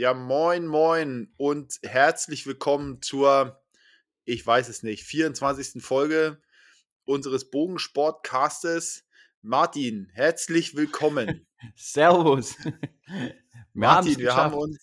[0.00, 3.62] Ja, moin, moin und herzlich willkommen zur,
[4.24, 5.84] ich weiß es nicht, 24.
[5.84, 6.40] Folge
[7.04, 9.06] unseres Bogensportcastes.
[9.42, 11.46] Martin, herzlich willkommen.
[11.76, 12.56] Servus.
[12.64, 13.34] Wir
[13.74, 14.82] Martin, wir haben uns,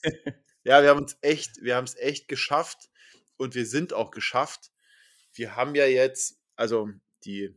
[0.63, 2.91] ja, wir haben uns echt, wir haben es echt geschafft
[3.37, 4.69] und wir sind auch geschafft.
[5.33, 6.91] Wir haben ja jetzt, also
[7.23, 7.55] die äh,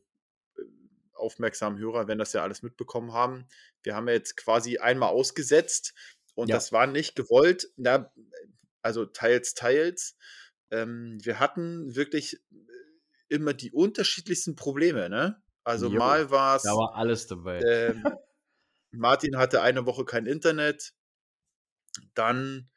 [1.12, 3.46] aufmerksamen Hörer werden das ja alles mitbekommen haben.
[3.82, 5.92] Wir haben ja jetzt quasi einmal ausgesetzt
[6.40, 6.56] und ja.
[6.56, 7.70] das war nicht gewollt.
[7.76, 8.12] Na,
[8.82, 10.16] also teils, teils.
[10.70, 12.56] Ähm, wir hatten wirklich äh,
[13.28, 15.42] immer die unterschiedlichsten Probleme, ne?
[15.64, 16.62] Also jo, mal war es.
[16.62, 17.60] Da war alles dabei.
[17.60, 18.04] Ähm,
[18.92, 20.94] Martin hatte eine Woche kein Internet.
[22.14, 22.70] Dann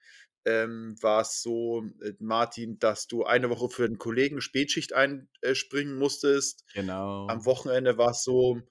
[0.45, 5.98] ähm, war es so, äh, Martin, dass du eine Woche für einen Kollegen Spätschicht einspringen
[5.98, 6.66] musstest.
[6.73, 7.27] Genau.
[7.27, 8.62] Am Wochenende war es so,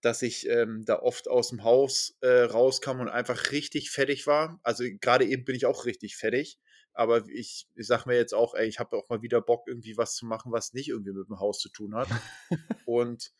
[0.00, 4.60] dass ich ähm, da oft aus dem Haus äh, rauskam und einfach richtig fertig war.
[4.62, 6.58] Also gerade eben bin ich auch richtig fertig.
[6.92, 9.98] Aber ich, ich sag mir jetzt auch, ey, ich habe auch mal wieder Bock, irgendwie
[9.98, 12.08] was zu machen, was nicht irgendwie mit dem Haus zu tun hat.
[12.86, 13.32] und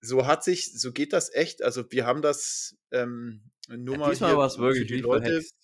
[0.00, 1.62] so hat sich, so geht das echt.
[1.62, 5.26] Also wir haben das ähm, nur ja, mal hier was wirklich für die Leute.
[5.26, 5.56] Verhext.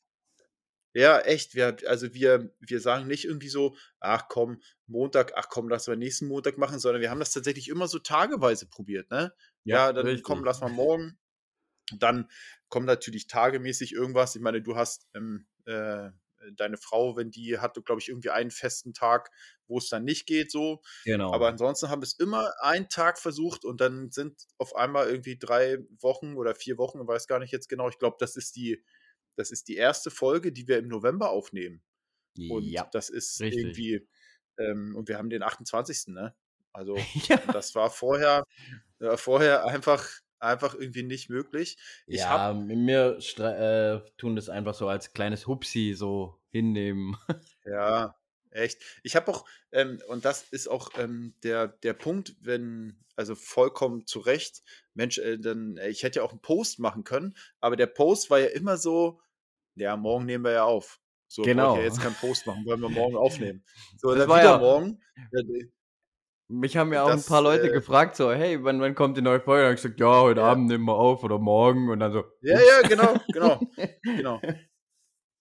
[0.95, 1.55] Ja, echt.
[1.55, 5.97] Wir, also wir, wir sagen nicht irgendwie so, ach komm, Montag, ach komm, lass wir
[5.97, 9.33] nächsten Montag machen, sondern wir haben das tatsächlich immer so tageweise probiert, ne?
[9.65, 10.25] Ja, ja dann richtig.
[10.25, 11.19] komm, lass mal morgen.
[11.99, 12.31] Dann
[12.69, 14.35] kommt natürlich tagemäßig irgendwas.
[14.35, 16.11] Ich meine, du hast ähm, äh,
[16.57, 19.31] deine Frau, wenn die hat, glaube ich, irgendwie einen festen Tag,
[19.67, 20.83] wo es dann nicht geht, so.
[21.05, 21.33] Genau.
[21.33, 25.39] Aber ansonsten haben wir es immer einen Tag versucht und dann sind auf einmal irgendwie
[25.39, 27.89] drei Wochen oder vier Wochen, ich weiß gar nicht jetzt genau.
[27.89, 28.85] Ich glaube, das ist die,
[29.37, 31.83] das ist die erste Folge, die wir im November aufnehmen.
[32.51, 33.63] Und ja, das ist richtig.
[33.63, 34.09] irgendwie,
[34.59, 36.09] ähm, und wir haben den 28.
[36.09, 36.35] Ne?
[36.73, 36.97] Also
[37.28, 37.37] ja.
[37.53, 38.45] das war vorher,
[39.01, 41.77] äh, vorher einfach, einfach irgendwie nicht möglich.
[42.06, 47.17] Ich ja, hab, mir äh, tun das einfach so als kleines Hupsi so hinnehmen.
[47.65, 48.17] Ja,
[48.50, 48.83] echt.
[49.05, 54.04] Ich habe auch, ähm, und das ist auch ähm, der, der Punkt, wenn, also vollkommen
[54.04, 54.62] zu Recht,
[54.94, 58.31] Mensch, äh, dann, äh, ich hätte ja auch einen Post machen können, aber der Post
[58.31, 59.21] war ja immer so,
[59.77, 61.00] ja, morgen nehmen wir ja auf.
[61.28, 61.75] So, genau.
[61.75, 63.65] ich ja jetzt keinen Post machen, wollen wir morgen aufnehmen.
[63.97, 65.00] So, das dann wieder ja, morgen.
[66.53, 69.17] Mich haben ja auch das, ein paar Leute äh, gefragt, so, hey, wann, wann kommt
[69.17, 69.67] die neue Folge?
[69.67, 70.49] Und ich gesagt, ja, heute ja.
[70.49, 72.25] Abend nehmen wir auf oder morgen und dann so.
[72.43, 73.61] Ja, ja, genau, genau,
[74.03, 74.41] genau.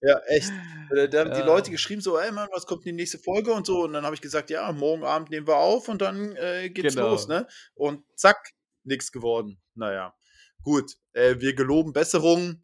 [0.04, 0.52] Ja, echt.
[0.90, 3.68] Da haben die Leute geschrieben so, ey Mann, was kommt in die nächste Folge und
[3.68, 3.84] so.
[3.84, 6.96] Und dann habe ich gesagt, ja, morgen Abend nehmen wir auf und dann äh, geht's
[6.96, 7.10] genau.
[7.10, 7.46] los, ne?
[7.76, 8.50] Und zack,
[8.84, 9.62] nichts geworden.
[9.76, 10.16] Naja,
[10.64, 10.98] gut.
[11.14, 12.64] Äh, wir geloben Besserung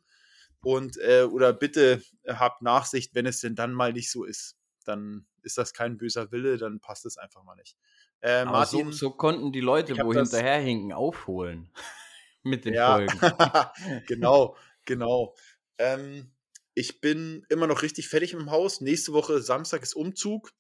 [0.62, 4.58] und äh, oder bitte habt Nachsicht, wenn es denn dann mal nicht so ist.
[4.84, 7.78] Dann ist das kein böser Wille, dann passt es einfach mal nicht.
[8.27, 11.71] Äh, Martin, so, so, konnten die Leute, wo hinterherhinken, aufholen
[12.43, 13.19] mit den ja, Folgen.
[14.07, 15.33] genau, genau.
[15.77, 16.33] Ähm,
[16.73, 18.81] ich bin immer noch richtig fertig im Haus.
[18.81, 20.51] Nächste Woche Samstag ist Umzug.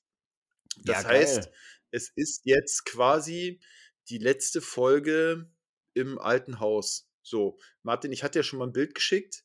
[0.85, 1.49] Das ja, heißt,
[1.91, 3.59] es ist jetzt quasi
[4.07, 5.51] die letzte Folge
[5.93, 7.09] im alten Haus.
[7.21, 9.43] So, Martin, ich hatte ja schon mal ein Bild geschickt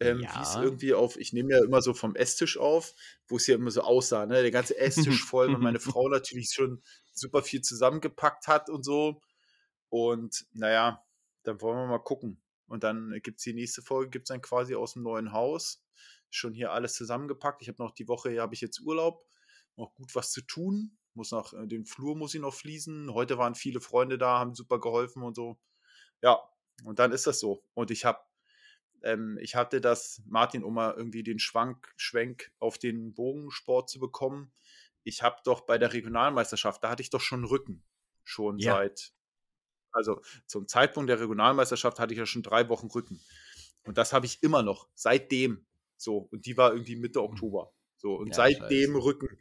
[0.00, 0.34] ähm, ja.
[0.34, 2.94] wie es irgendwie auf, ich nehme ja immer so vom Esstisch auf,
[3.28, 4.40] wo es ja immer so aussah, ne?
[4.40, 9.20] Der ganze Esstisch voll, weil meine Frau natürlich schon super viel zusammengepackt hat und so.
[9.90, 11.04] Und naja,
[11.42, 12.42] dann wollen wir mal gucken.
[12.66, 15.82] Und dann gibt es die nächste Folge, gibt es dann quasi aus dem neuen Haus.
[16.30, 17.62] Schon hier alles zusammengepackt.
[17.62, 19.26] Ich habe noch die Woche, hier habe ich jetzt Urlaub,
[19.76, 20.96] noch gut was zu tun.
[21.14, 23.12] Muss noch, äh, den Flur muss ich noch fließen.
[23.12, 25.58] Heute waren viele Freunde da, haben super geholfen und so.
[26.22, 26.40] Ja,
[26.84, 27.64] und dann ist das so.
[27.74, 28.20] Und ich habe
[29.02, 33.98] ähm, ich hatte das, Martin, um mal irgendwie den Schwank, Schwenk auf den Bogensport zu
[33.98, 34.52] bekommen.
[35.02, 37.82] Ich habe doch bei der Regionalmeisterschaft, da hatte ich doch schon Rücken.
[38.24, 38.74] Schon ja.
[38.74, 39.12] seit,
[39.92, 43.20] also zum Zeitpunkt der Regionalmeisterschaft hatte ich ja schon drei Wochen Rücken.
[43.84, 45.64] Und das habe ich immer noch, seitdem.
[45.96, 47.26] So, und die war irgendwie Mitte hm.
[47.26, 47.72] Oktober.
[47.96, 49.04] So, und ja, seitdem scheiße.
[49.04, 49.38] Rücken.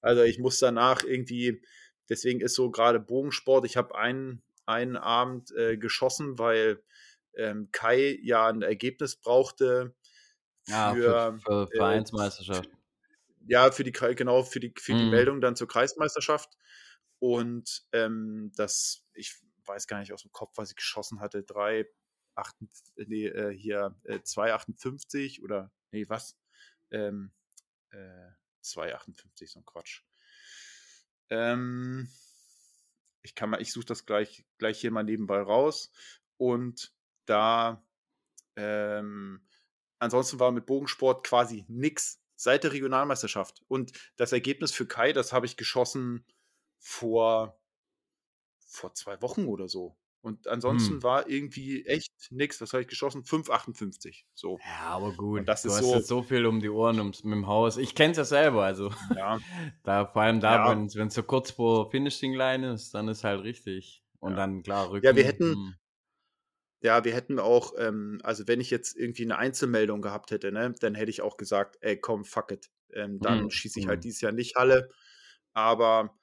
[0.00, 1.62] Also ich muss danach irgendwie,
[2.08, 6.82] deswegen ist so gerade Bogensport, ich habe einen, einen Abend äh, geschossen, weil
[7.36, 9.94] ähm, Kai ja ein Ergebnis brauchte
[10.62, 12.66] für, ja, für, für äh, Vereinsmeisterschaft.
[12.66, 12.76] Äh,
[13.48, 15.10] ja, für die genau für die für die mhm.
[15.10, 16.56] Meldung dann zur Kreismeisterschaft
[17.18, 19.34] und ähm, das ich
[19.64, 21.86] weiß gar nicht aus dem Kopf, was ich geschossen hatte, 3
[22.34, 22.56] 8,
[23.06, 26.36] nee, äh, hier äh, 2,58 oder nee, was?
[26.90, 27.32] Ähm,
[27.90, 28.30] äh,
[28.62, 30.02] 2,58, so ein Quatsch.
[31.28, 32.10] Ähm,
[33.22, 35.92] ich kann mal, ich suche das gleich, gleich hier mal nebenbei raus.
[36.36, 36.92] Und
[37.26, 37.84] da
[38.56, 39.46] ähm,
[39.98, 43.62] ansonsten war mit Bogensport quasi nix seit der Regionalmeisterschaft.
[43.68, 46.24] Und das Ergebnis für Kai, das habe ich geschossen
[46.78, 47.60] vor,
[48.58, 49.96] vor zwei Wochen oder so.
[50.22, 51.02] Und ansonsten hm.
[51.02, 52.60] war irgendwie echt nichts.
[52.60, 53.22] Was habe ich geschossen?
[53.22, 54.24] 5,58.
[54.34, 54.58] So.
[54.58, 55.40] Ja, aber gut.
[55.40, 57.46] Und das du ist hast so, jetzt so viel um die Ohren ums, mit dem
[57.46, 57.78] Haus.
[57.78, 58.64] Ich kenne es ja selber.
[58.64, 59.38] Also, ja.
[59.82, 60.88] da, vor allem da, ja.
[60.94, 64.02] wenn es so kurz vor Finishing Line ist, dann ist halt richtig.
[64.18, 64.36] Und ja.
[64.36, 65.06] dann klar Rücken.
[65.06, 65.76] Ja, wir hätten.
[66.82, 70.72] Ja, wir hätten auch, ähm, also wenn ich jetzt irgendwie eine Einzelmeldung gehabt hätte, ne,
[70.80, 72.70] dann hätte ich auch gesagt, ey, komm, fuck it.
[72.92, 73.50] Ähm, dann hm.
[73.50, 74.02] schieße ich halt hm.
[74.02, 74.90] dieses Jahr nicht Halle.
[75.52, 76.18] Aber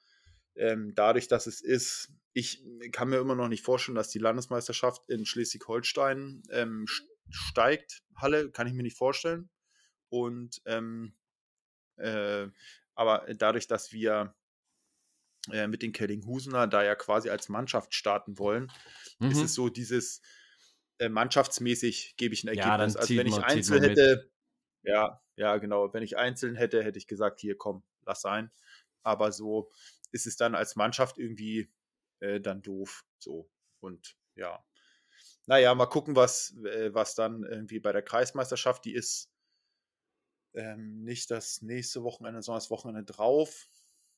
[0.56, 5.08] ähm, dadurch, dass es ist, ich kann mir immer noch nicht vorstellen, dass die Landesmeisterschaft
[5.08, 6.86] in Schleswig-Holstein ähm,
[7.30, 8.02] steigt.
[8.16, 9.50] Halle kann ich mir nicht vorstellen.
[10.08, 11.14] Und ähm,
[11.96, 12.48] äh,
[12.94, 14.34] aber dadurch, dass wir
[15.52, 18.72] äh, mit den Kellinghusener da ja quasi als Mannschaft starten wollen,
[19.18, 19.30] mhm.
[19.30, 20.20] ist es so dieses
[20.98, 22.94] äh, mannschaftsmäßig gebe ich ein Ergebnis.
[22.94, 24.30] Ja, also wenn ich einzeln hätte,
[24.82, 28.50] ja, ja, genau, wenn ich einzeln hätte, hätte ich gesagt, hier komm, lass sein.
[29.02, 29.70] Aber so
[30.12, 31.72] ist es dann als Mannschaft irgendwie
[32.20, 33.04] äh, dann doof.
[33.18, 33.50] So.
[33.80, 34.64] Und ja.
[35.46, 39.30] Naja, mal gucken, was, äh, was dann irgendwie bei der Kreismeisterschaft, die ist
[40.54, 43.68] ähm, nicht das nächste Wochenende, sondern das Wochenende drauf.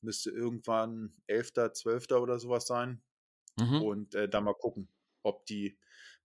[0.00, 2.10] Müsste irgendwann 11., 12.
[2.12, 3.02] oder sowas sein.
[3.56, 3.82] Mhm.
[3.82, 4.88] Und äh, dann mal gucken,
[5.22, 5.78] ob die,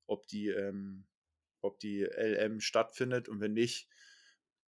[0.07, 1.05] ob die, ähm,
[1.61, 3.29] ob die LM stattfindet.
[3.29, 3.89] Und wenn nicht,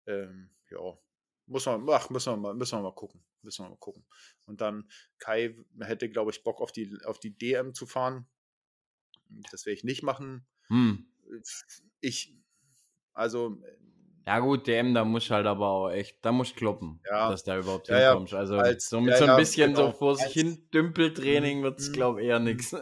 [0.05, 0.97] ähm, ja,
[1.45, 3.23] muss man, ach, müssen wir mal, müssen wir mal gucken.
[3.41, 4.05] Müssen wir mal gucken.
[4.45, 4.89] Und dann
[5.19, 8.27] Kai hätte, glaube ich, Bock auf die, auf die DM zu fahren.
[9.51, 10.45] Das werde ich nicht machen.
[10.67, 11.05] Hm.
[12.01, 12.33] Ich,
[13.13, 13.61] also.
[14.27, 17.31] Ja, gut, DM, da muss halt aber auch echt, da muss kloppen, ja.
[17.31, 18.33] dass da überhaupt ja, hinkommst.
[18.33, 19.91] Also als, so mit so ein bisschen genau.
[19.91, 21.93] so vor sich hin Dümpeltraining wird es, mhm.
[21.93, 22.75] glaube ich, eher nichts.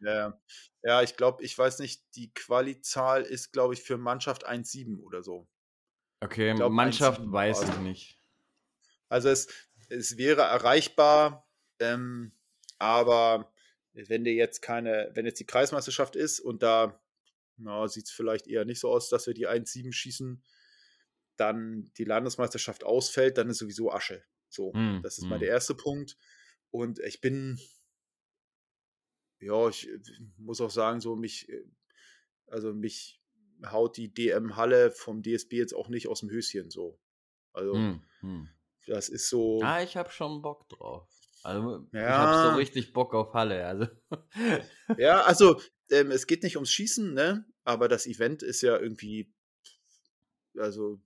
[0.00, 0.40] Ja,
[0.82, 5.22] ja, ich glaube, ich weiß nicht, die Quali-Zahl ist, glaube ich, für Mannschaft 1,7 oder
[5.22, 5.46] so.
[6.20, 8.18] Okay, glaub, Mannschaft weiß ich nicht.
[9.10, 9.48] Also es,
[9.90, 11.46] es wäre erreichbar,
[11.80, 12.32] ähm,
[12.78, 13.52] aber
[13.92, 16.98] wenn dir jetzt keine, wenn jetzt die Kreismeisterschaft ist und da
[17.86, 20.42] sieht es vielleicht eher nicht so aus, dass wir die 1-7 schießen,
[21.42, 24.24] dann die Landesmeisterschaft ausfällt, dann ist sowieso Asche.
[24.48, 25.28] So, mm, das ist mm.
[25.28, 26.16] mal der erste Punkt.
[26.70, 27.58] Und ich bin,
[29.40, 29.88] ja, ich
[30.38, 31.64] muss auch sagen, so mich, äh,
[32.46, 33.20] also mich
[33.66, 37.00] haut die DM Halle vom DSB jetzt auch nicht aus dem Höschen so.
[37.52, 38.48] Also, mm,
[38.86, 39.60] das ist so.
[39.60, 41.08] Ja, ich habe schon Bock drauf.
[41.42, 42.00] Also, ja.
[42.00, 43.66] ich habe so richtig Bock auf Halle.
[43.66, 43.88] Also.
[44.96, 45.60] ja, also,
[45.90, 47.44] ähm, es geht nicht ums Schießen, ne?
[47.64, 49.32] Aber das Event ist ja irgendwie,
[50.56, 51.00] also,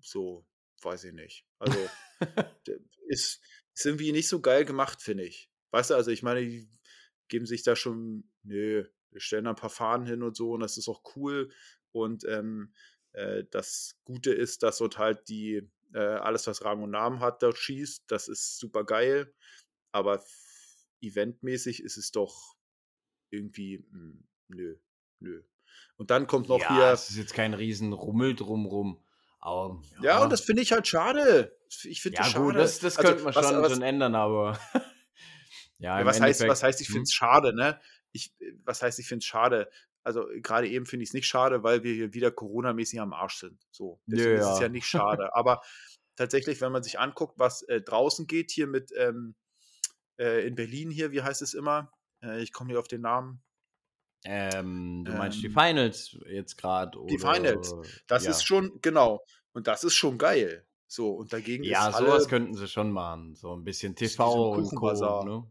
[0.00, 0.46] so,
[0.82, 1.46] weiß ich nicht.
[1.58, 1.78] Also,
[3.08, 3.40] ist,
[3.74, 5.50] ist irgendwie nicht so geil gemacht, finde ich.
[5.70, 6.68] Weißt du, also, ich meine, die
[7.28, 10.60] geben sich da schon, nö, wir stellen da ein paar Fahnen hin und so und
[10.60, 11.52] das ist auch cool.
[11.92, 12.72] Und ähm,
[13.12, 17.42] äh, das Gute ist, dass dort halt die äh, alles, was Rang und Namen hat,
[17.42, 18.04] dort schießt.
[18.08, 19.34] Das ist super geil.
[19.92, 20.24] Aber
[21.00, 22.56] eventmäßig ist es doch
[23.30, 24.76] irgendwie, mh, hm, nö,
[25.20, 25.42] nö.
[25.96, 26.92] Und dann kommt noch ja, hier.
[26.92, 29.02] Es ist jetzt kein riesen Rummel drumrum.
[29.38, 30.02] Aber, ja.
[30.02, 31.56] ja, und das finde ich halt schade.
[31.84, 32.58] Ich finde ja, das schade.
[32.58, 34.58] Das, das also, könnte man schon, was, schon ändern, aber.
[35.78, 37.14] ja, ja was, heißt, was heißt, ich finde es hm?
[37.14, 37.80] schade, ne?
[38.12, 38.34] Ich,
[38.64, 39.70] was heißt, ich finde es schade?
[40.02, 43.36] also gerade eben finde ich es nicht schade, weil wir hier wieder Corona-mäßig am Arsch
[43.36, 43.60] sind.
[43.70, 44.48] So, deswegen ja.
[44.48, 45.30] ist es ja nicht schade.
[45.34, 45.62] Aber
[46.16, 49.34] tatsächlich, wenn man sich anguckt, was äh, draußen geht, hier mit ähm,
[50.18, 51.92] äh, in Berlin hier, wie heißt es immer?
[52.22, 53.42] Äh, ich komme hier auf den Namen.
[54.24, 56.98] Ähm, du meinst ähm, die Finals jetzt gerade?
[57.08, 57.74] Die Finals.
[58.06, 58.30] Das ja.
[58.30, 59.24] ist schon, genau.
[59.52, 60.66] Und das ist schon geil.
[60.86, 61.98] So, und dagegen ja, ist.
[61.98, 63.34] Ja, sowas könnten sie schon machen.
[63.34, 65.24] So ein bisschen TV und Co.
[65.24, 65.50] Ne?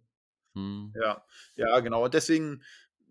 [0.54, 0.94] Hm.
[1.02, 2.04] Ja, ja, genau.
[2.04, 2.62] Und deswegen,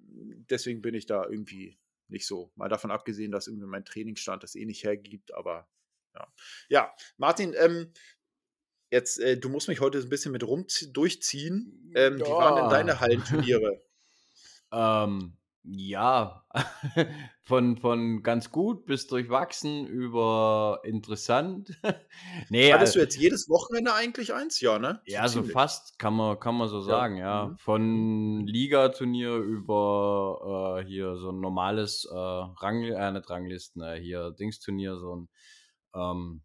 [0.07, 1.79] deswegen bin ich da irgendwie
[2.09, 2.53] nicht so.
[2.55, 5.69] Mal davon abgesehen, dass irgendwie mein Trainingsstand das eh nicht hergibt, aber
[6.15, 6.29] ja.
[6.69, 7.93] Ja, Martin, ähm,
[8.91, 11.93] jetzt, äh, du musst mich heute ein bisschen mit rum durchziehen.
[11.95, 12.27] Ähm, ja.
[12.27, 13.83] Wie waren denn deine Hallenturniere?
[14.73, 15.38] ähm,
[15.71, 16.45] ja,
[17.43, 21.79] von, von ganz gut bis durchwachsen über interessant.
[22.49, 24.61] nee, Hattest also, du jetzt jedes Wochenende eigentlich eins?
[24.61, 25.03] Ja, ne?
[25.07, 27.47] So ja, so fast, kann man, kann man so sagen, ja.
[27.47, 27.59] Mhm.
[27.59, 34.31] Von Ligaturnier über äh, hier so ein normales äh, Rang, äh, nicht Ranglisten, äh, hier
[34.31, 35.29] Dingsturnier, so ein
[35.95, 36.43] ähm,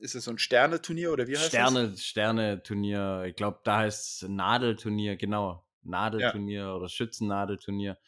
[0.00, 2.02] ist es so ein Sterneturnier oder wie heißt Sterne, das?
[2.02, 5.66] Sterne-Turnier, ich glaube, da heißt es Nadelturnier, genau.
[5.82, 6.74] Nadelturnier ja.
[6.74, 7.98] oder Schützennadelturnier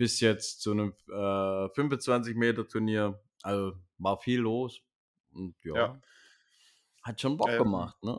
[0.00, 3.22] bis jetzt zu einem äh, 25 Meter Turnier.
[3.42, 4.80] Also war viel los
[5.32, 6.00] und ja, ja.
[7.02, 8.18] hat schon Bock ähm, gemacht, ne?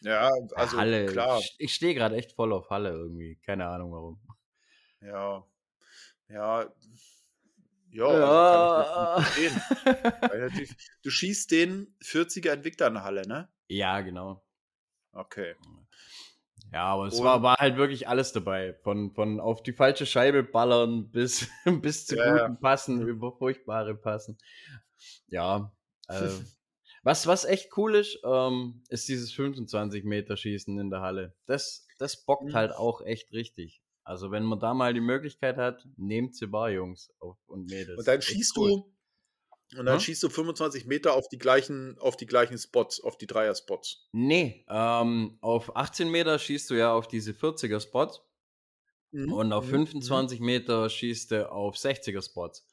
[0.00, 1.04] Ja, also Halle.
[1.04, 1.42] klar.
[1.58, 3.36] Ich stehe gerade echt voll auf Halle irgendwie.
[3.44, 4.18] Keine Ahnung warum.
[5.02, 5.46] Ja,
[6.30, 6.72] ja,
[7.90, 10.50] ja, also ja.
[11.02, 13.52] du schießt den 40er Invicta in Halle, ne?
[13.68, 14.42] Ja, genau.
[15.12, 15.54] Okay.
[16.74, 18.74] Ja, aber es war, war halt wirklich alles dabei.
[18.82, 23.94] Von, von auf die falsche Scheibe ballern bis, bis zu ja, guten Passen, über furchtbare
[23.94, 24.38] Passen.
[25.28, 25.72] Ja,
[26.08, 26.30] äh,
[27.04, 31.36] was, was echt cool ist, ähm, ist dieses 25 Meter Schießen in der Halle.
[31.46, 32.54] Das, das bockt mhm.
[32.54, 33.80] halt auch echt richtig.
[34.02, 37.08] Also wenn man da mal die Möglichkeit hat, nehmt sie wahr, Jungs
[37.46, 37.98] und Mädels.
[37.98, 38.70] Und dann schießt cool.
[38.70, 38.93] du
[39.76, 40.00] und dann hm?
[40.00, 44.08] schießt du 25 Meter auf die gleichen, auf die gleichen Spots, auf die Dreier-Spots.
[44.12, 48.20] Nee, ähm, auf 18 Meter schießt du ja auf diese 40er-Spots.
[49.10, 49.32] Mhm.
[49.32, 50.46] Und auf 25 mhm.
[50.46, 52.66] Meter schießt du auf 60er-Spots.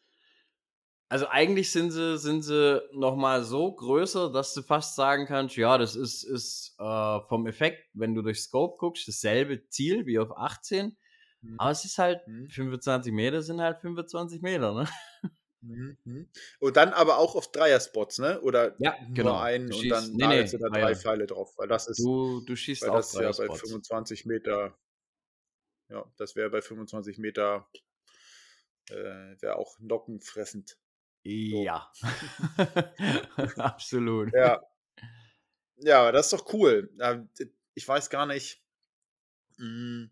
[1.09, 5.77] Also eigentlich sind sie, sind sie nochmal so größer, dass du fast sagen kannst, ja,
[5.77, 10.37] das ist, ist äh, vom Effekt, wenn du durch Scope guckst, dasselbe Ziel wie auf
[10.37, 10.95] 18.
[11.41, 11.55] Mhm.
[11.59, 13.15] Aber es ist halt, 25 mhm.
[13.15, 14.87] Meter sind halt 25 Meter, ne?
[15.61, 16.29] Mhm, mhm.
[16.59, 18.41] Und dann aber auch auf Dreier-Spots, ne?
[18.41, 19.31] Oder ja, genau.
[19.31, 21.99] nur einen und dann nee, nee, da drei Pfeile drauf, weil das ist.
[21.99, 24.77] Du, du schießt weil das ja bei 25 Meter.
[25.89, 27.67] Ja, das wäre bei 25 Meter
[28.89, 30.77] äh, wäre auch nockenfressend.
[31.23, 31.91] Ja.
[33.57, 34.33] Absolut.
[34.33, 34.61] Ja.
[35.77, 36.91] Ja, das ist doch cool.
[37.73, 38.63] Ich weiß gar nicht.
[39.57, 40.11] Mh, hm,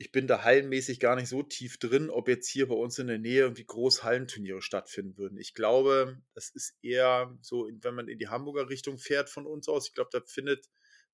[0.00, 3.08] ich bin da hallenmäßig gar nicht so tief drin, ob jetzt hier bei uns in
[3.08, 5.38] der Nähe irgendwie groß Hallenturniere stattfinden würden.
[5.38, 9.68] Ich glaube, das ist eher so, wenn man in die Hamburger Richtung fährt von uns
[9.68, 9.88] aus.
[9.88, 10.68] Ich glaube, da findet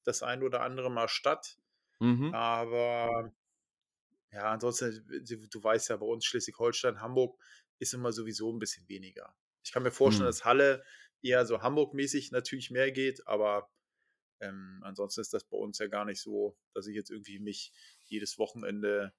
[0.05, 1.57] das ein oder andere mal statt.
[1.99, 2.35] Mhm.
[2.35, 3.33] Aber
[4.31, 5.03] ja, ansonsten,
[5.50, 7.41] du weißt ja, bei uns Schleswig-Holstein, Hamburg
[7.79, 9.35] ist immer sowieso ein bisschen weniger.
[9.64, 10.33] Ich kann mir vorstellen, mhm.
[10.33, 10.85] dass Halle
[11.23, 13.71] eher so Hamburg-mäßig natürlich mehr geht, aber
[14.41, 17.73] ähm, ansonsten ist das bei uns ja gar nicht so, dass ich jetzt irgendwie mich
[18.08, 19.12] jedes Wochenende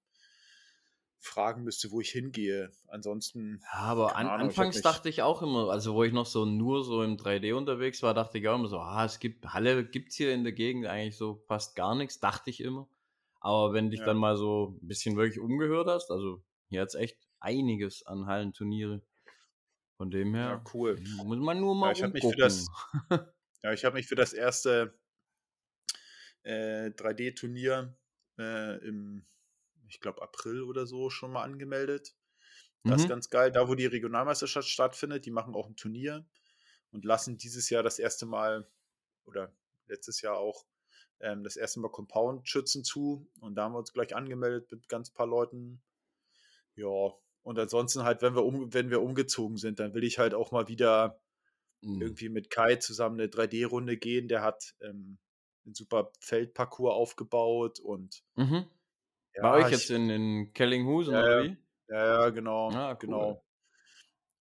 [1.19, 2.71] fragen müsste, wo ich hingehe.
[2.87, 3.61] Ansonsten.
[3.73, 6.45] Ja, aber an, Ahnung, anfangs ich dachte ich auch immer, also wo ich noch so
[6.45, 9.85] nur so im 3D unterwegs war, dachte ich auch immer so, ah, es gibt, Halle
[9.85, 12.87] gibt es hier in der Gegend eigentlich so fast gar nichts, dachte ich immer.
[13.39, 14.05] Aber wenn dich ja.
[14.05, 18.25] dann mal so ein bisschen wirklich umgehört hast, also hier hat es echt einiges an
[18.25, 19.01] Hallenturniere.
[19.97, 20.99] Von dem her ja, cool.
[21.23, 22.67] muss man nur mal ja, ich mich für das,
[23.65, 24.95] Ja, ich habe mich für das erste
[26.43, 27.97] äh, 3D-Turnier
[28.37, 29.25] äh, im,
[29.87, 32.15] ich glaube, April oder so schon mal angemeldet.
[32.83, 33.03] Das mhm.
[33.03, 33.51] ist ganz geil.
[33.51, 36.25] Da, wo die Regionalmeisterschaft stattfindet, die machen auch ein Turnier
[36.91, 38.67] und lassen dieses Jahr das erste Mal
[39.25, 39.51] oder
[39.87, 40.65] letztes Jahr auch
[41.19, 43.27] ähm, das erste Mal Compound-Schützen zu.
[43.39, 45.81] Und da haben wir uns gleich angemeldet mit ganz paar Leuten.
[46.75, 47.13] Ja,
[47.43, 50.51] und ansonsten halt, wenn wir, um, wenn wir umgezogen sind, dann will ich halt auch
[50.51, 51.21] mal wieder
[51.81, 52.01] mhm.
[52.01, 54.27] irgendwie mit Kai zusammen eine 3D-Runde gehen.
[54.27, 55.17] Der hat ähm,
[55.65, 58.65] einen super Feldparcours aufgebaut und mhm.
[59.35, 61.57] ja, War euch jetzt in, in Kellinghusen ja, oder wie?
[61.89, 62.71] Ja, genau.
[62.71, 62.97] Ah, cool.
[62.99, 63.45] genau.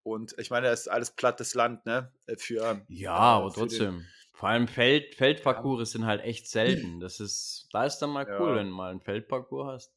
[0.02, 2.12] Und ich meine, das ist alles plattes Land, ne?
[2.26, 3.99] Äh, für, ja, äh, aber trotzdem.
[3.99, 7.00] Den, Vor allem Feld, Feldparcours sind halt echt selten.
[7.00, 8.57] Das ist, da ist dann mal cool, ja.
[8.57, 9.95] wenn du mal einen Feldparcours hast.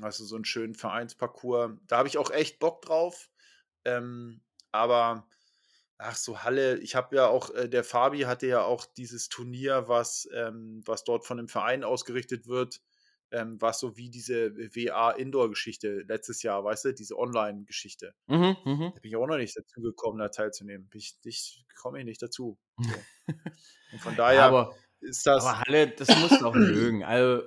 [0.00, 1.72] Also so einen schönen Vereinsparcours.
[1.86, 3.30] Da habe ich auch echt Bock drauf.
[3.84, 4.40] Ähm,
[4.72, 5.26] aber
[5.98, 6.78] Ach so, Halle.
[6.78, 11.04] Ich habe ja auch, äh, der Fabi hatte ja auch dieses Turnier, was, ähm, was
[11.04, 12.80] dort von dem Verein ausgerichtet wird,
[13.30, 18.14] ähm, was so wie diese WA-Indoor-Geschichte letztes Jahr, weißt du, diese Online-Geschichte.
[18.26, 18.92] Mhm, mh.
[18.94, 20.90] Da bin ich auch noch nicht dazu gekommen, da teilzunehmen.
[20.94, 22.58] Ich, ich komme ich nicht dazu.
[22.78, 22.94] So.
[23.92, 25.44] Und von daher aber, ist das.
[25.44, 27.04] Aber Halle, das musst du auch mögen.
[27.04, 27.42] Also,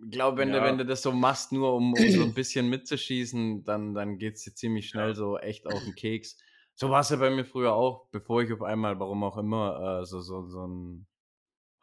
[0.00, 0.60] ich glaube, wenn, ja.
[0.60, 4.18] du, wenn du das so machst, nur um, um so ein bisschen mitzuschießen, dann, dann
[4.18, 6.36] geht es dir ziemlich schnell so echt auf den Keks.
[6.80, 10.00] So war es ja bei mir früher auch, bevor ich auf einmal, warum auch immer,
[10.00, 11.08] äh, so, so, so ein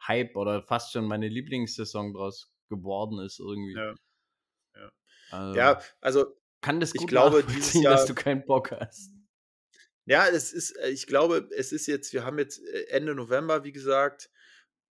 [0.06, 3.74] Hype oder fast schon meine Lieblingssaison draus geworden ist irgendwie.
[3.74, 3.94] Ja,
[4.74, 4.92] ja.
[5.30, 6.24] Also, ja, also
[6.62, 9.12] kann das gut ich glaube, dieses Jahr, dass du keinen Bock hast.
[10.06, 13.64] Ja, es ist, äh, ich glaube, es ist jetzt, wir haben jetzt äh, Ende November,
[13.64, 14.30] wie gesagt,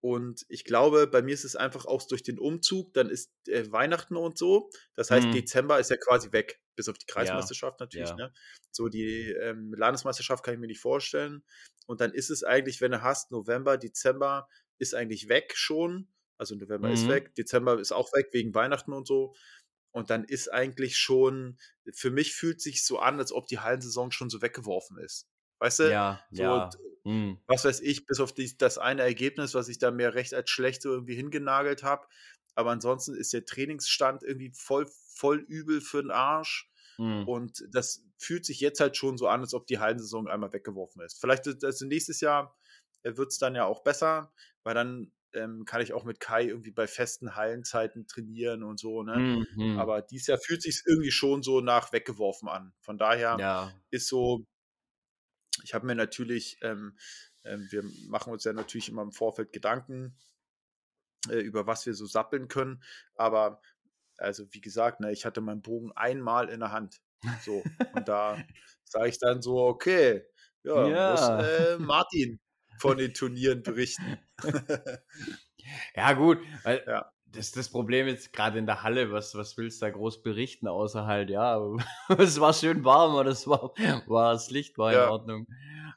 [0.02, 3.72] und ich glaube, bei mir ist es einfach auch durch den Umzug, dann ist äh,
[3.72, 4.68] Weihnachten und so.
[4.96, 5.32] Das heißt, mhm.
[5.32, 7.84] Dezember ist ja quasi weg, bis auf die Kreismeisterschaft ja.
[7.84, 8.10] natürlich.
[8.10, 8.16] Ja.
[8.16, 8.32] Ne?
[8.70, 11.42] So die ähm, Landesmeisterschaft kann ich mir nicht vorstellen.
[11.86, 16.08] Und dann ist es eigentlich, wenn du hast, November, Dezember ist eigentlich weg schon.
[16.38, 16.94] Also November mhm.
[16.94, 19.34] ist weg, Dezember ist auch weg wegen Weihnachten und so.
[19.92, 21.56] Und dann ist eigentlich schon,
[21.92, 25.28] für mich fühlt sich so an, als ob die Hallensaison schon so weggeworfen ist.
[25.60, 25.90] Weißt du?
[25.90, 26.70] Ja, so, ja.
[27.04, 27.38] Mhm.
[27.46, 30.50] Was weiß ich, bis auf die, das eine Ergebnis, was ich da mehr recht als
[30.50, 32.06] schlecht so irgendwie hingenagelt habe.
[32.54, 36.70] Aber ansonsten ist der Trainingsstand irgendwie voll, voll übel für den Arsch.
[36.98, 37.26] Mhm.
[37.26, 41.02] Und das fühlt sich jetzt halt schon so an, als ob die Hallensaison einmal weggeworfen
[41.02, 41.20] ist.
[41.20, 42.56] Vielleicht also nächstes Jahr
[43.02, 44.32] äh, wird es dann ja auch besser,
[44.62, 49.02] weil dann ähm, kann ich auch mit Kai irgendwie bei festen Hallenzeiten trainieren und so.
[49.02, 49.44] Ne?
[49.56, 49.78] Mhm.
[49.78, 52.72] Aber dieses Jahr fühlt sich irgendwie schon so nach weggeworfen an.
[52.80, 53.72] Von daher ja.
[53.90, 54.46] ist so
[55.62, 56.96] ich habe mir natürlich, ähm,
[57.42, 60.16] äh, wir machen uns ja natürlich immer im Vorfeld Gedanken,
[61.30, 62.82] äh, über was wir so sappeln können.
[63.16, 63.60] Aber
[64.18, 67.00] also wie gesagt, ne, ich hatte meinen Bogen einmal in der Hand.
[67.42, 67.62] So.
[67.94, 68.38] Und da
[68.84, 70.24] sage ich dann so, okay,
[70.62, 71.10] ja, ja.
[71.10, 72.40] muss äh, Martin
[72.78, 74.18] von den Turnieren berichten.
[75.94, 77.10] ja, gut, weil ja.
[77.26, 80.68] Das, das Problem jetzt gerade in der Halle, was, was willst du da groß berichten,
[80.68, 81.60] außer halt, ja,
[82.18, 83.72] es war schön warm oder es war,
[84.06, 85.04] war das Licht war ja.
[85.04, 85.46] in Ordnung.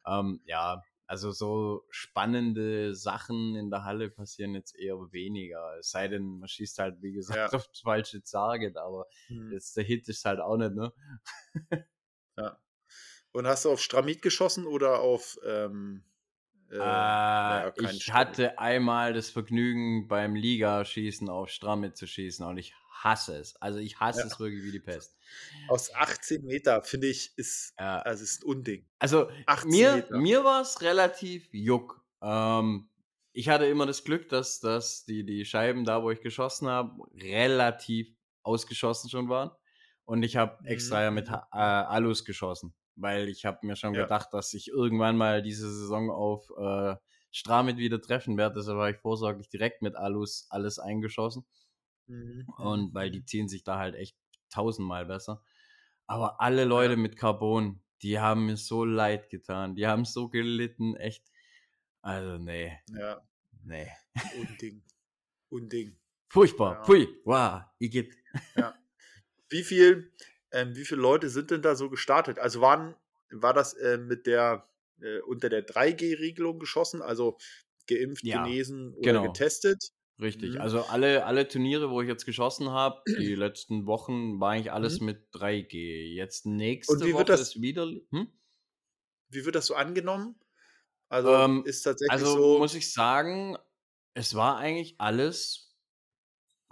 [0.07, 5.77] Ähm, ja, also so spannende Sachen in der Halle passieren jetzt eher weniger.
[5.79, 7.57] Es sei denn, man schießt halt, wie gesagt, ja.
[7.57, 9.51] auf das falsche Target, aber hm.
[9.53, 10.93] jetzt der Hit ist halt auch nicht, ne?
[12.37, 12.59] ja.
[13.31, 16.03] Und hast du auf Stramit geschossen oder auf ähm,
[16.71, 18.13] äh, naja, ich Stramit.
[18.13, 23.55] hatte einmal das Vergnügen beim Ligaschießen auf Stramit zu schießen und ich hasse es.
[23.57, 24.25] Also ich hasse ja.
[24.25, 25.15] es wirklich wie die Pest.
[25.69, 27.99] Aus 18 Meter finde ich ist ja.
[27.99, 28.85] also ist ein Unding.
[28.99, 29.29] Also
[29.65, 32.03] mir mir war es relativ juck.
[32.21, 32.89] Ähm,
[33.33, 37.03] ich hatte immer das Glück, dass, dass die, die Scheiben da, wo ich geschossen habe,
[37.13, 38.09] relativ
[38.41, 39.51] ausgeschossen schon waren.
[40.05, 41.35] Und ich habe extra ja mit mhm.
[41.35, 44.03] äh, Alus geschossen weil ich habe mir schon ja.
[44.03, 46.95] gedacht, dass ich irgendwann mal diese Saison auf äh,
[47.31, 48.55] Stramit wieder treffen werde.
[48.55, 51.45] Deshalb habe ich vorsorglich direkt mit Alus alles eingeschossen.
[52.07, 52.47] Mhm.
[52.57, 54.17] Und weil die ziehen sich da halt echt
[54.49, 55.43] tausendmal besser.
[56.07, 56.99] Aber alle Leute ja.
[56.99, 59.75] mit Carbon, die haben mir so leid getan.
[59.75, 61.23] Die haben so gelitten, echt.
[62.01, 62.79] Also, nee.
[62.89, 63.21] Ja.
[63.63, 63.91] Nee.
[64.39, 64.83] Unding.
[65.49, 65.97] Unding.
[66.29, 66.75] Furchtbar.
[66.75, 66.81] Ja.
[66.81, 67.07] Pui.
[67.25, 67.61] Wow.
[67.79, 68.15] Igitt.
[68.55, 68.73] Ja.
[69.49, 70.11] Wie viel,
[70.51, 72.39] ähm, wie viele Leute sind denn da so gestartet?
[72.39, 72.95] Also waren,
[73.31, 74.67] war das äh, mit der
[75.01, 77.37] äh, unter der 3G-Regelung geschossen, also
[77.87, 79.23] geimpft, ja, genesen oder genau.
[79.23, 79.91] getestet?
[80.19, 80.55] Richtig.
[80.55, 80.61] Mhm.
[80.61, 84.99] Also alle, alle Turniere, wo ich jetzt geschossen habe, die letzten Wochen, war eigentlich alles
[84.99, 85.07] mhm.
[85.07, 86.13] mit 3G.
[86.13, 87.85] Jetzt nächste Woche das, ist wieder.
[87.85, 88.27] Hm?
[89.29, 90.35] Wie wird das so angenommen?
[91.09, 92.57] Also ähm, ist tatsächlich also so.
[92.57, 93.57] muss ich sagen,
[94.13, 95.66] es war eigentlich alles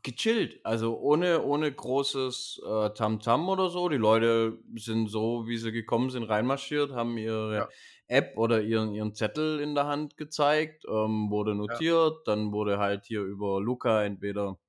[0.05, 0.61] gechillt.
[0.63, 3.89] Also ohne, ohne großes äh, Tamtam oder so.
[3.89, 7.69] Die Leute sind so, wie sie gekommen sind, reinmarschiert, haben ihre ja.
[8.07, 12.21] App oder ihren, ihren Zettel in der Hand gezeigt, ähm, wurde notiert, ja.
[12.25, 14.59] dann wurde halt hier über Luca entweder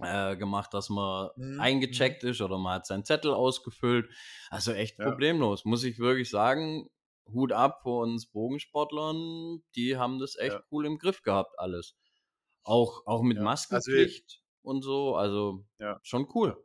[0.00, 1.60] äh, gemacht, dass man mhm.
[1.60, 2.30] eingecheckt mhm.
[2.30, 4.08] ist oder man hat seinen Zettel ausgefüllt.
[4.48, 5.04] Also echt ja.
[5.04, 6.88] problemlos, muss ich wirklich sagen.
[7.32, 11.94] Hut ab vor uns Bogensportlern, die haben das echt cool im Griff gehabt, alles.
[12.64, 14.41] Auch, auch mit Maskenpflicht.
[14.62, 15.16] Und so.
[15.16, 16.00] Also ja.
[16.02, 16.56] schon cool.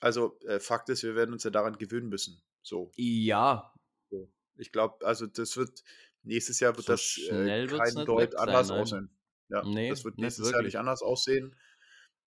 [0.00, 2.42] Also äh, Fakt ist, wir werden uns ja daran gewöhnen müssen.
[2.62, 2.90] So.
[2.96, 3.72] Ja.
[4.10, 4.30] So.
[4.56, 5.82] Ich glaube, also das wird
[6.22, 9.10] nächstes Jahr wird so das äh, kein Deut anders sein, aussehen.
[9.48, 11.54] Ja, nee, das wird nächstes Jahr nicht anders aussehen.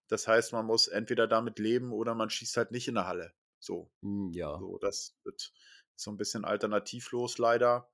[0.07, 3.33] Das heißt, man muss entweder damit leben oder man schießt halt nicht in der Halle.
[3.60, 3.91] So.
[4.01, 4.57] Hm, ja.
[4.57, 5.51] So, das wird
[5.95, 7.89] so ein bisschen alternativlos leider.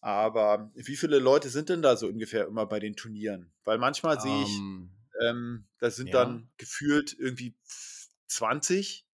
[0.00, 3.52] Aber wie viele Leute sind denn da so ungefähr immer bei den Turnieren?
[3.64, 4.60] Weil manchmal um, sehe ich,
[5.20, 6.24] ähm, das sind ja.
[6.24, 7.54] dann gefühlt irgendwie
[8.26, 9.06] 20.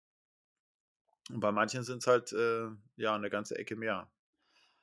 [1.32, 4.10] Und bei manchen sind es halt äh, ja eine ganze Ecke mehr.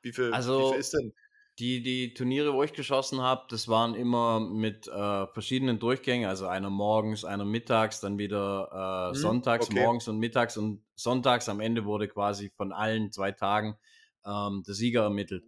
[0.03, 1.13] Wie viel, also, wie viel ist denn?
[1.59, 6.47] Die, die Turniere, wo ich geschossen habe, das waren immer mit äh, verschiedenen Durchgängen, also
[6.47, 9.81] einer morgens, einer mittags, dann wieder äh, hm, sonntags, okay.
[9.83, 13.79] morgens und mittags und sonntags am Ende wurde quasi von allen zwei Tagen
[14.27, 15.45] ähm, der Sieger ermittelt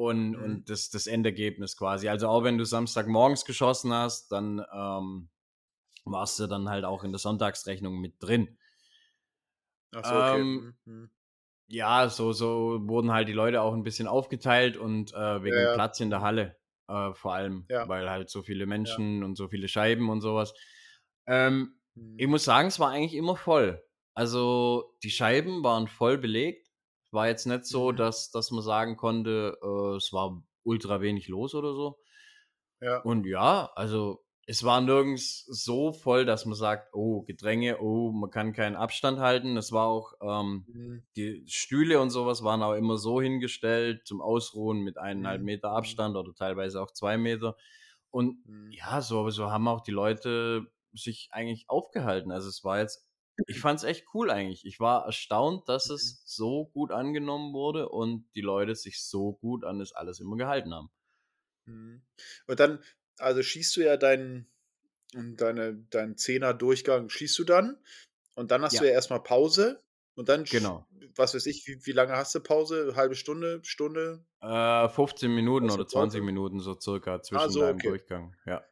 [0.00, 0.42] und, mhm.
[0.42, 2.08] und das, das Endergebnis quasi.
[2.08, 5.28] Also auch wenn du Samstagmorgens geschossen hast, dann ähm,
[6.04, 8.56] warst du dann halt auch in der Sonntagsrechnung mit drin.
[9.92, 10.40] Ach so, okay.
[10.40, 11.10] Ähm, mhm, mhm.
[11.68, 15.74] Ja, so, so wurden halt die Leute auch ein bisschen aufgeteilt und äh, wegen ja,
[15.74, 16.56] Platz in der Halle
[16.88, 17.86] äh, vor allem, ja.
[17.86, 19.24] weil halt so viele Menschen ja.
[19.26, 20.54] und so viele Scheiben und sowas.
[21.26, 22.16] Ähm, mhm.
[22.18, 23.84] Ich muss sagen, es war eigentlich immer voll.
[24.14, 26.69] Also die Scheiben waren voll belegt.
[27.10, 27.96] War jetzt nicht so, mhm.
[27.96, 31.98] dass, dass man sagen konnte, äh, es war ultra wenig los oder so.
[32.80, 33.00] Ja.
[33.00, 38.30] Und ja, also es war nirgends so voll, dass man sagt, oh, Gedränge, oh, man
[38.30, 39.56] kann keinen Abstand halten.
[39.56, 41.02] Es war auch, ähm, mhm.
[41.14, 45.46] die Stühle und sowas waren auch immer so hingestellt zum Ausruhen mit eineinhalb mhm.
[45.46, 45.76] Meter mhm.
[45.76, 47.56] Abstand oder teilweise auch zwei Meter.
[48.10, 48.72] Und mhm.
[48.72, 52.32] ja, so, so haben auch die Leute sich eigentlich aufgehalten.
[52.32, 53.06] Also es war jetzt
[53.46, 54.64] ich fand es echt cool eigentlich.
[54.64, 55.94] Ich war erstaunt, dass mhm.
[55.94, 60.36] es so gut angenommen wurde und die Leute sich so gut an das alles immer
[60.36, 60.90] gehalten haben.
[61.66, 62.02] Mhm.
[62.46, 62.82] Und dann,
[63.18, 64.50] also schießt du ja deinen,
[65.12, 67.78] deine, deinen Zehner-Durchgang, schießt du dann
[68.34, 68.80] und dann hast ja.
[68.80, 69.82] du ja erstmal Pause
[70.14, 70.86] und dann, genau.
[71.16, 72.94] was weiß ich, wie, wie lange hast du Pause?
[72.96, 74.24] Halbe Stunde, Stunde?
[74.40, 76.20] Äh, 15 Minuten oder 20 Pause?
[76.20, 77.88] Minuten so circa ah, zwischen ah, so, deinem okay.
[77.88, 78.64] Durchgang, ja.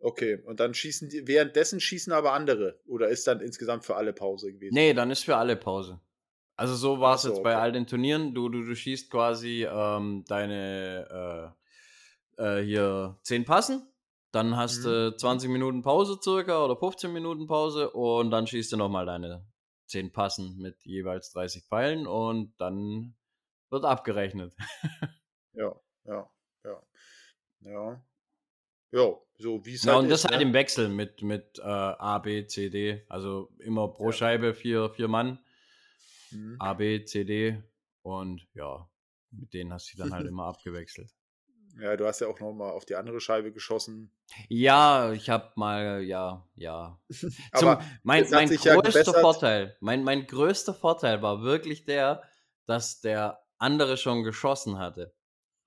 [0.00, 2.80] Okay, und dann schießen die, währenddessen schießen aber andere.
[2.86, 4.74] Oder ist dann insgesamt für alle Pause gewesen?
[4.74, 6.00] Nee, dann ist für alle Pause.
[6.56, 7.44] Also so war es so, jetzt okay.
[7.44, 8.34] bei all den Turnieren.
[8.34, 11.54] Du, du, du schießt quasi ähm, deine
[12.38, 13.90] äh, äh, hier zehn Passen
[14.32, 15.18] dann hast du mhm.
[15.18, 19.44] 20 Minuten Pause circa oder 15 Minuten Pause und dann schießt du nochmal deine
[19.86, 23.16] 10 Passen mit jeweils 30 Pfeilen und dann
[23.70, 24.54] wird abgerechnet.
[25.52, 26.30] ja, ja,
[26.64, 26.82] ja.
[27.62, 28.04] Ja.
[28.92, 30.46] Ja, so wie es ja, halt und das ist, halt ne?
[30.46, 33.04] im Wechsel mit, mit äh, A, B, C, D.
[33.08, 34.12] Also immer pro ja.
[34.12, 35.38] Scheibe vier, vier Mann.
[36.30, 36.56] Mhm.
[36.58, 37.62] A, B, C, D.
[38.02, 38.88] Und ja,
[39.30, 41.10] mit denen hast du dann halt immer abgewechselt.
[41.80, 44.12] Ja, du hast ja auch noch mal auf die andere Scheibe geschossen.
[44.48, 47.00] Ja, ich habe mal, ja, ja.
[47.52, 52.22] Aber Zum, mein, mein größter ja Vorteil, mein, mein größter Vorteil war wirklich der,
[52.66, 55.14] dass der andere schon geschossen hatte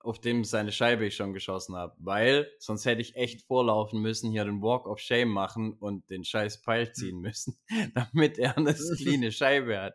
[0.04, 4.30] auf dem seine Scheibe ich schon geschossen habe, weil sonst hätte ich echt vorlaufen müssen,
[4.30, 6.94] hier den Walk of Shame machen und den scheiß Pfeil hm.
[6.94, 7.58] ziehen müssen,
[7.94, 9.94] damit er eine cleane Scheibe hat.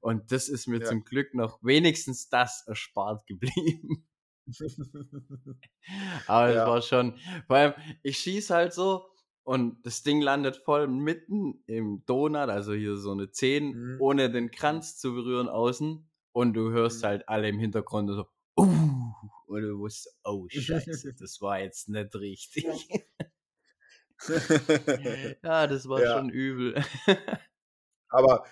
[0.00, 0.86] Und das ist mir ja.
[0.86, 4.06] zum Glück noch wenigstens das erspart geblieben.
[6.26, 6.62] Aber ja.
[6.62, 9.04] es war schon, vor allem, ich schieße halt so
[9.44, 13.96] und das Ding landet voll mitten im Donut, also hier so eine 10, mhm.
[14.00, 16.06] ohne den Kranz zu berühren außen.
[16.32, 17.06] Und du hörst mhm.
[17.08, 18.99] halt alle im Hintergrund so, uh,
[19.50, 22.88] und du wusstest, oh Scheiße, das war jetzt nicht richtig.
[25.42, 26.16] ja, das war ja.
[26.16, 26.82] schon übel.
[28.08, 28.46] Aber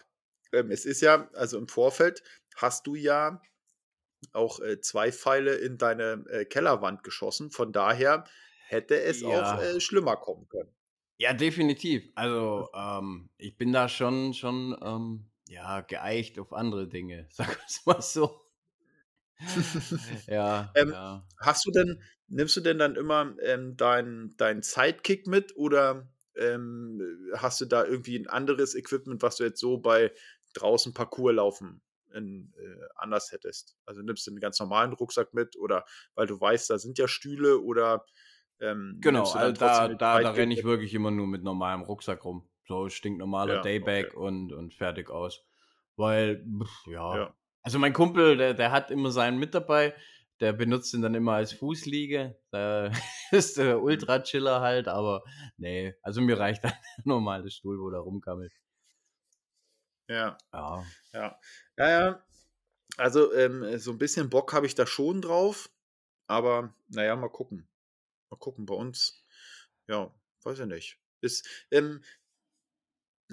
[0.53, 2.23] ähm, es ist ja, also im Vorfeld
[2.57, 3.41] hast du ja
[4.33, 7.51] auch äh, zwei Pfeile in deine äh, Kellerwand geschossen.
[7.51, 8.25] Von daher
[8.67, 9.29] hätte es ja.
[9.29, 10.75] auch äh, schlimmer kommen können.
[11.19, 12.11] Ja, definitiv.
[12.17, 17.87] Also ähm, ich bin da schon, schon ähm, ja, geeicht auf andere Dinge, sag es
[17.87, 18.48] mal so.
[20.27, 21.27] ja, ähm, ja.
[21.39, 27.01] Hast du denn, nimmst du denn dann immer ähm, deinen dein Sidekick mit oder ähm,
[27.37, 30.13] hast du da irgendwie ein anderes Equipment, was du jetzt so bei
[30.55, 31.83] draußen Parcours laufen
[32.15, 33.77] in, äh, anders hättest?
[33.87, 37.09] Also nimmst du einen ganz normalen Rucksack mit oder weil du weißt, da sind ja
[37.09, 38.05] Stühle oder
[38.61, 42.49] ähm, genau, also da, da, da renne ich wirklich immer nur mit normalem Rucksack rum.
[42.67, 44.17] So stinknormaler ja, Daybag okay.
[44.17, 45.45] und, und fertig aus.
[45.97, 47.35] Weil, pff, ja, ja,
[47.69, 49.95] also mein Kumpel, der, der hat immer seinen mit dabei.
[50.41, 52.35] Der benutzt ihn dann immer als Fußliege.
[52.51, 52.91] Da
[53.31, 53.83] ist der.
[53.83, 55.23] Ultra-Chiller halt, aber
[55.59, 56.73] nee, also mir reicht ein
[57.05, 58.55] normales Stuhl, wo der rumkammelt.
[60.09, 60.39] Ja.
[60.51, 60.83] Ja.
[61.13, 61.39] Ja,
[61.77, 61.89] ja.
[61.91, 62.27] ja.
[62.97, 65.69] Also ähm, so ein bisschen Bock habe ich da schon drauf.
[66.27, 67.69] Aber naja, mal gucken.
[68.31, 69.27] Mal gucken bei uns.
[69.89, 70.11] Ja,
[70.43, 70.99] weiß ich nicht.
[71.21, 72.03] Ist, ähm,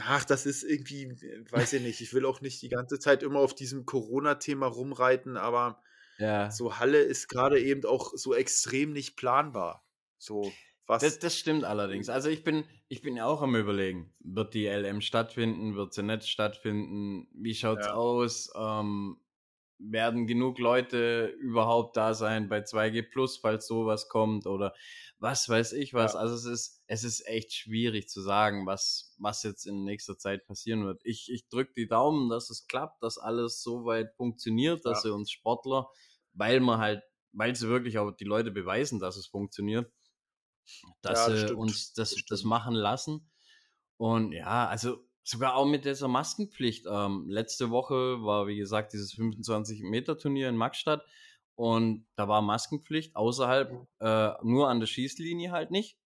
[0.02, 2.02] Ach, das ist irgendwie, äh, weiß ich nicht.
[2.02, 5.82] Ich will auch nicht die ganze Zeit immer auf diesem Corona-Thema rumreiten, aber
[6.18, 6.52] ja.
[6.52, 9.86] so Halle ist gerade eben auch so extrem nicht planbar.
[10.18, 10.52] So,
[10.88, 11.02] was.
[11.02, 12.10] Das, das stimmt allerdings.
[12.10, 16.04] Also ich bin, ich bin ja auch am überlegen, wird die LM stattfinden, wird sie
[16.04, 17.94] nicht stattfinden, wie schaut's ja.
[17.94, 18.52] aus?
[18.56, 19.18] Ähm,
[19.78, 24.74] werden genug Leute überhaupt da sein bei 2G Plus, falls sowas kommt oder
[25.20, 26.14] was weiß ich was.
[26.14, 26.20] Ja.
[26.20, 30.46] Also es ist, es ist echt schwierig zu sagen, was, was jetzt in nächster Zeit
[30.46, 31.02] passieren wird.
[31.04, 35.10] Ich, ich drücke die Daumen, dass es klappt, dass alles so weit funktioniert, dass ja.
[35.10, 35.90] sie uns Sportler,
[36.34, 39.92] weil man halt, weil sie wirklich auch die Leute beweisen, dass es funktioniert,
[41.02, 43.30] dass ja, sie uns das, das, das machen lassen.
[43.98, 46.86] Und ja, also Sogar auch mit dieser Maskenpflicht.
[46.88, 51.04] Ähm, letzte Woche war, wie gesagt, dieses 25-Meter-Turnier in Maxstadt
[51.56, 55.98] und da war Maskenpflicht außerhalb, äh, nur an der Schießlinie halt nicht.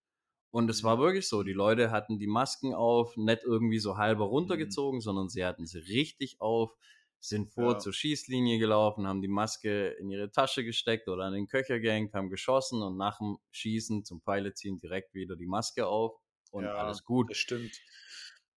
[0.51, 1.01] Und es war mhm.
[1.01, 4.32] wirklich so, die Leute hatten die Masken auf, nicht irgendwie so halber mhm.
[4.32, 5.01] runtergezogen, mhm.
[5.01, 6.71] sondern sie hatten sie richtig auf,
[7.19, 7.79] sind vor ja.
[7.79, 12.13] zur Schießlinie gelaufen, haben die Maske in ihre Tasche gesteckt oder an den Köcher gehängt,
[12.13, 16.17] haben geschossen und nach dem Schießen zum Pfeile ziehen direkt wieder die Maske auf
[16.51, 17.29] und ja, alles gut.
[17.29, 17.73] Das stimmt.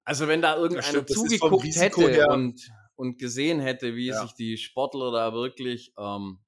[0.05, 2.29] Also wenn da irgendeiner zugeguckt hätte her.
[2.31, 4.23] und, und gesehen hätte, wie ja.
[4.23, 6.41] sich die Sportler da wirklich ähm,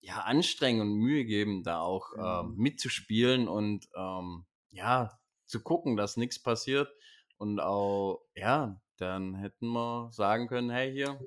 [0.00, 2.62] ja, anstrengen und Mühe geben, da auch ähm, mhm.
[2.62, 6.88] mitzuspielen und ähm, ja, zu gucken, dass nichts passiert.
[7.36, 11.18] Und auch, ja, dann hätten wir sagen können, hey hier,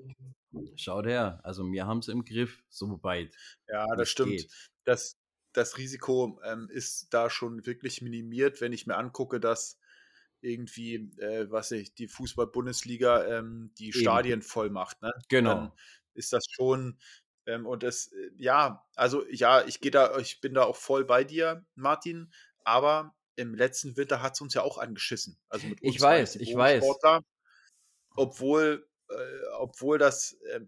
[0.75, 1.39] schaut her.
[1.43, 3.35] Also wir haben es im Griff, so weit.
[3.67, 4.47] Ja, das stimmt.
[4.85, 5.17] Das,
[5.53, 9.79] das Risiko ähm, ist da schon wirklich minimiert, wenn ich mir angucke, dass
[10.43, 13.99] irgendwie, äh, was ich, die Fußball-Bundesliga ähm, die Eben.
[13.99, 15.01] Stadien voll macht.
[15.01, 15.11] Ne?
[15.29, 15.55] Genau.
[15.55, 15.71] Dann
[16.13, 16.99] ist das schon,
[17.45, 21.05] ähm, und das, äh, ja, also ja, ich gehe da, ich bin da auch voll
[21.05, 22.31] bei dir, Martin,
[22.63, 25.39] aber im letzten Winter hat es uns ja auch angeschissen.
[25.49, 26.83] Also mit uns ich weiß, ich weiß.
[28.15, 29.15] Obwohl, äh,
[29.57, 30.61] obwohl das, äh,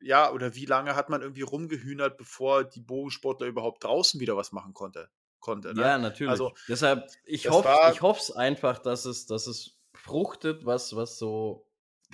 [0.00, 4.52] ja, oder wie lange hat man irgendwie rumgehühnert, bevor die Bogensportler überhaupt draußen wieder was
[4.52, 5.10] machen konnte?
[5.48, 5.74] Konnte.
[5.74, 5.80] Ne?
[5.80, 6.30] Ja, natürlich.
[6.30, 11.66] Also, Deshalb, ich hoffe ich es einfach, dass es, dass es fruchtet, was, was so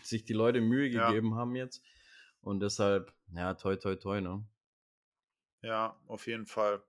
[0.03, 1.37] sich die Leute Mühe gegeben ja.
[1.37, 1.83] haben jetzt.
[2.41, 4.45] Und deshalb, ja, toi, toi, toi, ne?
[5.63, 6.83] Ja, auf jeden Fall.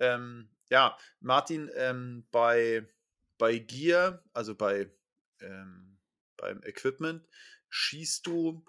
[0.00, 2.86] Ähm, ja, Martin, ähm, bei,
[3.38, 4.90] bei Gear, also bei
[5.40, 5.94] ähm,
[6.36, 7.26] beim Equipment,
[7.68, 8.64] schießt du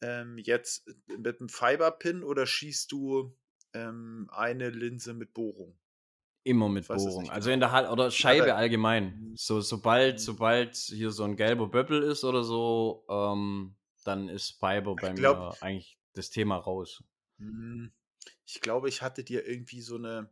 [0.00, 3.36] ähm, jetzt mit einem Fiberpin oder schießt du
[3.72, 5.78] ähm, eine Linse mit Bohrung?
[6.44, 7.30] Immer mit Bohrung.
[7.30, 7.54] Also genau.
[7.54, 9.18] in der Halle oder Scheibe ja, allgemein.
[9.18, 9.36] Mhm.
[9.36, 14.94] So, sobald, sobald hier so ein gelber Böppel ist oder so, ähm, dann ist Fiber
[14.94, 17.02] bei glaub, mir eigentlich das Thema raus.
[17.38, 17.92] Mhm.
[18.44, 20.30] Ich glaube, ich hatte dir irgendwie so eine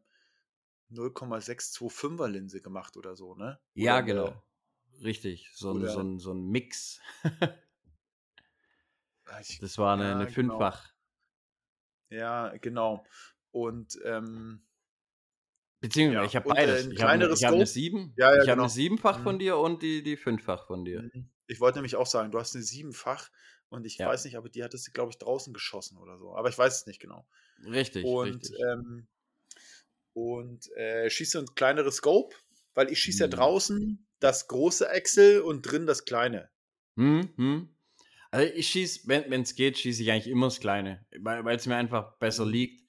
[0.91, 3.59] 0,625er Linse gemacht oder so, ne?
[3.75, 4.43] Oder ja, genau.
[5.03, 5.51] Richtig.
[5.55, 7.01] So ein, so, ein, so ein Mix.
[9.25, 10.35] Ah, das war eine, ja, eine genau.
[10.35, 10.93] Fünffach.
[12.11, 12.23] Genau.
[12.23, 13.07] Ja, genau.
[13.51, 14.63] Und ähm,
[15.83, 16.29] Beziehungsweise, ja.
[16.29, 16.87] ich habe beides.
[16.87, 18.15] ich habe eine, hab eine sieben.
[18.17, 18.53] Ja, ja, ich genau.
[18.53, 19.23] habe eine siebenfach mhm.
[19.25, 21.03] von dir und die, die fünffach von dir.
[21.03, 21.29] Mhm.
[21.49, 23.29] Ich wollte nämlich auch sagen, du hast eine siebenfach
[23.69, 26.37] und ich weiß nicht, aber die hattest du, glaube ich, draußen geschossen oder so.
[26.37, 27.27] Aber ich weiß es nicht genau.
[27.67, 28.05] Richtig.
[28.05, 28.57] Und, richtig.
[28.65, 29.09] Ähm,
[30.13, 32.37] und äh, schießt du ein kleineres Scope,
[32.75, 33.31] weil ich schieße mhm.
[33.31, 36.49] ja draußen das große Excel und drin das kleine.
[36.95, 37.75] Mhm.
[38.31, 41.77] Also ich schieße, wenn es geht, schieße ich eigentlich immer das Kleine, weil es mir
[41.77, 42.53] einfach besser mhm.
[42.53, 42.83] liegt.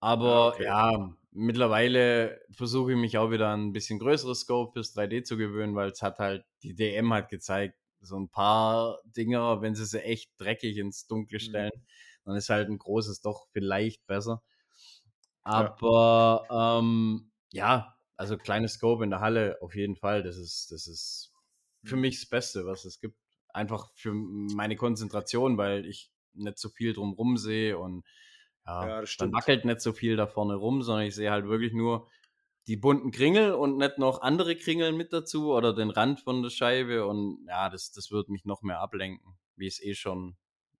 [0.00, 0.64] Aber ah, okay.
[0.64, 5.74] ja, mittlerweile versuche ich mich auch wieder ein bisschen größeres Scope fürs 3D zu gewöhnen,
[5.74, 10.02] weil es hat halt, die DM hat gezeigt, so ein paar Dinger, wenn sie sie
[10.02, 11.42] echt dreckig ins Dunkle mhm.
[11.42, 11.82] stellen, mhm.
[12.24, 14.42] dann ist halt ein großes doch vielleicht besser.
[15.42, 16.78] Aber ja.
[16.78, 21.32] Ähm, ja, also kleines Scope in der Halle auf jeden Fall, das ist, das ist
[21.84, 22.02] für mhm.
[22.02, 23.16] mich das Beste, was es gibt.
[23.52, 28.04] Einfach für meine Konzentration, weil ich nicht so viel drumrum sehe und
[28.70, 31.72] ja, ja dann wackelt nicht so viel da vorne rum, sondern ich sehe halt wirklich
[31.72, 32.08] nur
[32.66, 36.50] die bunten Kringel und nicht noch andere Kringel mit dazu oder den Rand von der
[36.50, 40.36] Scheibe und ja, das, das wird mich noch mehr ablenken, wie es eh schon.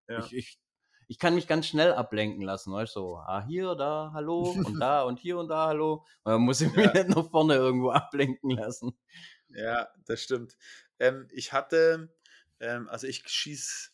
[0.08, 0.18] Ja.
[0.24, 0.60] Ich, ich,
[1.08, 4.78] ich kann mich ganz schnell ablenken lassen, weißt du, so, ah, hier, da, hallo und
[4.78, 6.06] da und hier und da, hallo.
[6.24, 6.92] Dann muss ich mich ja.
[6.94, 8.96] nicht noch vorne irgendwo ablenken lassen.
[9.48, 10.56] Ja, das stimmt.
[11.00, 12.14] Ähm, ich hatte,
[12.60, 13.90] ähm, also ich schieße,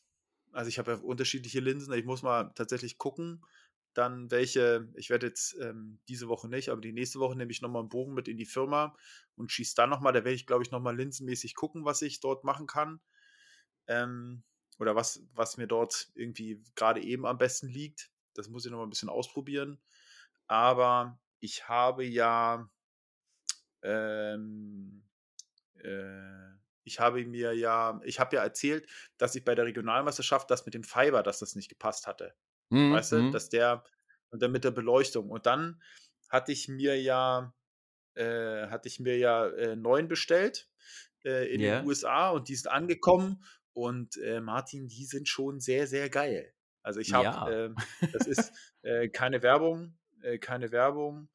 [0.52, 3.42] also ich habe ja unterschiedliche Linsen, ich muss mal tatsächlich gucken,
[3.96, 7.62] dann welche, ich werde jetzt ähm, diese Woche nicht, aber die nächste Woche nehme ich
[7.62, 8.96] nochmal einen Bogen mit in die Firma
[9.36, 12.44] und schieße dann nochmal, da werde ich glaube ich nochmal linsenmäßig gucken, was ich dort
[12.44, 13.00] machen kann.
[13.86, 14.42] Ähm,
[14.78, 18.10] oder was, was mir dort irgendwie gerade eben am besten liegt.
[18.34, 19.80] Das muss ich nochmal ein bisschen ausprobieren.
[20.46, 22.68] Aber ich habe ja,
[23.82, 25.04] ähm,
[25.78, 30.66] äh, ich habe mir ja, ich habe ja erzählt, dass ich bei der Regionalmeisterschaft das
[30.66, 32.34] mit dem Fiber, dass das nicht gepasst hatte.
[32.70, 32.92] Mhm.
[32.92, 33.32] Weißt du, mhm.
[33.32, 33.84] dass der
[34.30, 35.30] und dann mit der Beleuchtung.
[35.30, 35.80] Und dann
[36.28, 37.54] hatte ich mir ja,
[38.14, 40.68] äh, hatte ich mir ja äh, neun bestellt
[41.24, 41.80] äh, in yeah.
[41.80, 46.52] den USA und die sind angekommen und äh, Martin, die sind schon sehr, sehr geil.
[46.82, 47.50] Also ich habe, ja.
[47.50, 47.76] Ähm,
[48.12, 48.52] das ist
[48.82, 51.28] äh, keine Werbung, äh, keine Werbung.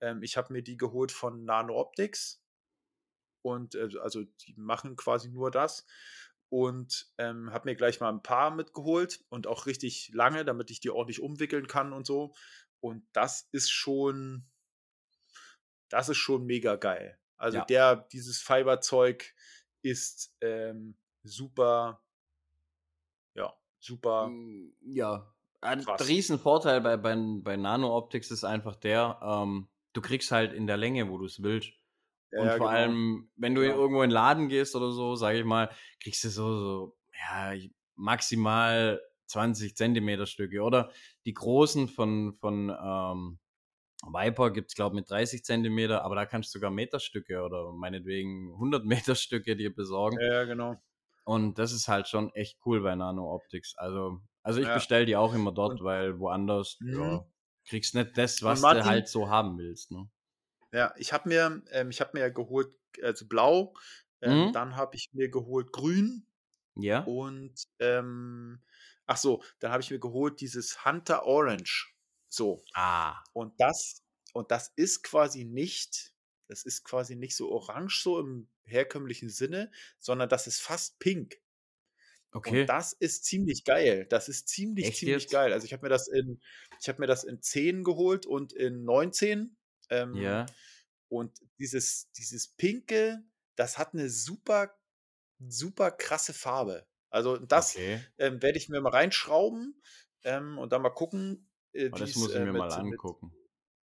[0.00, 2.42] Ähm, ich habe mir die geholt von Nano Optics
[3.42, 5.84] und also die machen quasi nur das
[6.52, 10.80] und ähm, habe mir gleich mal ein paar mitgeholt und auch richtig lange, damit ich
[10.80, 12.34] die ordentlich umwickeln kann und so.
[12.80, 14.44] Und das ist schon,
[15.88, 17.18] das ist schon mega geil.
[17.38, 17.64] Also ja.
[17.64, 19.32] der, dieses Fiberzeug
[19.80, 22.04] ist ähm, super,
[23.32, 24.26] ja, super.
[24.26, 30.30] Hm, ja, ein Riesenvorteil bei, bei, bei Nano Optics ist einfach der, ähm, du kriegst
[30.30, 31.72] halt in der Länge, wo du es willst.
[32.32, 32.68] Ja, und vor genau.
[32.68, 33.76] allem, wenn du genau.
[33.76, 35.70] irgendwo in den Laden gehst oder so, sage ich mal,
[36.02, 37.54] kriegst du so, so ja,
[37.94, 40.62] maximal 20 Zentimeter Stücke.
[40.62, 40.90] Oder
[41.24, 43.38] die großen von, von ähm,
[44.04, 47.72] Viper gibt es, glaube ich, mit 30 Zentimeter, aber da kannst du sogar Meterstücke oder
[47.72, 50.18] meinetwegen 100 Meterstücke dir besorgen.
[50.20, 50.76] Ja, genau.
[51.24, 53.74] Und das ist halt schon echt cool bei Nano Optics.
[53.76, 54.74] Also, also ich ja.
[54.74, 57.00] bestelle die auch immer dort, weil woanders mhm.
[57.00, 57.24] ja,
[57.68, 59.92] kriegst nicht das, was Martin, du halt so haben willst.
[59.92, 60.10] Ne?
[60.72, 63.74] Ja, ich habe mir, ähm, ich habe mir geholt, also blau,
[64.22, 64.52] ähm, mhm.
[64.52, 66.26] dann habe ich mir geholt grün.
[66.74, 67.00] Ja.
[67.00, 68.60] Und ähm,
[69.06, 71.94] ach so, dann habe ich mir geholt dieses Hunter Orange.
[72.28, 72.64] So.
[72.72, 73.22] Ah.
[73.34, 76.14] Und das, und das ist quasi nicht,
[76.48, 81.36] das ist quasi nicht so orange so im herkömmlichen Sinne, sondern das ist fast pink.
[82.30, 82.62] Okay.
[82.62, 84.06] Und das ist ziemlich geil.
[84.08, 85.32] Das ist ziemlich, Echt ziemlich jetzt?
[85.32, 85.52] geil.
[85.52, 86.40] Also ich habe mir das in,
[86.80, 89.54] ich habe mir das in 10 geholt und in 19
[89.92, 90.46] ähm, ja.
[91.08, 93.22] Und dieses, dieses Pinke,
[93.56, 94.74] das hat eine super,
[95.38, 96.86] super krasse Farbe.
[97.10, 98.00] Also das okay.
[98.16, 99.80] ähm, werde ich mir mal reinschrauben
[100.24, 101.50] ähm, und dann mal gucken.
[101.74, 103.26] Äh, oh, das muss ich äh, mir mit, mal angucken.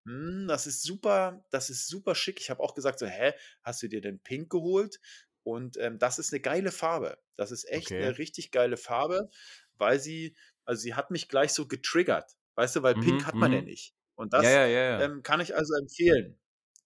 [0.06, 2.42] Mit, hm, das ist super, das ist super schick.
[2.42, 5.00] Ich habe auch gesagt, so, hä, hast du dir denn Pink geholt?
[5.44, 7.18] Und ähm, das ist eine geile Farbe.
[7.38, 8.04] Das ist echt okay.
[8.04, 9.30] eine richtig geile Farbe,
[9.76, 10.36] weil sie,
[10.66, 12.36] also sie hat mich gleich so getriggert.
[12.56, 13.68] Weißt du, weil mhm, Pink hat man ja mhm.
[13.68, 13.96] nicht.
[14.16, 16.38] Und das ja, ja, ähm, kann ich also empfehlen.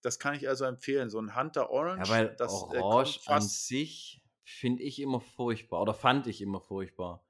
[0.01, 1.09] das kann ich also empfehlen.
[1.09, 2.09] So ein Hunter Orange.
[2.09, 6.41] Ja, weil das, äh, Orange äh, an sich finde ich immer furchtbar oder fand ich
[6.41, 7.25] immer furchtbar.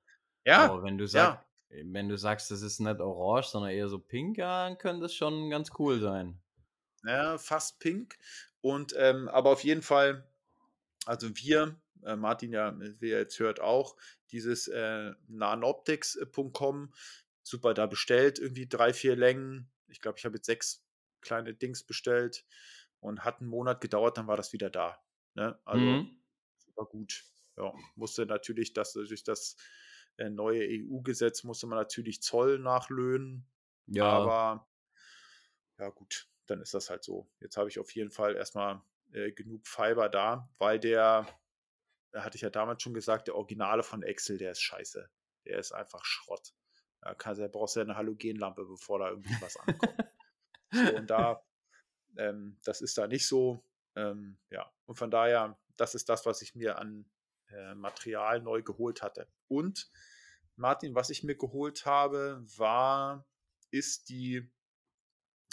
[0.46, 0.66] Ja.
[0.66, 1.84] Aber wenn du sagst, ja.
[1.84, 5.50] wenn du sagst, das ist nicht orange, sondern eher so pink, dann könnte das schon
[5.50, 6.40] ganz cool sein.
[7.04, 8.18] Ja, fast pink.
[8.62, 10.28] Und ähm, aber auf jeden Fall,
[11.06, 13.96] also wir, äh, Martin ja, wie ihr jetzt hört, auch,
[14.32, 16.94] dieses äh, nanoptics.com,
[17.44, 19.70] super da bestellt, irgendwie drei, vier Längen.
[19.88, 20.86] Ich glaube, ich habe jetzt sechs
[21.22, 22.46] kleine Dings bestellt
[23.00, 25.02] und hat einen Monat gedauert, dann war das wieder da.
[25.34, 25.60] Ne?
[25.66, 26.22] Also mhm.
[26.76, 27.24] war gut.
[27.58, 29.56] Ja, musste natürlich, dass durch das
[30.18, 33.48] äh, neue EU-Gesetz musste man natürlich Zoll nachlöhnen.
[33.88, 34.06] Ja.
[34.06, 34.70] Aber
[35.80, 37.30] ja, gut, dann ist das halt so.
[37.40, 41.28] Jetzt habe ich auf jeden Fall erstmal äh, genug Fiber da, weil der,
[42.12, 45.10] da hatte ich ja damals schon gesagt, der Originale von Excel, der ist scheiße.
[45.46, 46.54] Der ist einfach Schrott.
[47.08, 50.04] Da, kann, da brauchst du ja eine Halogenlampe, bevor da irgendwie was ankommt.
[50.72, 51.42] so, und da,
[52.18, 53.64] ähm, das ist da nicht so.
[53.96, 57.06] Ähm, ja, und von daher, das ist das, was ich mir an
[57.50, 59.30] äh, Material neu geholt hatte.
[59.48, 59.90] Und
[60.58, 63.26] Martin, was ich mir geholt habe, war,
[63.72, 64.52] ist die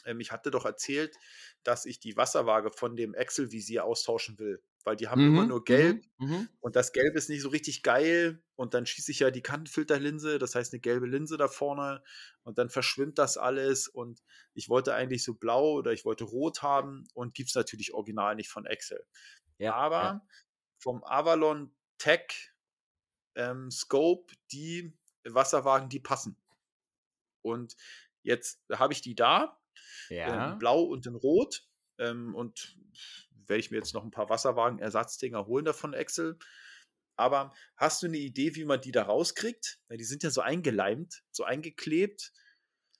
[0.04, 1.16] ähm, ich hatte doch erzählt,
[1.62, 5.34] dass ich die Wasserwaage von dem Excel-Visier austauschen will, weil die haben mhm.
[5.34, 6.48] immer nur mhm, gelb mhm.
[6.60, 10.38] und das Gelb ist nicht so richtig geil und dann schieße ich ja die Kantenfilterlinse,
[10.38, 12.02] das heißt eine gelbe Linse da vorne
[12.42, 16.62] und dann verschwimmt das alles und ich wollte eigentlich so blau oder ich wollte rot
[16.62, 19.04] haben und gibt es natürlich original nicht von Excel.
[19.58, 20.26] Ja, Aber ja.
[20.78, 22.52] vom Avalon Tech
[23.36, 26.36] ähm, Scope die Wasserwagen, die passen.
[27.42, 27.76] Und
[28.22, 29.60] jetzt habe ich die da
[30.08, 30.52] ja.
[30.52, 31.66] in Blau und in Rot.
[31.98, 32.76] Ähm, und
[33.48, 36.38] werde ich mir jetzt noch ein paar Wasserwagen-Ersatzdinger holen davon, Excel.
[37.16, 39.78] Aber hast du eine Idee, wie man die da rauskriegt?
[39.88, 42.32] Ja, die sind ja so eingeleimt, so eingeklebt.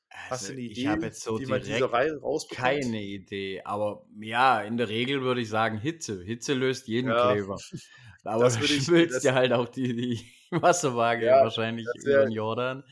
[0.09, 2.65] Also, hast du eine Idee, ich habe jetzt so wie man diese Reihe rausbekommt?
[2.65, 6.23] Keine Idee, aber ja, in der Regel würde ich sagen Hitze.
[6.23, 7.33] Hitze löst jeden ja.
[7.33, 7.59] Kleber.
[8.27, 12.33] Aber das du schmilzt ja halt auch die, die Wasserwaage ja, wahrscheinlich wär, über den
[12.33, 12.85] Jordan.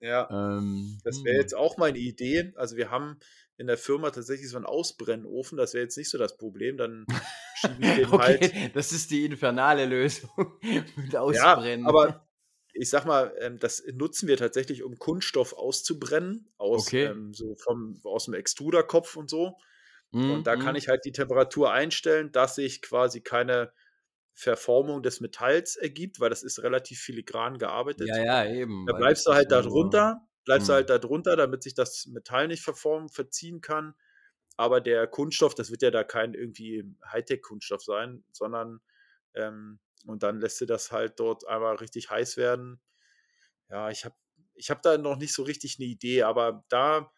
[0.00, 1.40] Ja, ähm, das wäre hm.
[1.40, 2.52] jetzt auch meine Idee.
[2.56, 3.18] Also wir haben
[3.58, 7.06] in der Firma tatsächlich so einen Ausbrennofen, das wäre jetzt nicht so das Problem, dann
[7.56, 8.76] schieben wir den okay, halt.
[8.76, 10.30] Das ist die infernale Lösung
[10.96, 11.84] mit Ausbrennen.
[11.84, 12.26] Ja, aber
[12.74, 17.04] ich sag mal, ähm, das nutzen wir tatsächlich, um Kunststoff auszubrennen, aus, okay.
[17.04, 19.56] ähm, so vom, aus dem Extruderkopf und so.
[20.12, 20.60] Mm, und da mm.
[20.60, 20.76] kann mhm.
[20.76, 23.72] ich halt die Temperatur einstellen, dass ich quasi keine
[24.34, 28.08] Verformung des Metalls ergibt, weil das ist relativ filigran gearbeitet.
[28.08, 28.84] Ja, ja, eben.
[28.86, 30.72] Da bleibst du halt da drunter, bleibst hm.
[30.72, 33.94] du halt da drunter, damit sich das Metall nicht verformen, verziehen kann.
[34.56, 38.80] Aber der Kunststoff, das wird ja da kein irgendwie Hightech-Kunststoff sein, sondern
[39.34, 42.80] ähm, und dann lässt du das halt dort einmal richtig heiß werden.
[43.68, 44.14] Ja, ich habe
[44.54, 47.12] ich hab da noch nicht so richtig eine Idee, aber da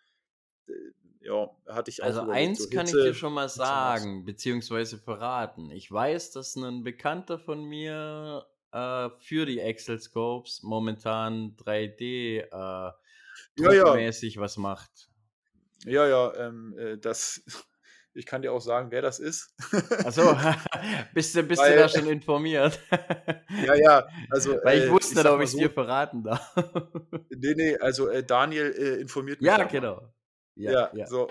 [0.66, 0.72] äh,
[1.20, 2.06] ja, hatte ich auch.
[2.06, 5.70] Also eins so kann ich dir schon mal sagen, beziehungsweise verraten.
[5.70, 12.92] Ich weiß, dass ein Bekannter von mir äh, für die Excel Scopes momentan 3D äh,
[13.56, 13.84] ja, ja.
[14.36, 15.08] was macht.
[15.84, 17.42] Ja, ja, ähm, äh, das.
[18.14, 19.54] Ich kann dir auch sagen, wer das ist.
[20.04, 20.36] Achso,
[21.14, 22.80] bist, du, bist Weil, du da schon informiert?
[23.64, 24.58] ja, ja, also.
[24.64, 26.52] Weil ich äh, wusste ich nicht, ob ich es so, dir verraten darf.
[27.28, 29.46] nee, nee, also äh, Daniel äh, informiert mich.
[29.46, 30.12] Ja, genau.
[30.56, 31.06] Ja, ja, ja.
[31.06, 31.30] so.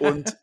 [0.00, 0.36] Und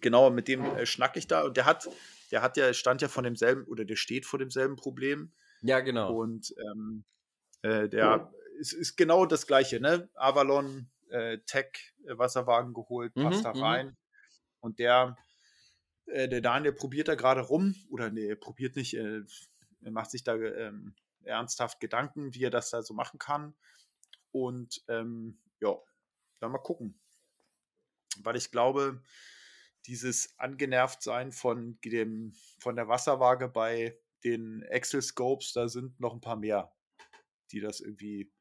[0.00, 1.42] genau, mit dem äh, schnack ich da.
[1.42, 1.90] Und der hat,
[2.30, 5.32] der hat ja, stand ja von demselben, oder der steht vor demselben Problem.
[5.60, 6.14] Ja, genau.
[6.14, 7.04] Und ähm,
[7.60, 10.08] äh, der ist, ist, genau das gleiche, ne?
[10.14, 13.62] Avalon äh, Tech äh, Wasserwagen geholt, passt mhm, da mhm.
[13.62, 13.86] rein.
[13.86, 13.96] Mhm.
[14.60, 15.16] Und der,
[16.06, 19.24] äh, der Daniel probiert da gerade rum, oder nee, er probiert nicht, er
[19.82, 23.54] macht sich da ähm, ernsthaft Gedanken, wie er das da so machen kann.
[24.32, 25.76] Und ähm, ja,
[26.40, 27.00] dann mal gucken
[28.22, 29.02] weil ich glaube,
[29.86, 36.12] dieses angenervt sein von dem, von der Wasserwaage bei den Excel Scopes, da sind noch
[36.12, 36.72] ein paar mehr,
[37.52, 38.32] die das irgendwie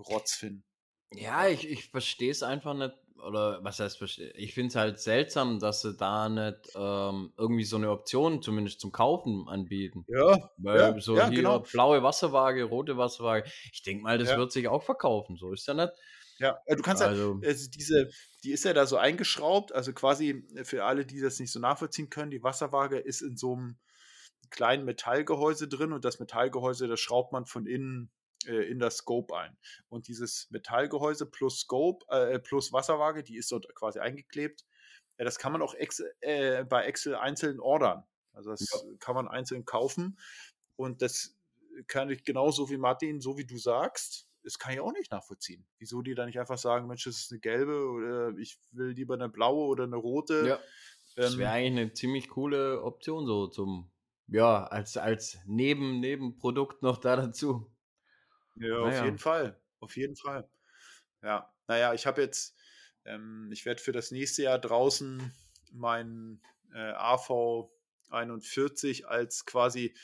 [0.00, 0.64] Rotz finden.
[1.12, 4.00] Ja, ich, ich verstehe es einfach nicht, oder was heißt?
[4.36, 8.80] Ich finde es halt seltsam, dass sie da nicht ähm, irgendwie so eine Option zumindest
[8.80, 10.04] zum Kaufen anbieten.
[10.08, 10.36] Ja.
[10.56, 11.60] Weil ja, so ja, hier genau.
[11.60, 14.38] blaue Wasserwaage, rote Wasserwaage, ich denke mal, das ja.
[14.38, 15.92] wird sich auch verkaufen, so ist ja nicht.
[16.38, 18.08] Ja, äh, du kannst also, ja, also diese,
[18.44, 22.08] die ist ja da so eingeschraubt, also quasi für alle, die das nicht so nachvollziehen
[22.08, 23.78] können, die Wasserwaage ist in so einem
[24.48, 28.10] kleinen Metallgehäuse drin und das Metallgehäuse, das schraubt man von innen
[28.46, 29.56] äh, in das Scope ein.
[29.88, 34.64] Und dieses Metallgehäuse plus Scope, äh, plus Wasserwaage, die ist dort quasi eingeklebt.
[35.16, 38.04] Äh, das kann man auch Excel, äh, bei Excel einzeln ordern.
[38.32, 38.96] Also das ja.
[38.98, 40.18] kann man einzeln kaufen.
[40.76, 41.36] Und das
[41.86, 45.66] kann ich genauso wie Martin, so wie du sagst, das kann ich auch nicht nachvollziehen.
[45.78, 49.14] Wieso die da nicht einfach sagen, Mensch, das ist eine gelbe oder ich will lieber
[49.14, 50.46] eine blaue oder eine rote.
[50.46, 50.58] Ja.
[51.16, 53.90] Das wäre ähm, eigentlich eine ziemlich coole Option so zum,
[54.28, 57.69] ja, als, als Neben, Nebenprodukt noch da dazu.
[58.54, 58.98] Ja, naja.
[58.98, 59.60] auf jeden Fall.
[59.80, 60.48] Auf jeden Fall.
[61.22, 62.56] Ja, naja, ich habe jetzt,
[63.04, 65.32] ähm, ich werde für das nächste Jahr draußen
[65.72, 66.40] mein
[66.74, 67.70] äh, AV
[68.10, 69.94] 41 als quasi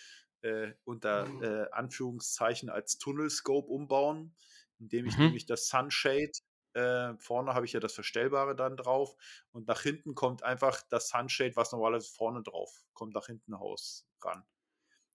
[0.42, 4.34] äh, unter äh, Anführungszeichen als Tunnelscope umbauen,
[4.78, 5.24] indem ich mhm.
[5.24, 6.32] nämlich das Sunshade
[6.76, 9.16] äh, vorne habe ich ja das Verstellbare dann drauf
[9.50, 14.06] und nach hinten kommt einfach das Sunshade, was normalerweise vorne drauf kommt, nach hinten raus
[14.20, 14.44] ran.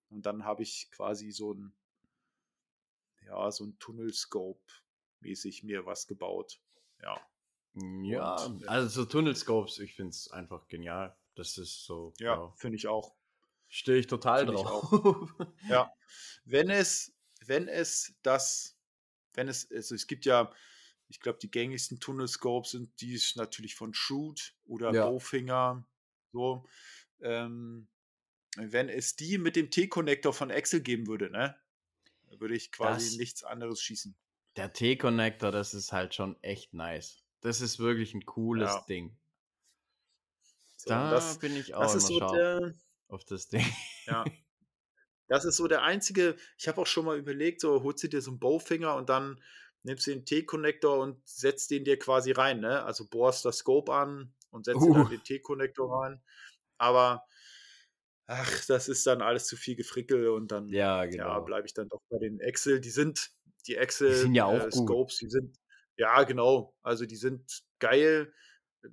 [0.10, 1.74] Und dann habe ich quasi so ein,
[3.26, 4.62] ja, so ein Tunnelscope
[5.20, 6.60] mäßig mir was gebaut.
[7.02, 7.20] Ja.
[7.74, 11.16] Hm, ja, und, also so Tunnelscopes, ich finde es einfach genial.
[11.36, 12.14] Das ist so.
[12.18, 12.54] Ja, ja.
[12.58, 13.16] finde ich auch.
[13.68, 15.34] Stehe ich total find drauf.
[15.62, 15.92] Ich ja.
[16.44, 17.14] Wenn es,
[17.46, 18.78] wenn es das,
[19.34, 20.52] wenn es, also es gibt ja
[21.12, 25.08] ich glaube, die gängigsten Tunnelscopes sind die natürlich von Shoot oder ja.
[25.08, 25.86] Bowfinger.
[26.32, 26.66] So.
[27.22, 27.90] Ähm,
[28.56, 31.56] wenn es die mit dem T-Connector von Excel geben würde, ne?
[32.40, 34.16] Würde ich quasi das, nichts anderes schießen.
[34.56, 37.24] Der T-Connector, das ist halt schon echt nice.
[37.42, 38.86] Das ist wirklich ein cooles ja.
[38.88, 39.18] Ding.
[40.78, 42.74] So, da das, bin ich auch das immer so der,
[43.08, 43.66] auf das Ding.
[44.06, 44.26] Ja.
[45.28, 48.22] Das ist so der einzige, ich habe auch schon mal überlegt, so holst du dir
[48.22, 49.42] so einen Bowfinger und dann
[49.84, 52.84] nimmst du den T-Connector und setzt den dir quasi rein, ne?
[52.84, 54.94] Also bohrst das Scope an und setzt uh.
[54.94, 56.22] dann den T-Connector rein.
[56.78, 57.26] Aber
[58.32, 61.28] ach, das ist dann alles zu viel Gefrickel und dann ja, genau.
[61.28, 62.80] ja, bleibe ich dann doch bei den Excel.
[62.80, 63.32] Die sind,
[63.68, 65.60] die Excel sind ja auch äh, Scopes, die sind,
[65.98, 66.74] ja, genau.
[66.82, 68.34] Also die sind geil,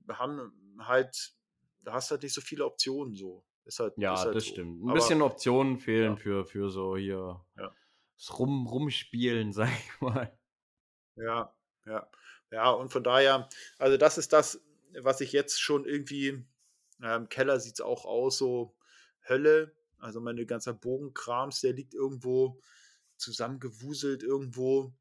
[0.09, 1.35] haben halt,
[1.83, 3.45] da hast halt nicht so viele Optionen so.
[3.65, 4.51] Ist halt, ja, ist halt das so.
[4.51, 4.83] stimmt.
[4.83, 6.17] Ein Aber, bisschen Optionen fehlen ja.
[6.17, 7.41] für, für so hier
[8.17, 10.37] das Rum, Rumspielen, sag ich mal.
[11.17, 11.55] Ja,
[11.87, 12.11] ja.
[12.51, 14.65] Ja, und von daher, also das ist das,
[15.01, 16.47] was ich jetzt schon irgendwie,
[17.03, 18.75] äh, im Keller sieht es auch aus, so
[19.29, 19.75] Hölle.
[19.99, 22.61] Also meine ganze Bogenkrams, der liegt irgendwo
[23.17, 24.93] zusammengewuselt irgendwo.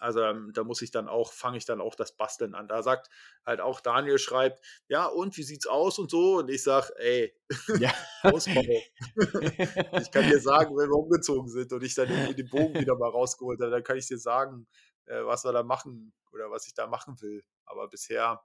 [0.00, 2.68] Also ähm, da muss ich dann auch, fange ich dann auch das Basteln an.
[2.68, 3.10] Da sagt
[3.44, 6.38] halt auch Daniel schreibt, ja und wie sieht's aus und so.
[6.38, 7.34] Und ich sage, ey,
[7.78, 7.92] ja.
[8.24, 13.10] ich kann dir sagen, wenn wir umgezogen sind und ich dann den Bogen wieder mal
[13.10, 14.66] rausgeholt habe, dann kann ich dir sagen,
[15.06, 17.42] äh, was wir da machen oder was ich da machen will.
[17.64, 18.40] Aber bisher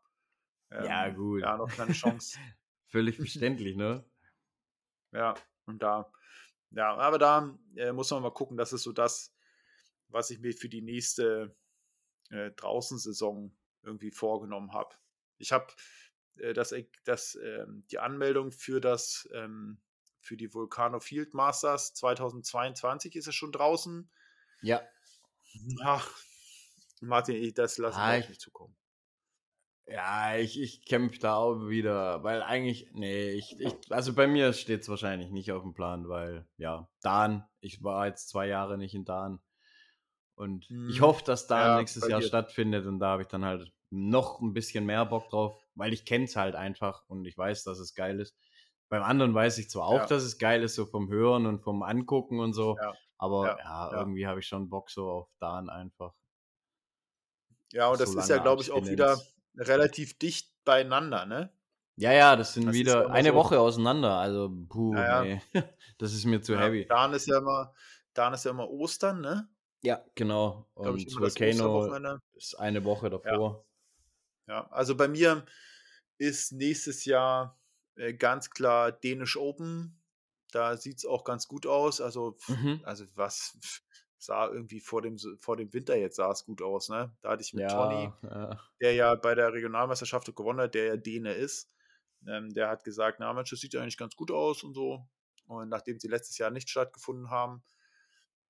[0.72, 1.42] ähm, ja, gut.
[1.42, 2.40] ja noch keine Chance.
[2.88, 4.04] Völlig verständlich, ne?
[5.14, 5.36] Ja,
[5.66, 6.12] und da,
[6.72, 9.34] ja, aber da äh, muss man mal gucken, das ist so das,
[10.08, 11.56] was ich mir für die nächste
[12.30, 14.96] äh, Draußensaison irgendwie vorgenommen habe.
[15.38, 15.68] Ich habe
[16.38, 19.82] äh, das, das, äh, die Anmeldung für das ähm,
[20.20, 24.10] für die Vulcano Field Masters 2022 ist es schon draußen.
[24.62, 24.82] Ja.
[25.84, 26.10] Ach,
[27.02, 28.76] Martin, das lasse ah, ich nicht zukommen.
[29.86, 34.54] Ja, ich, ich kämpfe da auch wieder, weil eigentlich, nee, ich, ich also bei mir
[34.54, 38.78] steht es wahrscheinlich nicht auf dem Plan, weil, ja, Dan, ich war jetzt zwei Jahre
[38.78, 39.42] nicht in Dan
[40.36, 40.90] und hm.
[40.90, 42.28] ich hoffe, dass Dan ja, nächstes Jahr dir.
[42.28, 46.06] stattfindet und da habe ich dann halt noch ein bisschen mehr Bock drauf, weil ich
[46.06, 48.38] kenne es halt einfach und ich weiß, dass es geil ist.
[48.88, 50.06] Beim anderen weiß ich zwar auch, ja.
[50.06, 52.94] dass es geil ist, so vom Hören und vom Angucken und so, ja.
[53.18, 56.14] aber ja, irgendwie habe ich schon Bock so auf Dan einfach.
[57.74, 59.20] Ja, und das ist ja, glaube ich, auch wieder
[59.58, 61.52] relativ dicht beieinander, ne?
[61.96, 64.18] Ja, ja, das sind das wieder eine so Woche auseinander.
[64.18, 65.42] Also, puh, ja, nee.
[66.00, 66.86] das ist mir zu ja, heavy.
[66.88, 67.74] Dann ist ja immer,
[68.14, 69.48] dann ist ja immer Ostern, ne?
[69.82, 70.68] Ja, genau.
[70.74, 71.94] Und ich, Volcano
[72.36, 73.66] ist eine Woche davor.
[74.48, 74.54] Ja.
[74.54, 74.68] ja.
[74.72, 75.46] also bei mir
[76.18, 77.60] ist nächstes Jahr
[77.96, 80.00] äh, ganz klar Dänisch Open.
[80.52, 82.00] Da sieht es auch ganz gut aus.
[82.00, 82.82] Also, mhm.
[82.84, 83.58] also was
[84.26, 87.16] sah irgendwie vor dem, vor dem Winter jetzt sah es gut aus, ne?
[87.22, 88.60] Da hatte ich mit ja, Tony, ja.
[88.82, 91.74] der ja bei der Regionalmeisterschaft gewonnen hat, der ja Däne ist,
[92.28, 95.08] ähm, der hat gesagt, na Mensch, das sieht ja eigentlich ganz gut aus und so.
[95.46, 97.64] Und nachdem sie letztes Jahr nicht stattgefunden haben,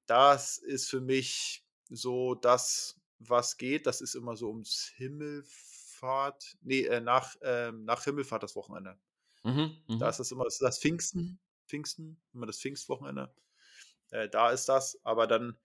[0.05, 3.87] das ist für mich so das, was geht.
[3.87, 8.97] Das ist immer so ums Himmelfahrt, nee, äh, nach, äh, nach Himmelfahrt das Wochenende.
[9.43, 10.03] Mhm, da mhm.
[10.03, 13.33] ist das immer das, das Pfingsten, Pfingsten, immer das Pfingstwochenende.
[14.13, 15.57] Äh, da ist das, aber dann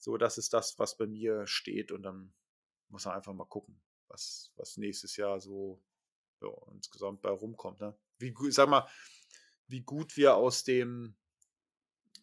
[0.00, 2.34] so, das ist das, was bei mir steht und dann
[2.88, 5.80] muss man einfach mal gucken, was, was nächstes Jahr so
[6.42, 7.80] ja, insgesamt bei rumkommt.
[7.80, 7.96] Ne?
[8.18, 8.86] Wie, sag mal,
[9.68, 11.16] wie gut wir aus dem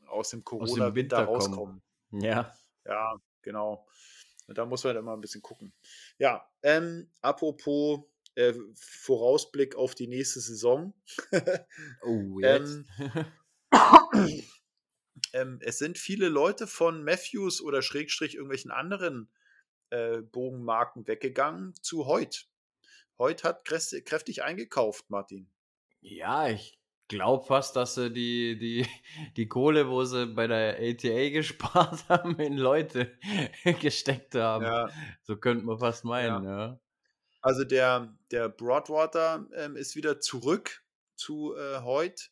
[0.07, 1.81] aus dem Corona-Winter rauskommen.
[2.11, 2.53] Ja.
[2.83, 3.87] Ja, genau.
[4.47, 5.73] Und da muss man immer ein bisschen gucken.
[6.17, 8.01] Ja, ähm, apropos
[8.35, 10.93] äh, Vorausblick auf die nächste Saison.
[12.01, 12.83] oh, jetzt.
[12.99, 13.25] ähm,
[15.33, 19.29] ähm, es sind viele Leute von Matthews oder Schrägstrich irgendwelchen anderen
[19.89, 22.47] äh, Bogenmarken weggegangen zu Heut.
[23.19, 25.49] Heut hat kräftig eingekauft, Martin.
[26.01, 28.87] Ja, ich glaube fast, dass sie die, die,
[29.37, 33.17] die Kohle, wo sie bei der ATA gespart haben, in Leute
[33.81, 34.65] gesteckt haben.
[34.65, 34.89] Ja.
[35.23, 36.67] So könnte man fast meinen, ja.
[36.67, 36.79] ja.
[37.41, 40.83] Also der, der Broadwater ähm, ist wieder zurück
[41.15, 42.25] zu äh, heute.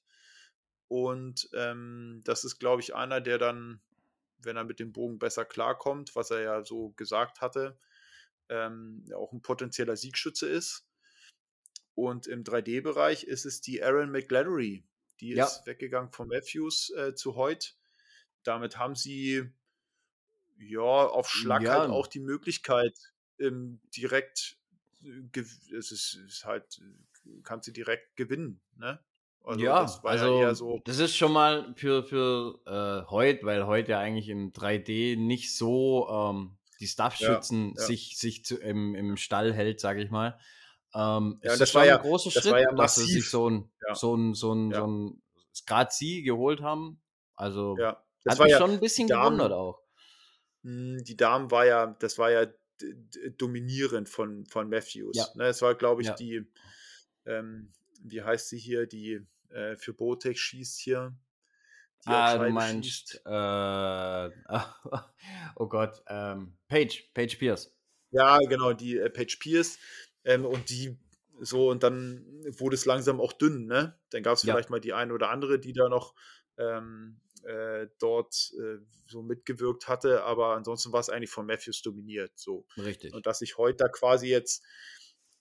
[0.90, 3.80] Und ähm, das ist, glaube ich, einer, der dann,
[4.40, 7.78] wenn er mit dem Bogen besser klarkommt, was er ja so gesagt hatte,
[8.50, 10.86] ähm, auch ein potenzieller Siegschütze ist.
[11.94, 14.84] Und im 3D-Bereich ist es die Aaron McGladdery.
[15.20, 15.46] Die ja.
[15.46, 17.70] ist weggegangen von Matthews äh, zu heute.
[18.44, 19.52] Damit haben sie
[20.58, 21.80] ja auf Schlag ja.
[21.80, 22.98] halt auch die Möglichkeit,
[23.38, 24.58] ähm, direkt
[25.04, 25.40] äh,
[25.78, 26.82] es ist, ist, halt,
[27.44, 29.00] kannst du direkt gewinnen, ne?
[29.44, 33.66] Also ja, das also ja so das ist schon mal für, für äh, heute, weil
[33.66, 38.96] heute ja eigentlich im 3D nicht so ähm, die Stuff-Schützen ja, sich, sich zu, im,
[38.96, 40.40] im Stall hält, sage ich mal.
[40.94, 43.96] Ähm, ja, das war ja ein großer Schritt, ja dass sie sich so ein, ja.
[43.96, 44.80] so ein, so ein, ja.
[44.80, 45.22] so ein
[45.66, 47.02] gerade sie geholt haben.
[47.36, 48.04] Also ja.
[48.24, 49.82] das hat mich schon ein bisschen Damen, gewundert auch.
[50.64, 52.46] Hm, die Damen war ja, das war ja
[53.38, 55.18] dominierend von, von Matthews.
[55.18, 55.28] Ja.
[55.36, 56.46] Ne, es war, glaube ich, die,
[57.26, 57.72] ähm,
[58.04, 61.16] wie heißt sie hier, die äh, für Botex schießt hier.
[62.06, 63.30] ah, du meinst, äh,
[65.56, 67.76] oh Gott, ähm, Page, Page Pierce.
[68.12, 69.78] Ja, genau, die äh, Page Pierce.
[70.24, 70.98] Ähm, und die
[71.42, 72.26] so, und dann
[72.58, 73.98] wurde es langsam auch dünn, ne?
[74.10, 74.54] Dann gab es ja.
[74.54, 76.14] vielleicht mal die eine oder andere, die da noch
[76.58, 82.32] ähm, äh, dort äh, so mitgewirkt hatte, aber ansonsten war es eigentlich von Matthews dominiert.
[82.36, 82.66] So.
[82.78, 83.14] Richtig.
[83.14, 84.64] Und dass ich heute da quasi jetzt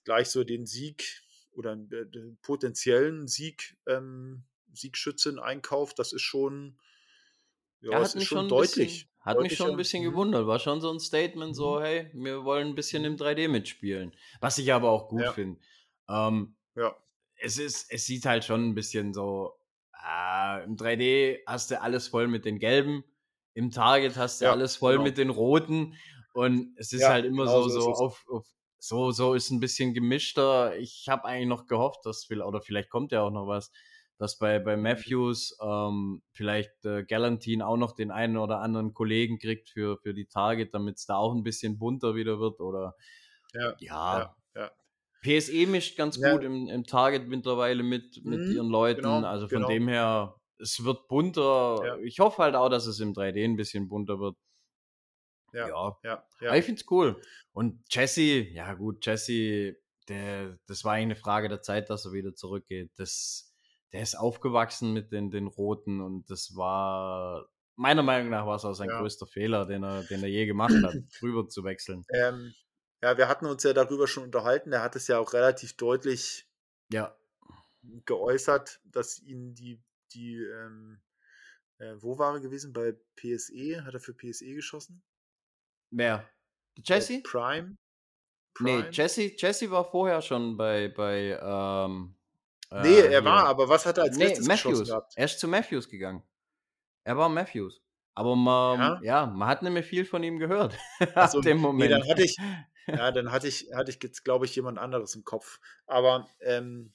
[0.05, 1.21] gleich so den Sieg
[1.51, 4.43] oder äh, den potenziellen Sieg, ähm,
[4.73, 6.77] Siegschützen einkauft, das ist schon,
[7.81, 8.87] ja, ja das ist schon deutlich.
[8.87, 10.11] Bisschen, hat mich schon ein bisschen mhm.
[10.11, 10.47] gewundert.
[10.47, 11.83] War schon so ein Statement, so, mhm.
[11.83, 14.13] hey, wir wollen ein bisschen im 3D mitspielen.
[14.39, 15.33] Was ich aber auch gut ja.
[15.33, 15.59] finde.
[16.07, 16.95] Ähm, ja.
[17.35, 19.59] Es ist, es sieht halt schon ein bisschen so,
[19.93, 23.03] äh, im 3D hast du alles voll mit den gelben,
[23.53, 25.03] im Target hast du ja, alles voll genau.
[25.03, 25.95] mit den roten
[26.33, 28.47] und es ist ja, halt immer genau so, so, auf, auf,
[28.79, 30.77] so, so ist ein bisschen gemischter.
[30.77, 33.71] Ich habe eigentlich noch gehofft, dass viel, oder vielleicht kommt ja auch noch was,
[34.17, 39.39] dass bei, bei Matthews ähm, vielleicht äh, Galantine auch noch den einen oder anderen Kollegen
[39.39, 42.59] kriegt für, für die Target, damit es da auch ein bisschen bunter wieder wird.
[42.59, 42.95] Oder
[43.53, 44.71] ja, ja, ja,
[45.21, 46.33] PSE mischt ganz ja.
[46.33, 49.03] gut im, im Target mittlerweile mit, mit mhm, ihren Leuten.
[49.03, 49.67] Genau, also von genau.
[49.69, 51.81] dem her, es wird bunter.
[51.85, 51.97] Ja.
[51.99, 54.35] Ich hoffe halt auch, dass es im 3D ein bisschen bunter wird.
[55.53, 55.97] Ja, ja.
[56.03, 56.55] ja, ja.
[56.55, 57.21] ich finde es cool.
[57.51, 59.77] Und Jesse, ja gut, Jesse,
[60.07, 62.91] der, das war eigentlich eine Frage der Zeit, dass er wieder zurückgeht.
[62.97, 63.49] Das
[63.91, 68.65] der ist aufgewachsen mit den, den Roten und das war, meiner Meinung nach war es
[68.65, 68.99] auch sein ja.
[68.99, 72.05] größter Fehler, den er, den er je gemacht hat, rüber zu wechseln.
[72.13, 72.53] Ähm,
[73.01, 74.71] ja, wir hatten uns ja darüber schon unterhalten.
[74.71, 76.47] Er hat es ja auch relativ deutlich
[76.91, 77.15] ja.
[78.05, 79.81] geäußert, dass ihn die,
[80.13, 81.01] die ähm,
[81.77, 82.73] äh, wo war er gewesen?
[82.73, 83.85] Bei PSE?
[83.85, 85.01] Hat er für PSE geschossen?
[85.91, 86.29] Wer?
[86.83, 87.21] Jesse?
[87.23, 87.77] Prime?
[88.53, 88.83] Prime?
[88.83, 92.15] Nee, Jesse, Jesse war vorher schon bei, bei ähm,
[92.71, 94.87] Nee, äh, er war, aber was hat er als nee, letztes Matthews.
[94.87, 95.13] gehabt?
[95.15, 96.23] Er ist zu Matthews gegangen.
[97.03, 97.81] Er war Matthews.
[98.13, 98.99] Aber man, ja?
[99.01, 100.77] ja man hat mehr viel von ihm gehört.
[101.15, 101.79] Also, dem Moment.
[101.79, 102.37] Nee, dann hatte ich,
[102.87, 105.59] ja, dann hatte ich, hatte ich jetzt, glaube ich, jemand anderes im Kopf.
[105.87, 106.93] Aber ähm,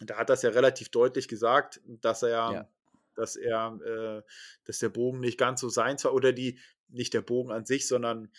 [0.00, 2.68] da hat das ja relativ deutlich gesagt, dass er ja,
[3.16, 4.22] dass er, äh,
[4.64, 7.86] dass der Bogen nicht ganz so sein war, oder die, nicht der Bogen an sich,
[7.86, 8.30] sondern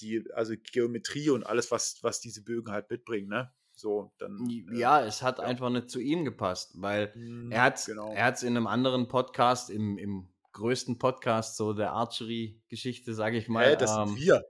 [0.00, 3.52] die, also Geometrie und alles, was, was diese Bögen halt mitbringen, ne?
[3.72, 4.48] So, dann.
[4.50, 5.44] Äh, ja, es hat ja.
[5.44, 8.12] einfach nicht zu ihm gepasst, weil mhm, er hat genau.
[8.12, 13.66] es in einem anderen Podcast, im, im größten Podcast so der Archery-Geschichte, sage ich mal.
[13.66, 14.44] Hey, das ähm, sind wir.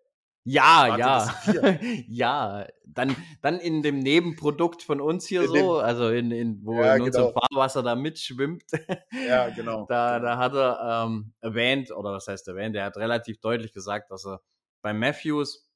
[0.51, 1.79] Ja, Warte, ja.
[2.09, 6.65] ja, dann, dann in dem Nebenprodukt von uns hier in so, dem, also in, in
[6.65, 7.41] wo ja, in unserem genau.
[7.41, 8.65] Fahrwasser da mitschwimmt.
[9.29, 9.85] Ja, genau.
[9.89, 10.27] da, genau.
[10.27, 14.25] da hat er ähm, erwähnt, oder was heißt erwähnt, er hat relativ deutlich gesagt, dass
[14.25, 14.41] er
[14.81, 15.69] bei Matthews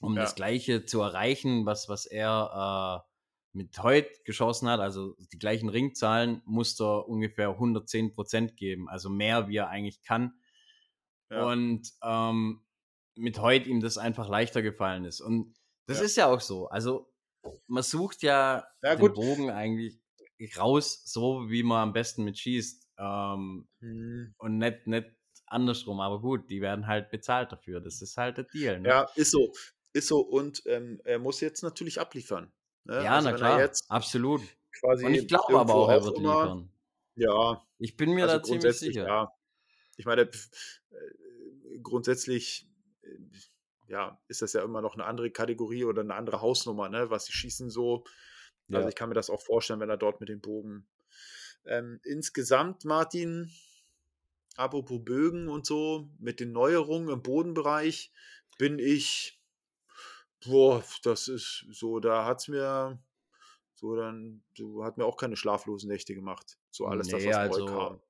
[0.00, 0.22] um ja.
[0.22, 3.10] das Gleiche zu erreichen, was, was er äh,
[3.52, 9.08] mit heute geschossen hat, also die gleichen Ringzahlen, muss er ungefähr 110 Prozent geben, also
[9.08, 10.32] mehr, wie er eigentlich kann.
[11.30, 11.44] Ja.
[11.44, 12.62] Und ähm,
[13.16, 15.20] mit heute ihm das einfach leichter gefallen ist.
[15.20, 15.54] Und
[15.86, 16.04] das ja.
[16.04, 16.68] ist ja auch so.
[16.68, 17.12] Also
[17.66, 19.98] man sucht ja, ja den Bogen eigentlich
[20.58, 22.88] raus, so wie man am besten mit schießt.
[22.98, 24.34] Ähm, hm.
[24.38, 25.10] Und nicht, nicht
[25.46, 26.00] andersrum.
[26.00, 27.80] Aber gut, die werden halt bezahlt dafür.
[27.80, 28.80] Das ist halt der Deal.
[28.80, 28.88] Ne?
[28.88, 29.52] Ja, ist so.
[29.92, 32.52] Ist so, und ähm, er muss jetzt natürlich abliefern.
[32.84, 33.02] Ne?
[33.04, 34.40] Ja, also na klar, absolut.
[34.82, 36.72] und ich glaube aber auch, er wird immer, liefern.
[37.16, 37.66] Ja.
[37.78, 39.06] Ich bin mir also da ziemlich sicher.
[39.06, 39.32] Ja.
[39.96, 42.69] Ich meine, äh, grundsätzlich
[43.88, 47.10] ja, ist das ja immer noch eine andere Kategorie oder eine andere Hausnummer, ne?
[47.10, 48.04] was die Schießen so
[48.72, 50.86] Also ich kann mir das auch vorstellen, wenn er dort mit dem Bogen.
[51.66, 53.50] Ähm, insgesamt, Martin,
[54.56, 58.12] apropos Bögen und so, mit den Neuerungen im Bodenbereich
[58.58, 59.40] bin ich,
[60.44, 62.98] boah, das ist so, da hat es mir,
[63.74, 66.58] so dann, so hat mir auch keine schlaflosen Nächte gemacht.
[66.70, 68.00] So alles nee, das, was also, neu kam.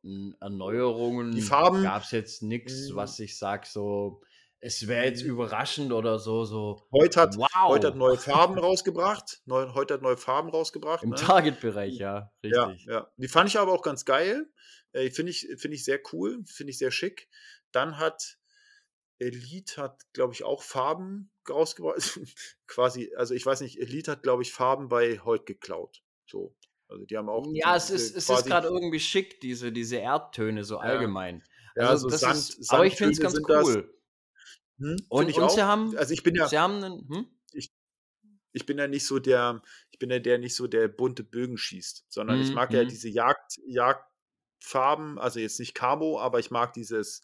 [0.41, 2.97] Erneuerungen Die Farben gab es jetzt nichts, Mhm.
[2.97, 4.23] was ich sag, so,
[4.61, 5.31] es wäre jetzt Mhm.
[5.31, 8.17] überraschend oder so, so, Heute hat, heute hat wow, neue
[8.53, 9.41] Farben rausgebracht.
[9.47, 11.03] Neu, heute hat neue Farben rausgebracht.
[11.03, 11.17] im Ne?
[11.17, 12.87] Target-Bereich, ja, Ja, richtig.
[12.87, 13.11] ja.
[13.17, 14.47] Die fand ich aber auch ganz geil.
[14.93, 17.29] Äh, Finde ich, find ich sehr cool, finde ich sehr schick.
[17.73, 18.39] Dann hat
[19.19, 21.97] Elite hat, glaube ich, auch Farben rausgebracht.
[22.67, 26.03] Quasi, also ich weiß nicht, Elite hat, glaube ich, Farben bei Holt geklaut.
[26.27, 26.55] So.
[26.89, 30.65] Also die haben auch Ja, es ist, es ist gerade irgendwie schick, diese, diese Erdtöne
[30.65, 31.45] so ja, allgemein.
[31.77, 33.67] ja, Also so das Sand, ist, aber ich finde es ganz sind das.
[34.81, 35.63] Hm, Und, ich und sie auch.
[35.63, 37.27] haben, Also ich bin ja, sie haben einen, hm?
[37.53, 37.73] ich,
[38.53, 39.63] ich bin ja nicht so der,
[39.93, 42.85] ich bin ja der nicht so der bunte Bögen schießt, sondern ich Hm, mag ja
[42.85, 42.87] hm.
[42.87, 47.23] diese Jagd, Jagdfarben, also jetzt nicht Camo, aber ich mag dieses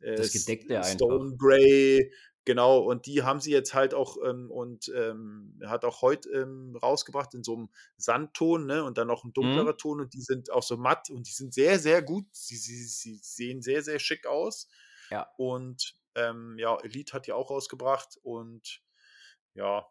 [0.00, 1.20] äh, Das Gedeckte einfach.
[1.20, 2.12] Stone Grey,
[2.44, 6.76] genau, und die haben sie jetzt halt auch ähm, und ähm, hat auch heute ähm,
[6.82, 9.66] rausgebracht in so einem Sandton, ne, und dann noch ein Hm?
[9.66, 12.26] dunklerer Ton und die sind auch so matt und die sind sehr, sehr gut.
[12.32, 14.68] Sie, sie, sie sehen sehr, sehr schick aus.
[15.10, 15.32] Ja.
[15.36, 18.82] Und ähm, ja, Elite hat die auch rausgebracht und
[19.54, 19.86] ja,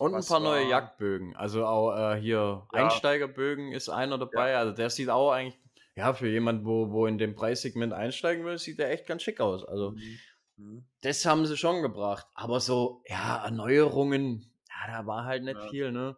[0.00, 1.36] Und ein paar neue war, Jagdbögen.
[1.36, 4.56] Also auch äh, hier ja, Einsteigerbögen ist einer ja, dabei.
[4.56, 5.60] Also der sieht auch eigentlich,
[5.94, 9.40] ja, für jemand, wo, wo in dem Preissegment einsteigen will, sieht der echt ganz schick
[9.40, 9.62] aus.
[9.62, 10.18] Also mhm,
[10.56, 12.26] mhm, das haben sie schon gebracht.
[12.32, 15.68] Aber so, ja, Erneuerungen, ja, da war halt nicht ja.
[15.68, 16.16] viel, ne?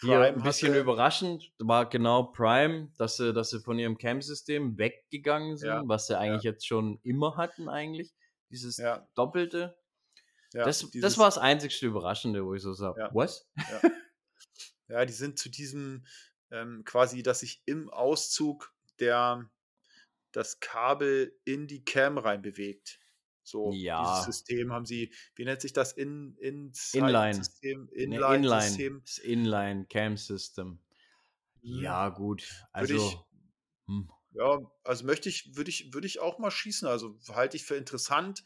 [0.00, 4.78] Hier ein bisschen hatte, überraschend war genau Prime, dass sie, dass sie von ihrem Camp-System
[4.78, 8.12] weggegangen ja, sind, was sie ja, eigentlich jetzt schon immer hatten, eigentlich.
[8.50, 9.76] Dieses ja, Doppelte.
[10.54, 13.48] ja, Das, das dieses, war das einzigste Überraschende, wo ich so sage, ja, was?
[13.56, 13.80] ja.
[14.90, 16.06] Ja, die sind zu diesem
[16.50, 19.48] ähm, quasi, dass sich im Auszug der
[20.32, 23.00] das Kabel in die Cam rein bewegt.
[23.50, 25.92] So, dieses Ja, System haben sie, wie nennt sich das?
[25.92, 26.36] In,
[26.92, 27.48] Inline.
[27.52, 28.84] Inside-System, Ne, Inline.
[28.98, 29.02] Inline-System.
[29.04, 30.80] Das Inline Cam System.
[31.62, 31.82] Mhm.
[31.82, 32.66] Ja, gut.
[32.78, 33.26] Würde ich, Also,
[33.88, 34.10] hm.
[34.32, 36.86] ja, also möchte ich, würde ich, würde ich auch mal schießen.
[36.88, 38.44] Also halte ich für interessant.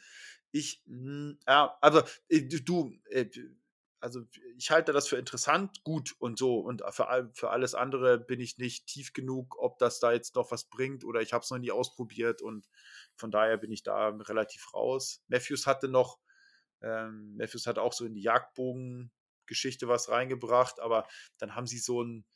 [0.53, 3.27] Ich, mh, ja, aber äh, du, du, äh,
[4.03, 4.23] also
[4.59, 6.59] ich halte das für interessant, gut und so.
[6.59, 10.51] Und für, für alles andere bin ich nicht tief genug, ob das da jetzt noch
[10.51, 12.69] was bringt oder ich habe es noch nie ausprobiert und
[13.15, 15.23] von daher bin ich da relativ raus.
[15.29, 16.19] Matthews hatte noch,
[16.83, 21.07] ähm, Matthews hat auch so in die Jagdbogen-Geschichte was reingebracht, aber
[21.39, 22.27] dann haben sie so ein,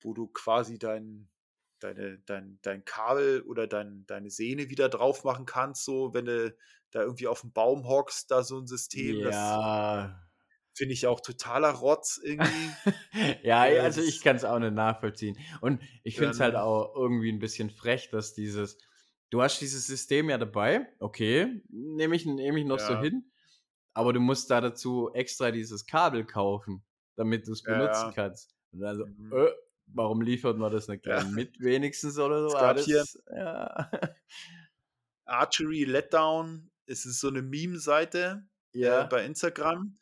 [0.00, 1.28] wo du quasi dein,
[1.80, 6.56] deine, dein, dein Kabel oder dein, deine Sehne wieder drauf machen kannst, so wenn du
[6.92, 9.60] da irgendwie auf dem Baum hockst, da so ein System, das
[10.02, 10.24] Ja.
[10.74, 12.70] Finde ich auch totaler Rotz irgendwie.
[13.42, 15.38] ja, Äh, also ich kann es auch nicht nachvollziehen.
[15.60, 18.78] Und ich finde es halt ähm, auch irgendwie ein bisschen frech, dass dieses,
[19.30, 23.30] du hast dieses System ja dabei, okay, nehme ich, nehm ich noch so ja, hin,
[23.94, 26.84] aber du musst da dazu extra dieses Kabel kaufen,
[27.16, 28.12] damit du es ja, benutzen ja.
[28.12, 28.54] kannst.
[28.72, 29.32] Und also, Mhm.
[29.32, 29.50] äh,
[29.86, 31.20] warum liefert man das nicht Ja.
[31.20, 32.56] gleich mit wenigstens oder so?
[32.56, 33.90] Es hier ja.
[35.24, 36.70] Archery Letdown.
[36.86, 39.98] Es ist so eine Meme-Seite äh, ja, bei Instagram.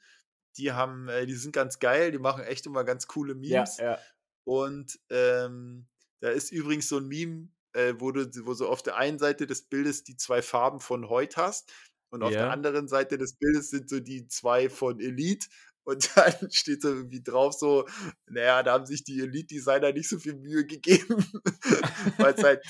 [0.57, 3.79] Die haben, äh, die sind ganz geil, die machen echt immer ganz coole ja, Memes.
[3.79, 3.99] ja,
[4.45, 5.87] Und ähm,
[6.21, 9.47] da ist übrigens so ein Meme, äh, wo du, wo so auf der einen Seite
[9.47, 11.73] des Bildes die zwei Farben von Heut hast
[12.13, 12.51] und auf der ja.
[12.51, 15.49] anderen Seite des Bildes sind so die zwei von Elite.
[15.85, 17.89] Und dann steht so irgendwie drauf so,
[18.27, 21.25] naja, da haben sich die Elite-Designer nicht so viel Mühe gegeben,
[22.19, 22.63] weil es halt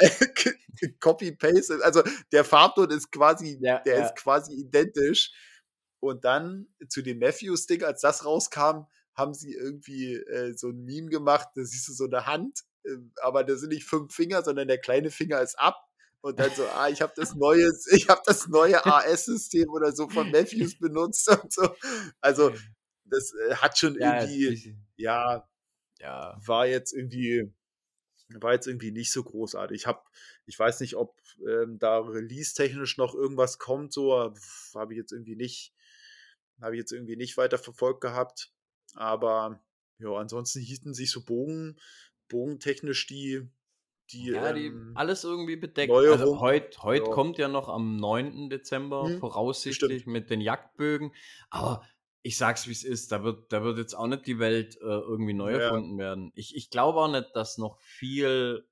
[1.00, 1.82] Copy-Paste ist.
[1.82, 4.06] Also der Farbton ist quasi, Ja, der ja.
[4.06, 5.32] ist quasi identisch.
[6.00, 11.10] Und dann zu dem Matthews-Ding, als das rauskam, haben sie irgendwie äh, so ein Meme
[11.10, 14.68] gemacht, da siehst du so eine Hand, äh, aber da sind nicht fünf Finger, sondern
[14.68, 15.76] der kleine Finger ist ab.
[16.22, 20.08] Und dann so, ah, ich habe das neue, ich habe das neue AS-System oder so
[20.08, 21.74] von Matthews benutzt und so.
[22.20, 22.52] Also
[23.04, 25.48] das äh, hat schon Ja, irgendwie, ja,
[25.98, 26.38] ja.
[26.44, 27.52] war jetzt irgendwie,
[28.28, 29.76] war jetzt irgendwie nicht so großartig.
[29.82, 30.02] Ich habe,
[30.46, 34.34] ich weiß nicht, ob ähm, da release-technisch noch irgendwas kommt, so
[34.74, 35.74] habe ich jetzt irgendwie nicht,
[36.60, 38.52] habe ich jetzt irgendwie nicht weiter verfolgt gehabt.
[38.94, 39.62] Aber
[39.98, 41.80] ja, ansonsten hielten sich so Bogen,
[42.28, 43.48] bogentechnisch die,
[44.12, 46.08] die Ja, die ähm, alles irgendwie bedeckt.
[46.08, 46.40] Also Neuerung.
[46.40, 47.10] heute heut Ja.
[47.10, 48.50] kommt ja noch am 9.
[48.50, 50.06] Dezember Hm, voraussichtlich stimmt.
[50.06, 51.14] mit den Jagdbögen.
[51.48, 51.86] Aber
[52.22, 54.84] ich sag's wie es ist, da wird, da wird jetzt auch nicht die Welt äh,
[54.84, 55.52] irgendwie neu Ja.
[55.52, 56.32] erfunden werden.
[56.34, 58.68] Ich, ich glaube auch nicht, dass noch viel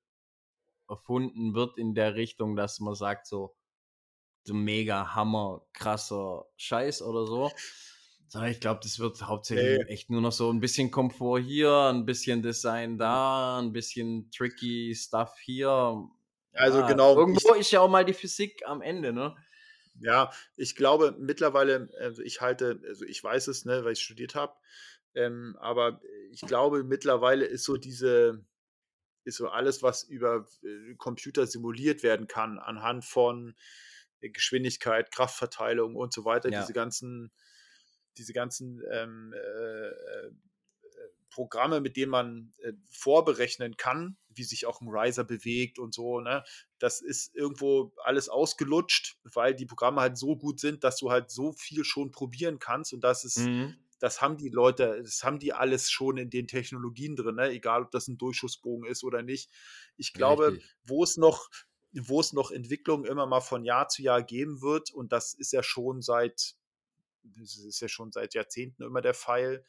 [0.89, 3.55] erfunden wird in der Richtung, dass man sagt, so,
[4.49, 7.51] so mega Hammer, krasser Scheiß oder so.
[8.47, 9.93] Ich glaube, das wird hauptsächlich nee.
[9.93, 14.93] echt nur noch so ein bisschen Komfort hier, ein bisschen Design da, ein bisschen tricky
[14.95, 16.07] Stuff hier.
[16.53, 17.15] Also genau.
[17.15, 19.35] Irgendwo ich, ist ja auch mal die Physik am Ende, ne?
[19.99, 24.33] Ja, ich glaube mittlerweile, also ich halte, also ich weiß es, ne, weil ich studiert
[24.35, 24.53] habe,
[25.13, 25.99] ähm, aber
[26.31, 28.45] ich glaube mittlerweile ist so diese,
[29.25, 33.88] ist so alles, was über äh, Computer simuliert werden kann, anhand von äh,
[34.21, 36.61] Geschwindigkeit, Kraftverteilung und so weiter, ja.
[36.61, 37.31] diese ganzen,
[38.17, 40.31] diese ganzen ähm, äh, äh
[41.29, 46.19] Programme, mit denen man äh, vorberechnen kann, wie sich auch ein Riser bewegt und so,
[46.19, 46.43] ne?
[46.79, 51.31] Das ist irgendwo alles ausgelutscht, weil die Programme halt so gut sind, dass du halt
[51.31, 53.75] so viel schon probieren kannst und das ist, mhm.
[53.99, 57.49] das haben die Leute, das haben die alles schon in den Technologien drin, ne?
[57.51, 59.49] egal ob das ein Durchschussbogen ist oder nicht.
[59.97, 61.49] Ich glaube, wo es noch,
[61.93, 65.51] wo es noch Entwicklungen immer mal von Jahr zu Jahr geben wird, und das ist
[65.51, 66.55] ja schon seit,
[67.23, 69.63] das ist ja schon seit Jahrzehnten immer der Fall,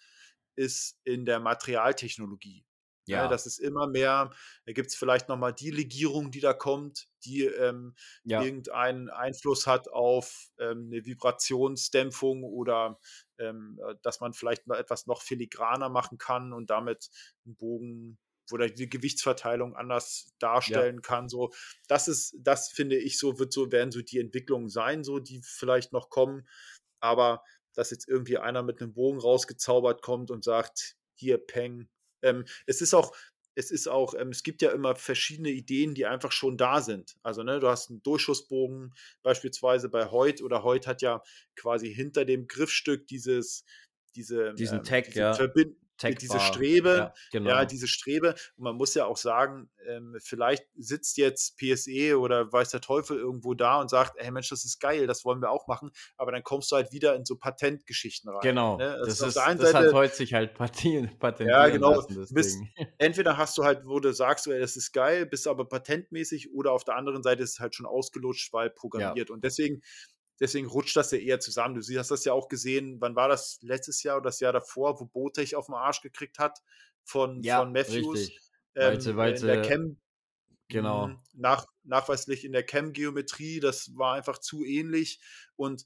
[0.57, 2.65] ist in der Materialtechnologie.
[3.07, 3.29] Ne, ja.
[3.29, 4.31] das ist immer mehr,
[4.67, 7.95] da gibt es vielleicht nochmal die Legierung, die da kommt, die ähm,
[8.25, 8.43] ja.
[8.43, 13.01] irgendeinen Einfluss hat auf ähm, eine Vibrationsdämpfung oder
[13.39, 17.11] ähm, äh, dass man vielleicht noch etwas noch filigraner machen kann und damit
[17.45, 18.19] einen Bogen
[18.53, 21.01] oder die Gewichtsverteilung anders darstellen ja.
[21.01, 21.29] kann.
[21.29, 21.51] So,
[21.89, 25.41] das ist, das finde ich so, wird so, werden so die Entwicklungen sein, so, die
[25.43, 26.47] vielleicht noch kommen.
[27.01, 27.43] Aber
[27.75, 31.89] dass jetzt irgendwie einer mit einem Bogen rausgezaubert kommt und sagt, hier, Peng.
[32.23, 33.15] Ähm, es ist auch,
[33.55, 37.17] es ist auch, ähm, es gibt ja immer verschiedene Ideen, die einfach schon da sind.
[37.23, 41.23] Also, ne, du hast einen Durchschussbogen beispielsweise bei Heut oder Heut hat ja
[41.57, 43.65] quasi hinter dem Griffstück dieses,
[44.15, 45.35] diese, diesen ähm, Tag, diese ja.
[45.35, 45.77] Verbind
[46.09, 47.51] diese Strebe, ja, genau.
[47.51, 48.35] ja, diese Strebe.
[48.57, 53.19] Und man muss ja auch sagen, ähm, vielleicht sitzt jetzt PSE oder weiß der Teufel
[53.19, 55.91] irgendwo da und sagt, hey Mensch, das ist geil, das wollen wir auch machen.
[56.17, 58.41] Aber dann kommst du halt wieder in so Patentgeschichten rein.
[58.43, 58.77] Genau.
[58.77, 58.97] Ne?
[58.99, 61.95] Das, das, ist, das Seite, hat heute sich halt patentieren Ja, genau.
[61.95, 62.59] Lassen, bist,
[62.99, 66.73] entweder hast du halt, wo du sagst, ey, das ist geil, bist aber patentmäßig oder
[66.73, 69.29] auf der anderen Seite ist es halt schon ausgelutscht, weil programmiert.
[69.29, 69.35] Ja.
[69.35, 69.83] Und deswegen
[70.41, 71.75] Deswegen rutscht das ja eher zusammen.
[71.75, 73.59] Du hast das ja auch gesehen, wann war das?
[73.61, 76.63] Letztes Jahr oder das Jahr davor, wo Botech auf den Arsch gekriegt hat
[77.05, 78.31] von, ja, von Matthews.
[78.75, 80.01] Ähm, weil sie, weil in der Cam,
[80.69, 81.09] genau.
[81.09, 85.21] Hm, nach, nachweislich in der Cam-Geometrie, das war einfach zu ähnlich.
[85.57, 85.85] Und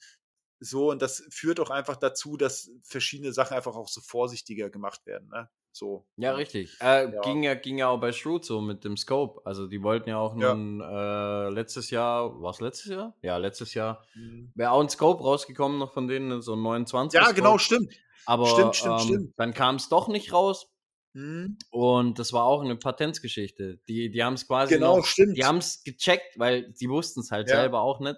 [0.61, 5.05] so, und das führt auch einfach dazu, dass verschiedene Sachen einfach auch so vorsichtiger gemacht
[5.05, 5.29] werden.
[5.31, 5.51] Ne?
[5.75, 6.07] So.
[6.17, 6.77] Ja, richtig.
[6.81, 7.21] Äh, ja.
[7.23, 9.41] Ging, ja, ging ja auch bei Shrewd so mit dem Scope.
[9.45, 11.49] Also die wollten ja auch nun ja.
[11.49, 13.17] Äh, letztes Jahr, war es letztes Jahr?
[13.23, 14.05] Ja, letztes Jahr.
[14.15, 14.53] Mhm.
[14.55, 17.21] Wäre auch ein Scope rausgekommen noch von denen, so ein 29.
[17.21, 17.93] Ja, genau, stimmt.
[18.25, 19.35] Aber stimmt, stimmt, ähm, stimmt.
[19.37, 20.71] dann kam es doch nicht raus.
[21.13, 21.59] Mhm.
[21.71, 23.81] Und das war auch eine Patentsgeschichte.
[23.89, 25.37] Die, die haben es quasi genau, noch, stimmt.
[25.37, 28.17] die haben es gecheckt, weil sie wussten es halt selber auch nicht.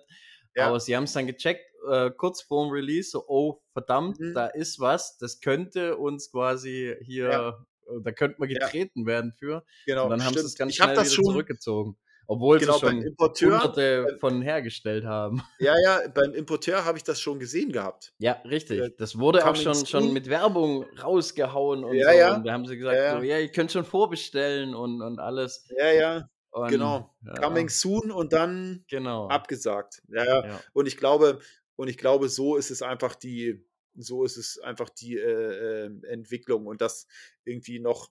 [0.59, 4.35] Aber sie haben es dann gecheckt, äh, kurz vorm Release, so, oh, verdammt, mhm.
[4.35, 7.49] da ist was, das könnte uns quasi hier, ja.
[7.51, 9.07] Äh, da könnte man getreten ja.
[9.07, 9.65] werden für.
[9.87, 10.37] Genau, Und dann stimmt.
[10.37, 11.97] haben sie es ganz ich schnell wieder schon, zurückgezogen.
[12.29, 15.43] Obwohl genau, sie schon Importeur, hunderte von hergestellt haben.
[15.59, 18.13] Ja, ja, beim Importeur habe ich das schon gesehen gehabt.
[18.19, 18.97] Ja, richtig.
[18.99, 22.19] Das wurde auch schon, schon mit Werbung rausgehauen und ja, so.
[22.19, 22.37] Ja.
[22.37, 23.17] Und da haben sie gesagt, ja, ja.
[23.17, 25.69] So, ja ihr könnt schon vorbestellen und, und alles.
[25.79, 26.29] Ja, ja.
[26.51, 27.15] Und, genau.
[27.25, 27.35] Ja.
[27.35, 29.29] Coming soon und dann genau.
[29.29, 30.03] abgesagt.
[30.09, 30.61] Ja, ja.
[30.73, 31.41] Und ich glaube,
[31.77, 33.65] und ich glaube, so ist es einfach die,
[33.95, 37.07] so ist es einfach die äh, äh, Entwicklung und dass
[37.45, 38.11] irgendwie noch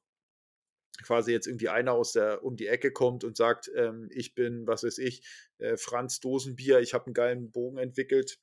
[1.04, 4.66] quasi jetzt irgendwie einer aus der um die Ecke kommt und sagt, ähm, ich bin,
[4.66, 5.26] was weiß ich,
[5.58, 8.40] äh, Franz Dosenbier, ich habe einen geilen Bogen entwickelt.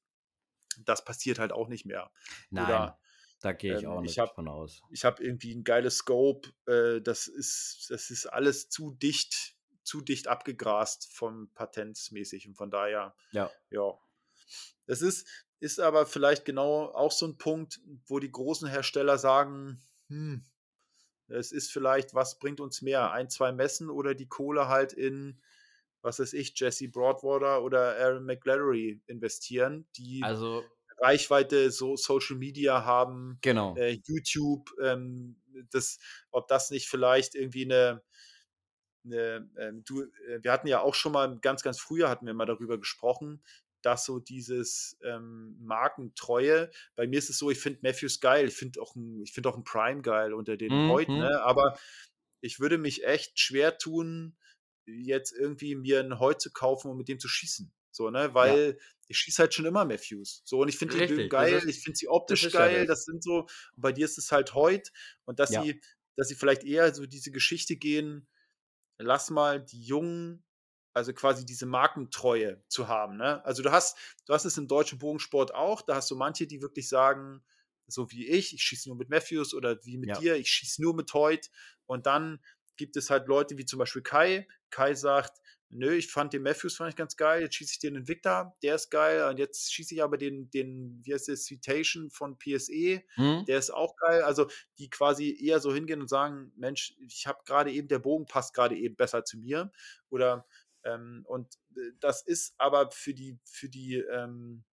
[0.84, 2.10] Das passiert halt auch nicht mehr.
[2.50, 2.64] Nein.
[2.66, 2.98] Oder,
[3.40, 4.82] da gehe ich ähm, auch nicht ich hab, von aus.
[4.90, 6.50] Ich habe irgendwie ein geiles Scope.
[6.66, 12.70] Äh, das ist, das ist alles zu dicht, zu dicht abgegrast vom Patentsmäßig und von
[12.70, 13.98] daher, ja, ja.
[14.86, 15.26] Das ist,
[15.60, 20.44] ist aber vielleicht genau auch so ein Punkt, wo die großen Hersteller sagen, hm,
[21.28, 23.12] es ist vielleicht, was bringt uns mehr?
[23.12, 25.40] Ein, zwei Messen oder die Kohle halt in,
[26.02, 30.64] was weiß ich, Jesse Broadwater oder Aaron McLeary investieren, die also,
[30.98, 33.76] Reichweite, so Social Media haben, genau.
[33.76, 35.40] äh, YouTube, ähm,
[35.70, 35.98] das,
[36.30, 38.02] ob das nicht vielleicht irgendwie eine,
[39.04, 42.34] eine äh, du, äh, wir hatten ja auch schon mal ganz, ganz früher hatten wir
[42.34, 43.42] mal darüber gesprochen,
[43.82, 48.54] dass so dieses ähm, Markentreue, bei mir ist es so, ich finde Matthews geil, ich
[48.54, 50.90] finde auch, ein, find auch ein Prime geil unter den mhm.
[50.90, 51.42] heute, ne?
[51.42, 51.78] aber
[52.40, 54.36] ich würde mich echt schwer tun,
[54.86, 57.72] jetzt irgendwie mir einen Heut zu kaufen und mit dem zu schießen.
[57.92, 58.84] So, ne, weil ja.
[59.08, 60.42] ich schieße halt schon immer Matthews.
[60.44, 63.22] So, und ich finde die geil, ist, ich finde sie optisch geil, ja das sind
[63.22, 64.90] so, und bei dir ist es halt heute
[65.24, 65.62] und dass ja.
[65.62, 65.80] sie,
[66.16, 68.26] dass sie vielleicht eher so diese Geschichte gehen,
[68.98, 70.42] lass mal die jungen
[70.92, 73.16] also quasi diese Markentreue zu haben.
[73.16, 73.44] Ne?
[73.44, 76.62] Also du hast, du hast es im deutschen Bogensport auch, da hast du manche, die
[76.62, 77.42] wirklich sagen,
[77.86, 80.18] so wie ich, ich schieße nur mit Matthews oder wie mit ja.
[80.18, 81.50] dir, ich schieße nur mit Hoyt.
[81.86, 82.40] Und dann
[82.76, 84.46] gibt es halt Leute wie zum Beispiel Kai.
[84.70, 87.96] Kai sagt, nö, ich fand den Matthews fand ich ganz geil, jetzt schieße ich den
[87.96, 92.10] Invicta, der ist geil, und jetzt schieße ich aber den, den, wie heißt das, Citation
[92.10, 93.44] von PSE, mhm.
[93.46, 94.22] der ist auch geil.
[94.22, 98.26] Also die quasi eher so hingehen und sagen, Mensch, ich habe gerade eben, der Bogen
[98.26, 99.72] passt gerade eben besser zu mir.
[100.10, 100.46] Oder
[100.84, 104.64] ähm, und äh, das ist aber für die, für die, ähm,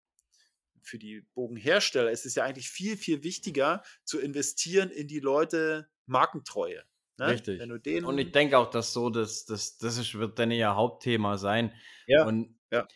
[0.82, 5.90] für die Bogenhersteller ist es ja eigentlich viel, viel wichtiger zu investieren in die Leute
[6.06, 6.84] Markentreue.
[7.18, 7.28] Ne?
[7.28, 7.62] Richtig.
[8.06, 11.74] und ich denke auch, dass so, das, das, das wird dann ihr Hauptthema sein.
[12.08, 12.26] Ja.
[12.26, 12.88] Und ja.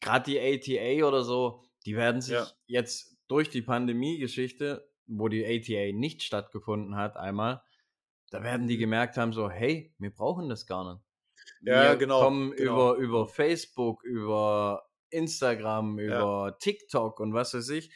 [0.00, 2.46] gerade die ATA oder so, die werden sich ja.
[2.66, 7.62] jetzt durch die Pandemie-Geschichte, wo die ATA nicht stattgefunden hat, einmal,
[8.30, 8.80] da werden die mhm.
[8.80, 11.04] gemerkt haben, so, hey, wir brauchen das gar nicht.
[11.62, 12.20] Ja, wir genau.
[12.20, 12.94] kommen genau.
[12.94, 16.50] Über, über Facebook, über Instagram, über ja.
[16.52, 17.92] TikTok und was weiß ich,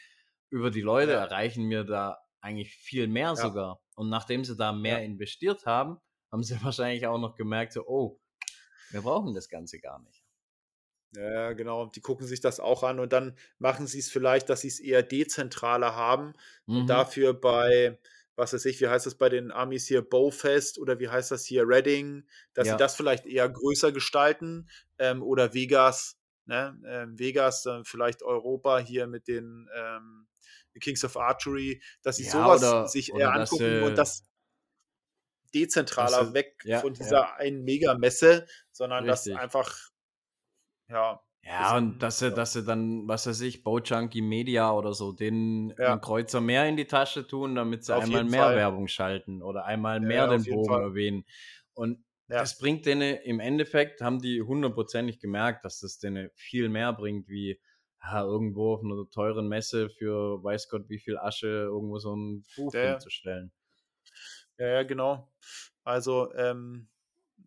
[0.49, 1.19] über die Leute ja.
[1.19, 3.35] erreichen wir da eigentlich viel mehr ja.
[3.35, 3.81] sogar.
[3.95, 5.99] Und nachdem sie da mehr investiert haben,
[6.31, 8.19] haben sie wahrscheinlich auch noch gemerkt, so, oh,
[8.91, 10.23] wir brauchen das Ganze gar nicht.
[11.15, 11.85] Ja, genau.
[11.87, 14.79] Die gucken sich das auch an und dann machen sie es vielleicht, dass sie es
[14.79, 16.33] eher dezentraler haben
[16.65, 16.77] mhm.
[16.77, 17.97] und dafür bei,
[18.35, 21.45] was weiß ich, wie heißt das bei den Amis hier, Bowfest oder wie heißt das
[21.45, 22.73] hier, Reading, dass ja.
[22.73, 24.69] sie das vielleicht eher größer gestalten
[24.99, 26.77] ähm, oder Vegas, ne?
[26.85, 30.27] Ähm, Vegas, äh, vielleicht Europa hier mit den ähm,
[30.79, 34.23] Kings of Archery, dass sie ja, sowas oder, sich eher angucken das, und das
[35.53, 39.33] dezentraler das, weg ja, von dieser einen Megamesse, sondern Richtig.
[39.33, 39.89] das einfach,
[40.89, 45.11] ja, ja, und dass sie, dass sie dann, was weiß ich, Bojunkie Media oder so,
[45.11, 45.95] den ja.
[45.97, 48.55] Kreuzer mehr in die Tasche tun, damit sie auf einmal mehr Fall.
[48.55, 50.81] Werbung schalten oder einmal mehr ja, den Bogen Fall.
[50.81, 51.25] erwähnen.
[51.73, 56.91] Und das bringt denen im Endeffekt, haben die hundertprozentig gemerkt, dass das denen viel mehr
[56.93, 57.59] bringt, wie
[58.01, 62.43] ja, irgendwo auf einer teuren Messe für weiß Gott wie viel Asche irgendwo so ein
[62.55, 63.51] Buch hinzustellen.
[64.57, 65.31] Ja, ja, genau.
[65.83, 66.87] Also, ähm,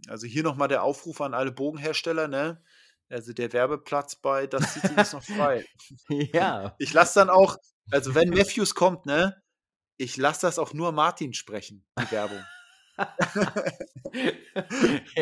[0.06, 2.62] also hier nochmal der Aufruf an alle Bogenhersteller, ne?
[3.10, 5.64] Also der Werbeplatz bei Das City ist noch frei.
[6.08, 6.74] ja.
[6.78, 7.56] Ich lasse dann auch,
[7.90, 9.40] also wenn Matthews kommt, ne,
[9.96, 12.44] ich lasse das auch nur Martin sprechen, die Werbung.
[12.98, 12.98] ja.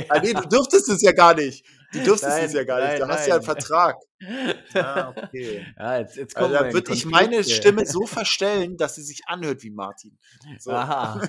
[0.09, 1.63] ah, nee, du dürftest es ja gar nicht.
[1.93, 3.03] Du dürftest nein, es ja gar nicht.
[3.03, 3.97] Du hast ja einen Vertrag.
[4.75, 5.67] Ah, okay.
[5.79, 9.63] Ja, jetzt, jetzt also, dann würde ich meine Stimme so verstellen, dass sie sich anhört
[9.63, 10.19] wie Martin.
[10.59, 10.71] So.
[10.71, 11.21] Aha.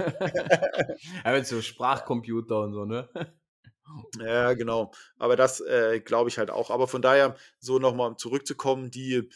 [1.26, 3.10] ja, mit so Sprachcomputer und so, ne?
[4.19, 4.91] Ja, genau.
[5.17, 6.69] Aber das äh, glaube ich halt auch.
[6.69, 9.29] Aber von daher, so nochmal zurückzukommen, die,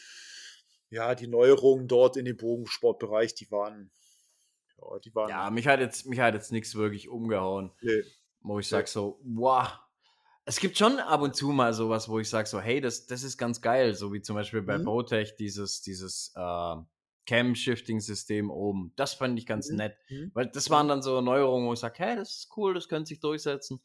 [0.90, 3.90] ja, die Neuerungen dort in dem Bogensportbereich, die waren,
[4.78, 5.30] ja, die waren.
[5.30, 7.72] Ja, mich hat jetzt, mich hat jetzt nichts wirklich umgehauen.
[7.80, 8.02] Nee.
[8.40, 9.68] Wo ich sage so, wow.
[10.44, 13.22] Es gibt schon ab und zu mal sowas, wo ich sage so, hey, das, das
[13.22, 13.94] ist ganz geil.
[13.94, 14.84] So wie zum Beispiel bei mhm.
[14.84, 16.76] Botech dieses, dieses äh,
[17.26, 18.92] Cam-Shifting-System oben.
[18.96, 19.76] Das fand ich ganz mhm.
[19.76, 19.96] nett.
[20.08, 20.30] Mhm.
[20.34, 23.08] Weil das waren dann so Neuerungen, wo ich sage, hey, das ist cool, das könnte
[23.08, 23.80] sich durchsetzen.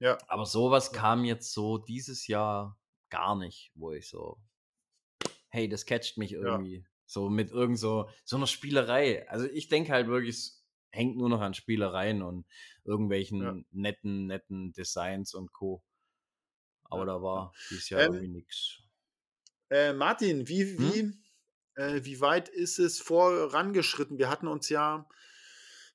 [0.00, 0.18] Ja.
[0.28, 2.78] Aber sowas kam jetzt so dieses Jahr
[3.10, 4.38] gar nicht, wo ich so,
[5.48, 6.78] hey, das catcht mich irgendwie.
[6.78, 6.84] Ja.
[7.06, 9.28] So mit irgend so, so einer Spielerei.
[9.28, 12.46] Also ich denke halt wirklich, es hängt nur noch an Spielereien und
[12.84, 13.56] irgendwelchen ja.
[13.70, 15.82] netten, netten Designs und Co.
[16.84, 17.06] Aber ja.
[17.06, 18.78] da war dieses Jahr ähm, irgendwie nichts.
[19.70, 20.78] Äh, Martin, wie, hm?
[20.78, 24.18] wie, äh, wie weit ist es vorangeschritten?
[24.18, 25.08] Wir hatten uns ja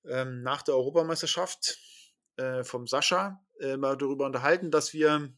[0.05, 1.77] ähm, nach der Europameisterschaft
[2.37, 5.33] äh, vom Sascha äh, mal darüber unterhalten, dass wir,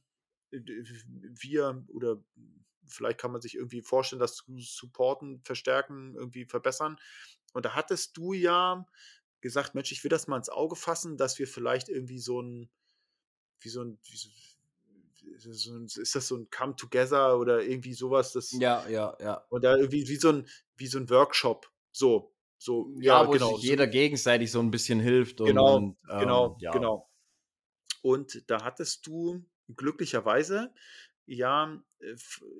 [0.52, 2.22] äh, wir oder
[2.88, 6.98] vielleicht kann man sich irgendwie vorstellen, das zu supporten, verstärken, irgendwie verbessern.
[7.54, 8.86] Und da hattest du ja
[9.42, 12.70] gesagt, Mensch, ich will das mal ins Auge fassen, dass wir vielleicht irgendwie so ein,
[13.60, 14.30] wie so ein, wie so,
[16.02, 18.32] ist das so ein Come Together oder irgendwie sowas?
[18.34, 19.46] Das, ja, ja, ja.
[19.50, 20.48] Oder irgendwie wie so ein,
[20.78, 21.72] wie so ein Workshop.
[21.92, 23.56] So, so, ja, ja wo genau.
[23.56, 25.42] sich jeder gegenseitig so ein bisschen hilft.
[25.42, 26.72] Und, genau, und, ähm, genau, ja.
[26.72, 27.10] genau.
[28.06, 29.44] Und da hattest du
[29.76, 30.72] glücklicherweise
[31.28, 32.16] ja, äh,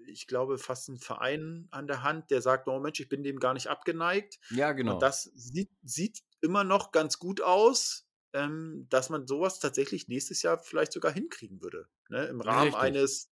[0.08, 3.40] ich glaube, fast einen Verein an der Hand, der sagt, oh Mensch, ich bin dem
[3.40, 4.40] gar nicht abgeneigt.
[4.50, 4.94] Ja, genau.
[4.94, 10.42] Und das sieht, sieht immer noch ganz gut aus, ähm, dass man sowas tatsächlich nächstes
[10.42, 11.88] Jahr vielleicht sogar hinkriegen würde.
[12.10, 12.26] Ne?
[12.26, 12.82] Im Rahmen Richtig.
[12.82, 13.32] eines,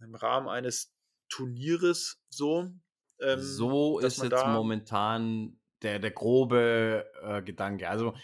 [0.00, 0.94] im Rahmen eines
[1.28, 2.70] Turnieres so.
[3.20, 7.88] Ähm, so ist jetzt momentan der, der grobe äh, Gedanke.
[7.88, 8.14] Also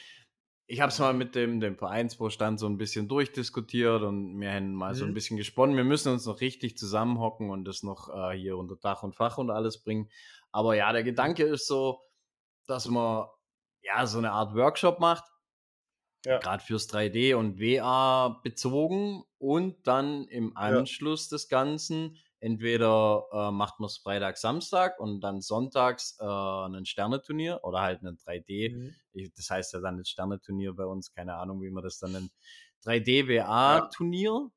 [0.72, 4.72] ich habe es mal mit dem, dem Vereinsvorstand so ein bisschen durchdiskutiert und wir haben
[4.72, 4.96] mal mhm.
[4.96, 5.14] so ein mhm.
[5.14, 5.76] bisschen gesponnen.
[5.76, 9.36] Wir müssen uns noch richtig zusammenhocken und das noch äh, hier unter Dach und Fach
[9.36, 10.08] und alles bringen.
[10.50, 12.00] Aber ja, der Gedanke ist so,
[12.66, 13.26] dass man
[13.82, 15.24] ja so eine Art Workshop macht.
[16.24, 16.38] Ja.
[16.38, 21.34] Gerade fürs 3D und WA bezogen und dann im Anschluss ja.
[21.34, 27.60] des Ganzen entweder äh, macht man es Freitag, Samstag und dann sonntags äh, ein Sterneturnier
[27.62, 28.74] oder halt ein 3D.
[28.74, 28.94] Mhm.
[29.12, 32.12] Ich, das heißt ja dann ein Sterneturnier bei uns, keine Ahnung, wie man das dann
[32.12, 32.32] nennt.
[32.84, 34.30] 3D-WA-Turnier.
[34.32, 34.50] Ja.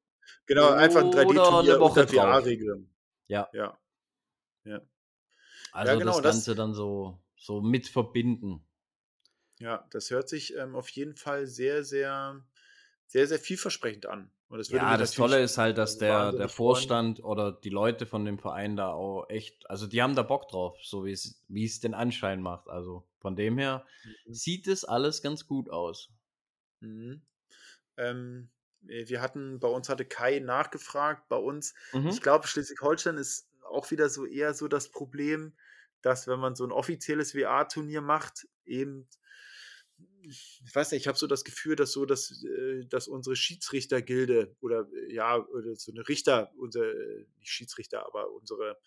[0.48, 2.90] Genau, einfach ein 3D-Turnier unter WA-Regeln.
[3.28, 3.50] Ja.
[3.54, 3.78] Ja.
[4.64, 4.82] ja.
[5.72, 8.66] Also ja, genau, das Ganze das, dann so, so mit verbinden.
[9.60, 12.44] Ja, das hört sich ähm, auf jeden Fall sehr, sehr,
[13.06, 14.32] sehr, sehr vielversprechend an.
[14.50, 17.32] Das ja, das Tolle ist halt, dass der, der Vorstand freuen.
[17.32, 20.78] oder die Leute von dem Verein da auch echt, also die haben da Bock drauf,
[20.84, 22.70] so wie es, wie es den Anschein macht.
[22.70, 24.34] Also von dem her mhm.
[24.34, 26.10] sieht es alles ganz gut aus.
[26.80, 27.22] Mhm.
[27.98, 28.50] Ähm,
[28.82, 32.08] wir hatten, bei uns hatte Kai nachgefragt, bei uns, mhm.
[32.08, 35.54] ich glaube, Schleswig-Holstein ist auch wieder so eher so das Problem,
[36.04, 39.08] dass wenn man so ein offizielles WA-Turnier macht, eben
[40.28, 44.56] ich weiß nicht, ich habe so das Gefühl, dass so, dass, äh, dass unsere Schiedsrichtergilde
[44.62, 48.78] oder ja, oder so eine Richter, unsere, äh, nicht Schiedsrichter, aber unsere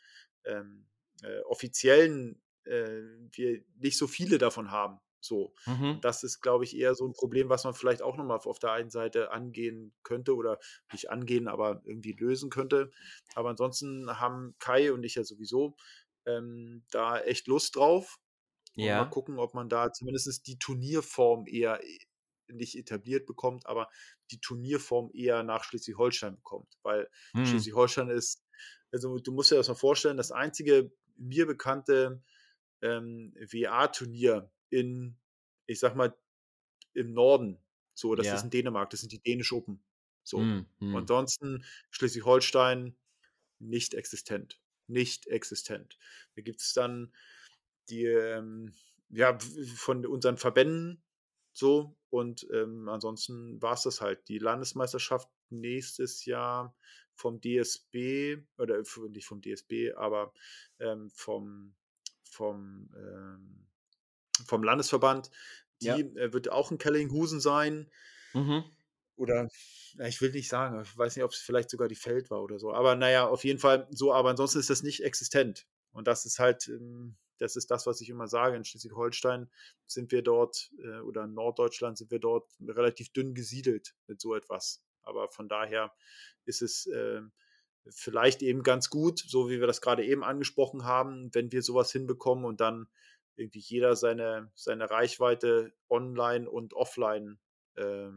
[0.45, 0.87] ähm,
[1.23, 5.01] äh, offiziellen, äh, wir nicht so viele davon haben.
[5.21, 5.55] So.
[5.67, 5.99] Mhm.
[6.01, 8.73] Das ist, glaube ich, eher so ein Problem, was man vielleicht auch nochmal auf der
[8.73, 10.59] einen Seite angehen könnte oder
[10.93, 12.91] nicht angehen, aber irgendwie lösen könnte.
[13.35, 15.77] Aber ansonsten haben Kai und ich ja sowieso
[16.27, 18.19] ähm, da echt Lust drauf.
[18.79, 19.03] Ja.
[19.03, 21.99] Mal gucken, ob man da zumindest die Turnierform eher äh,
[22.47, 23.89] nicht etabliert bekommt, aber
[24.31, 26.79] die Turnierform eher nach Schleswig-Holstein bekommt.
[26.83, 27.45] Weil hm.
[27.45, 28.45] Schleswig-Holstein ist,
[28.93, 32.23] also du musst dir das mal vorstellen, das einzige mir bekannte
[32.81, 35.19] ähm, WA-Turnier in,
[35.67, 36.17] ich sag mal,
[36.95, 37.59] im Norden.
[37.95, 38.35] So, das ja.
[38.37, 39.83] ist in Dänemark, das sind die Dänisch Open.
[40.23, 40.39] So.
[40.39, 40.95] Hm, hm.
[40.95, 42.97] Ansonsten Schleswig-Holstein
[43.59, 44.61] nicht existent.
[44.87, 45.99] Nicht existent.
[46.37, 47.13] Da gibt es dann
[47.91, 48.73] die, ähm,
[49.11, 49.39] ja,
[49.77, 51.03] von unseren Verbänden
[51.53, 51.97] so.
[52.11, 54.29] Und ähm, ansonsten war es das halt.
[54.29, 56.75] Die Landesmeisterschaft nächstes Jahr
[57.15, 60.33] vom DSB, oder nicht vom DSB, aber
[60.79, 61.75] ähm, vom,
[62.23, 63.67] vom, ähm,
[64.47, 65.31] vom Landesverband,
[65.83, 65.97] die ja.
[65.97, 67.91] äh, wird auch in Kellinghusen sein.
[68.35, 68.65] Mhm.
[69.17, 69.49] Oder,
[70.07, 72.61] ich will nicht sagen, ich weiß nicht, ob es vielleicht sogar die Feld war oder
[72.61, 72.73] so.
[72.73, 75.67] Aber naja, auf jeden Fall so, aber ansonsten ist das nicht existent.
[75.91, 78.57] Und das ist halt, ähm, das ist das, was ich immer sage.
[78.57, 79.51] In Schleswig-Holstein
[79.87, 84.35] sind wir dort äh, oder in Norddeutschland sind wir dort relativ dünn gesiedelt mit so
[84.35, 84.83] etwas.
[85.03, 85.95] Aber von daher
[86.45, 87.23] ist es äh,
[87.89, 91.93] vielleicht eben ganz gut, so wie wir das gerade eben angesprochen haben, wenn wir sowas
[91.93, 92.89] hinbekommen und dann
[93.37, 97.39] irgendwie jeder seine, seine Reichweite online und offline
[97.77, 98.11] äh,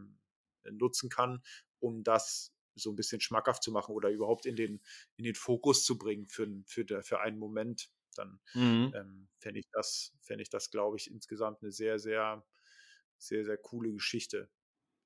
[0.69, 1.43] nutzen kann,
[1.79, 4.81] um das so ein bisschen schmackhaft zu machen oder überhaupt in den,
[5.17, 8.93] in den Fokus zu bringen für, für, für einen Moment dann mhm.
[8.95, 12.43] ähm, fände ich das, fände ich das, glaube ich, insgesamt eine sehr, sehr,
[13.17, 14.49] sehr, sehr coole Geschichte.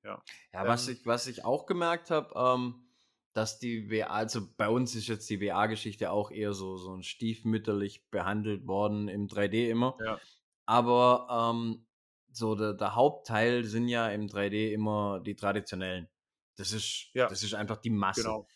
[0.02, 2.86] Ja, ja ähm, was, ich, was ich auch gemerkt habe, ähm,
[3.32, 7.02] dass die WA, also bei uns ist jetzt die WA-Geschichte auch eher so, so ein
[7.02, 9.96] stiefmütterlich behandelt worden im 3D immer.
[10.02, 10.18] Ja.
[10.64, 11.86] Aber ähm,
[12.32, 16.08] so der, der Hauptteil sind ja im 3D immer die traditionellen.
[16.56, 17.28] Das ist, ja.
[17.28, 18.22] das ist einfach die Masse.
[18.22, 18.48] Genau.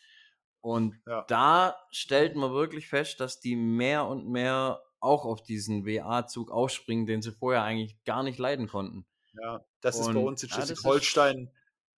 [0.61, 1.25] Und ja.
[1.27, 7.07] da stellt man wirklich fest, dass die mehr und mehr auch auf diesen WA-Zug aufspringen,
[7.07, 9.05] den sie vorher eigentlich gar nicht leiden konnten.
[9.33, 11.51] Ja, das und, ist bei uns in Schleswig-Holstein ja,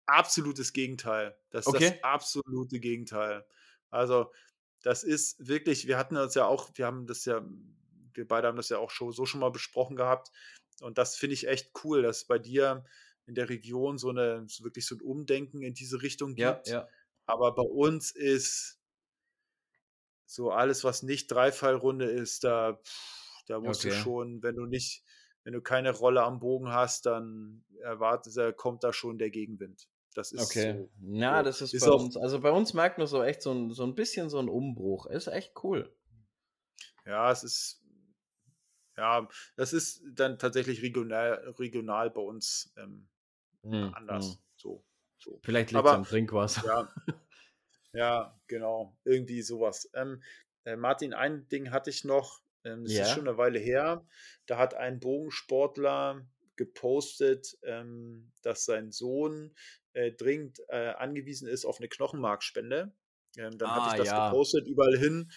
[0.05, 1.35] absolutes Gegenteil.
[1.49, 1.91] Das ist okay.
[1.91, 3.45] das absolute Gegenteil.
[3.89, 4.31] Also,
[4.81, 7.45] das ist wirklich, wir hatten uns ja auch, wir haben das ja,
[8.13, 10.31] wir beide haben das ja auch schon, so schon mal besprochen gehabt.
[10.81, 12.85] Und das finde ich echt cool, dass bei dir
[13.25, 16.67] in der Region so eine, so wirklich so ein Umdenken in diese Richtung gibt.
[16.67, 16.87] Ja, ja
[17.25, 18.79] aber bei uns ist
[20.25, 22.79] so alles, was nicht Dreifallrunde ist, da,
[23.47, 23.95] da musst okay.
[23.95, 25.03] du schon, wenn du nicht,
[25.43, 29.87] wenn du keine Rolle am Bogen hast, dann erwartet, er, kommt da schon der Gegenwind.
[30.15, 30.87] Das ist okay.
[31.01, 32.17] So, ja, das ist, ist bei uns.
[32.17, 35.05] Also bei uns merkt man so echt so ein, so ein bisschen so ein Umbruch.
[35.07, 35.91] Ist echt cool.
[37.05, 37.79] Ja, es ist.
[38.95, 43.09] Ja, das ist dann tatsächlich regional, regional bei uns ähm,
[43.63, 44.33] hm, anders.
[44.33, 44.37] Hm.
[45.23, 45.39] So.
[45.43, 46.65] Vielleicht liegt es am Trinkwasser.
[46.65, 46.93] Ja,
[47.93, 48.97] ja, genau.
[49.05, 49.89] Irgendwie sowas.
[49.93, 50.21] Ähm,
[50.65, 52.41] äh, Martin, ein Ding hatte ich noch.
[52.65, 53.03] Ähm, das ja.
[53.03, 54.05] ist schon eine Weile her.
[54.45, 59.55] Da hat ein Bogensportler gepostet, ähm, dass sein Sohn
[59.93, 62.93] äh, dringend äh, angewiesen ist auf eine Knochenmarkspende.
[63.37, 64.29] Ähm, dann ah, hatte ich das ja.
[64.29, 65.31] gepostet überall hin.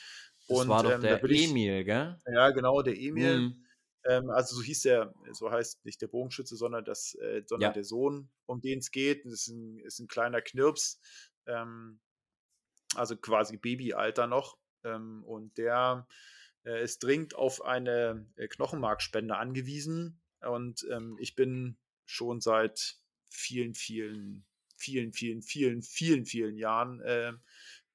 [0.49, 2.19] Das und, war doch ähm, der Emil, ich, gell?
[2.27, 3.39] Ja, genau, der Emil.
[3.39, 3.66] Mhm.
[4.09, 7.75] Ähm, also so hieß er, so heißt nicht der Bogenschütze, sondern, das, äh, sondern ja.
[7.75, 9.25] der Sohn, um den es geht.
[9.25, 11.01] Das ist ein, ist ein kleiner Knirps,
[11.47, 12.01] ähm,
[12.95, 14.59] also quasi Babyalter noch.
[14.85, 16.07] Ähm, und der
[16.65, 20.21] äh, ist dringend auf eine äh, Knochenmarkspende angewiesen.
[20.41, 22.99] Und ähm, ich bin schon seit
[23.29, 24.45] vielen, vielen,
[24.77, 27.33] vielen, vielen, vielen, vielen, vielen Jahren äh,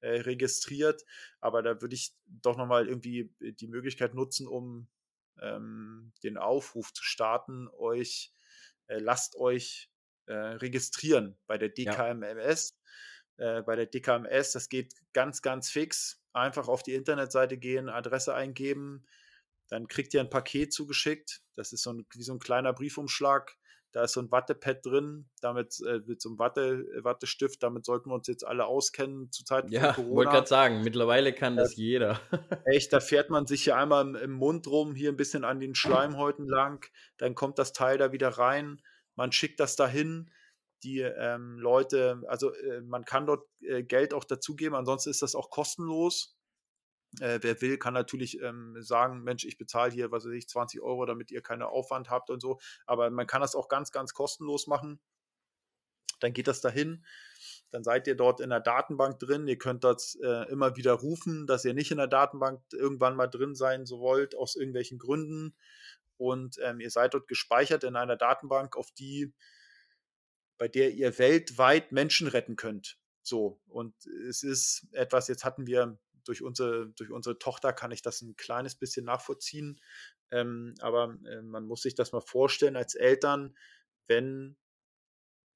[0.00, 1.04] äh, registriert.
[1.40, 4.88] Aber da würde ich doch nochmal irgendwie die Möglichkeit nutzen, um
[5.40, 8.32] ähm, den Aufruf zu starten, euch,
[8.88, 9.90] äh, lasst euch
[10.26, 12.78] äh, registrieren bei der DKMS.
[13.38, 13.58] Ja.
[13.58, 16.20] Äh, bei der DKMS, das geht ganz, ganz fix.
[16.32, 19.06] Einfach auf die Internetseite gehen, Adresse eingeben,
[19.68, 21.42] dann kriegt ihr ein Paket zugeschickt.
[21.54, 23.56] Das ist so ein, wie so ein kleiner Briefumschlag.
[23.92, 27.62] Da ist so ein Wattepad drin, damit äh, mit so einem Watte, Wattestift.
[27.62, 30.16] Damit sollten wir uns jetzt alle auskennen zu Zeiten ja, von Corona.
[30.16, 32.20] wollte gerade sagen, mittlerweile kann das äh, jeder.
[32.64, 35.60] echt, da fährt man sich hier einmal im, im Mund rum, hier ein bisschen an
[35.60, 36.86] den Schleimhäuten lang.
[37.18, 38.80] Dann kommt das Teil da wieder rein
[39.14, 40.30] man schickt das dahin.
[40.82, 45.36] Die ähm, Leute, also äh, man kann dort äh, Geld auch dazugeben, ansonsten ist das
[45.36, 46.36] auch kostenlos.
[47.20, 50.80] Äh, wer will, kann natürlich ähm, sagen, Mensch, ich bezahle hier, was weiß ich, 20
[50.80, 52.58] Euro, damit ihr keinen Aufwand habt und so.
[52.86, 55.00] Aber man kann das auch ganz, ganz kostenlos machen.
[56.20, 57.04] Dann geht das dahin.
[57.70, 59.48] Dann seid ihr dort in der Datenbank drin.
[59.48, 63.26] Ihr könnt das äh, immer wieder rufen, dass ihr nicht in der Datenbank irgendwann mal
[63.26, 65.54] drin sein so wollt, aus irgendwelchen Gründen
[66.22, 69.34] und ähm, ihr seid dort gespeichert in einer Datenbank, auf die,
[70.56, 72.96] bei der ihr weltweit Menschen retten könnt.
[73.22, 73.94] So, und
[74.28, 78.36] es ist etwas, jetzt hatten wir durch unsere, durch unsere Tochter kann ich das ein
[78.36, 79.80] kleines bisschen nachvollziehen.
[80.30, 83.56] Ähm, aber äh, man muss sich das mal vorstellen als Eltern,
[84.06, 84.56] wenn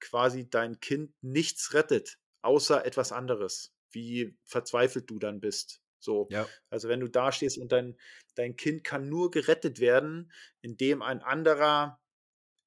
[0.01, 5.83] quasi dein Kind nichts rettet, außer etwas anderes, wie verzweifelt du dann bist.
[5.99, 6.29] So.
[6.31, 6.49] Ja.
[6.71, 7.97] Also wenn du da stehst und dein,
[8.35, 12.01] dein Kind kann nur gerettet werden, indem ein anderer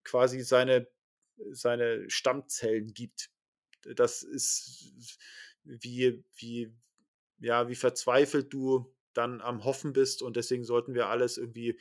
[0.03, 0.87] quasi seine,
[1.51, 3.29] seine Stammzellen gibt.
[3.83, 4.91] Das ist
[5.63, 6.73] wie, wie,
[7.39, 11.79] ja, wie verzweifelt du dann am Hoffen bist und deswegen sollten wir alles irgendwie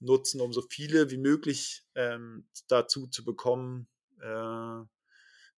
[0.00, 3.86] nutzen, um so viele wie möglich ähm, dazu zu bekommen,
[4.20, 4.82] äh,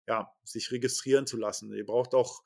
[0.08, 1.74] ja, sich registrieren zu lassen.
[1.74, 2.43] Ihr braucht auch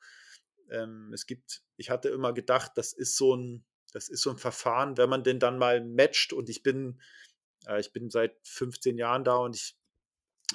[0.70, 4.38] ähm, es gibt, ich hatte immer gedacht, das ist so ein, das ist so ein
[4.38, 7.00] Verfahren, wenn man denn dann mal matcht und ich bin,
[7.66, 9.76] äh, ich bin seit 15 Jahren da und ich,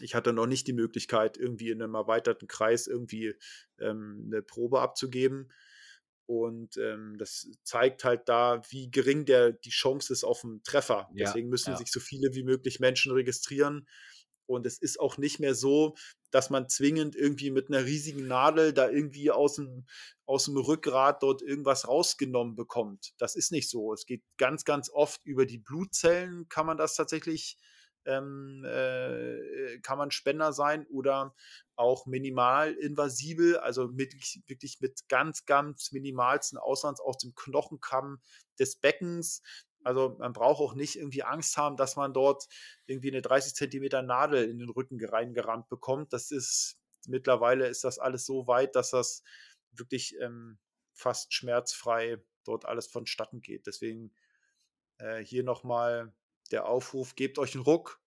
[0.02, 3.36] ich hatte noch nicht die Möglichkeit, irgendwie in einem erweiterten Kreis irgendwie
[3.80, 5.52] ähm, eine Probe abzugeben.
[6.32, 11.10] Und ähm, das zeigt halt da, wie gering der, die Chance ist auf einen Treffer.
[11.14, 11.78] Ja, Deswegen müssen ja.
[11.78, 13.86] sich so viele wie möglich Menschen registrieren.
[14.46, 15.94] Und es ist auch nicht mehr so,
[16.30, 19.86] dass man zwingend irgendwie mit einer riesigen Nadel da irgendwie aus dem,
[20.26, 23.12] aus dem Rückgrat dort irgendwas rausgenommen bekommt.
[23.18, 23.92] Das ist nicht so.
[23.92, 27.58] Es geht ganz, ganz oft über die Blutzellen, kann man das tatsächlich,
[28.06, 31.36] ähm, äh, kann man Spender sein oder
[31.76, 34.14] auch minimal invasibel, also mit,
[34.47, 38.22] wirklich mit ganz, ganz minimalsten Auslands aus dem Knochenkamm
[38.60, 39.41] des Beckens.
[39.84, 42.47] Also man braucht auch nicht irgendwie Angst haben, dass man dort
[42.86, 46.14] irgendwie eine 30 Zentimeter Nadel in den Rücken reingerammt bekommt.
[46.14, 46.78] Das ist
[47.08, 49.24] mittlerweile ist das alles so weit, dass das
[49.72, 50.60] wirklich ähm,
[50.93, 53.66] fast schmerzfrei dort alles vonstatten geht.
[53.68, 54.14] Deswegen
[54.97, 56.14] äh, hier nochmal
[56.52, 58.02] der Aufruf, gebt euch einen Ruck,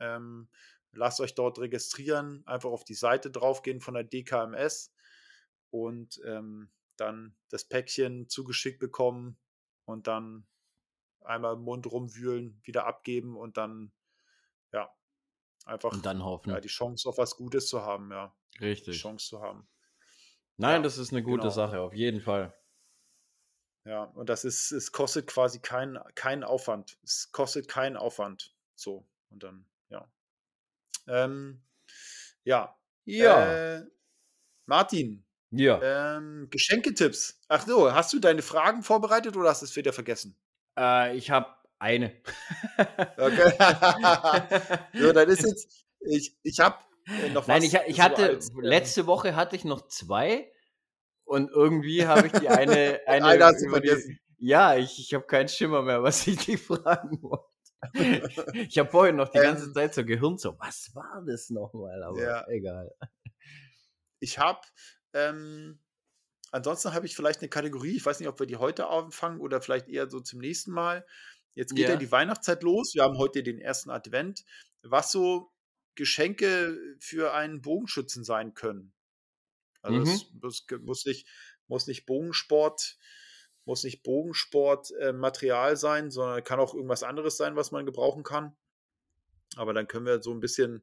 [0.00, 0.48] ähm,
[0.92, 4.94] lasst euch dort registrieren, einfach auf die Seite draufgehen von der DKMS
[5.70, 9.38] und ähm, dann das Päckchen zugeschickt bekommen
[9.84, 10.46] und dann
[11.20, 13.92] einmal im Mund rumwühlen, wieder abgeben und dann,
[14.72, 14.90] ja,
[15.64, 16.50] einfach und dann hoffen.
[16.50, 18.34] Ja, die Chance auf was Gutes zu haben, ja.
[18.60, 18.94] Richtig.
[18.94, 19.68] Die Chance zu haben.
[20.56, 21.50] Nein, ja, das ist eine gute genau.
[21.50, 22.54] Sache, auf jeden Fall.
[23.86, 26.98] Ja, und das ist, es kostet quasi keinen kein Aufwand.
[27.04, 28.52] Es kostet keinen Aufwand.
[28.74, 30.10] So, und dann, ja.
[31.06, 31.62] Ähm,
[32.42, 32.76] ja.
[33.04, 33.76] Ja.
[33.76, 33.86] Äh,
[34.66, 35.24] Martin.
[35.50, 36.16] Ja.
[36.16, 37.40] Ähm, Geschenketipps.
[37.46, 40.36] Ach so, hast du deine Fragen vorbereitet oder hast du es wieder vergessen?
[40.76, 42.12] Äh, ich habe eine.
[43.16, 43.52] okay.
[45.00, 47.72] so, dann ist jetzt, ich, ich habe äh, noch Nein, was.
[47.72, 50.50] Nein, ich, ich hatte, letzte Woche hatte ich noch zwei
[51.26, 53.00] und irgendwie habe ich die eine.
[53.06, 54.18] eine, eine hast du vergessen.
[54.38, 57.44] Ja, ich, ich habe keinen Schimmer mehr, was ich die fragen wollte.
[58.68, 62.02] ich habe vorhin noch die ganze ähm, Zeit so Gehirn so, was war das nochmal?
[62.02, 62.48] Aber ja.
[62.48, 62.90] egal.
[64.18, 64.60] Ich habe
[65.12, 65.78] ähm,
[66.52, 69.60] Ansonsten habe ich vielleicht eine Kategorie, ich weiß nicht, ob wir die heute anfangen oder
[69.60, 71.04] vielleicht eher so zum nächsten Mal.
[71.54, 72.94] Jetzt geht ja, ja die Weihnachtszeit los.
[72.94, 74.44] Wir haben heute den ersten Advent.
[74.82, 75.52] Was so
[75.96, 78.94] Geschenke für einen Bogenschützen sein können.
[79.86, 80.06] Also mhm.
[80.06, 81.28] es muss, muss, nicht,
[81.68, 82.98] muss nicht Bogensport,
[83.64, 88.56] muss nicht Bogensportmaterial äh, sein, sondern kann auch irgendwas anderes sein, was man gebrauchen kann.
[89.56, 90.82] Aber dann können wir so ein bisschen,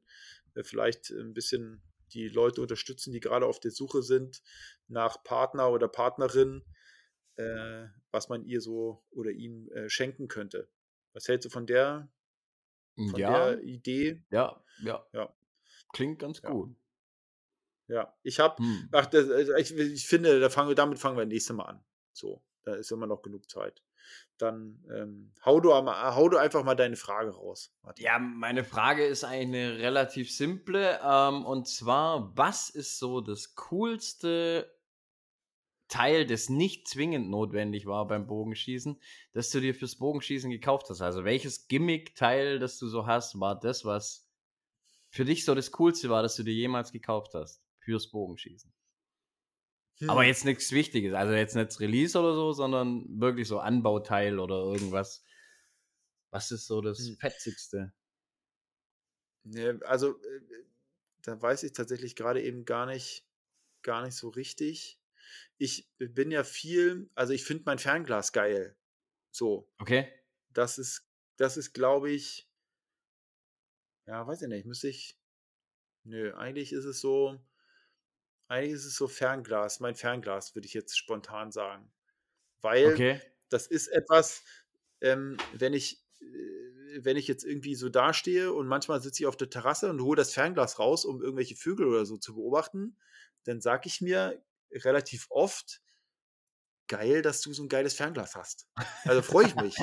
[0.54, 1.82] äh, vielleicht ein bisschen
[2.12, 4.42] die Leute unterstützen, die gerade auf der Suche sind
[4.88, 6.62] nach Partner oder Partnerin,
[7.36, 10.68] äh, was man ihr so oder ihm äh, schenken könnte.
[11.12, 12.08] Was hältst du von der,
[12.96, 14.22] von ja, der Idee?
[14.30, 15.34] Ja, ja, ja.
[15.92, 16.50] Klingt ganz ja.
[16.50, 16.76] gut.
[17.88, 18.88] Ja, ich habe, hm.
[18.92, 21.84] ach, das, also ich, ich, finde, da fangen wir, damit fangen wir nächste Mal an.
[22.12, 23.82] So, da ist immer noch genug Zeit.
[24.38, 27.74] Dann ähm, hau, du, hau du einfach mal deine Frage raus.
[27.82, 28.04] Martin.
[28.04, 30.98] Ja, meine Frage ist eine relativ simple.
[31.02, 34.70] Ähm, und zwar, was ist so das coolste
[35.88, 39.00] Teil, das nicht zwingend notwendig war beim Bogenschießen,
[39.32, 41.02] das du dir fürs Bogenschießen gekauft hast?
[41.02, 44.26] Also welches Gimmick-Teil, das du so hast, war das, was
[45.10, 48.72] für dich so das Coolste war, das du dir jemals gekauft hast fürs Bogenschießen?
[49.98, 50.10] Hm.
[50.10, 54.56] Aber jetzt nichts Wichtiges, also jetzt nicht Release oder so, sondern wirklich so Anbauteil oder
[54.56, 55.24] irgendwas.
[56.30, 57.16] Was ist so das hm.
[57.16, 57.92] Fetzigste?
[59.44, 60.40] Ne, also, äh,
[61.22, 63.26] da weiß ich tatsächlich gerade eben gar nicht,
[63.82, 64.98] gar nicht so richtig
[65.58, 68.76] ich bin ja viel, also ich finde mein Fernglas geil.
[69.30, 69.70] So.
[69.78, 70.12] Okay.
[70.50, 71.06] Das ist,
[71.36, 72.48] das ist, glaube ich,
[74.06, 75.18] ja, weiß ich nicht, müsste ich.
[76.04, 77.40] Nö, eigentlich ist es so,
[78.48, 81.90] eigentlich ist es so Fernglas, mein Fernglas, würde ich jetzt spontan sagen.
[82.60, 83.20] Weil okay.
[83.48, 84.42] das ist etwas,
[85.00, 89.36] ähm, wenn ich, äh, wenn ich jetzt irgendwie so dastehe und manchmal sitze ich auf
[89.36, 92.96] der Terrasse und hole das Fernglas raus, um irgendwelche Vögel oder so zu beobachten,
[93.44, 95.80] dann sage ich mir, relativ oft,
[96.88, 98.66] geil, dass du so ein geiles Fernglas hast.
[99.04, 99.76] Also freue ich mich,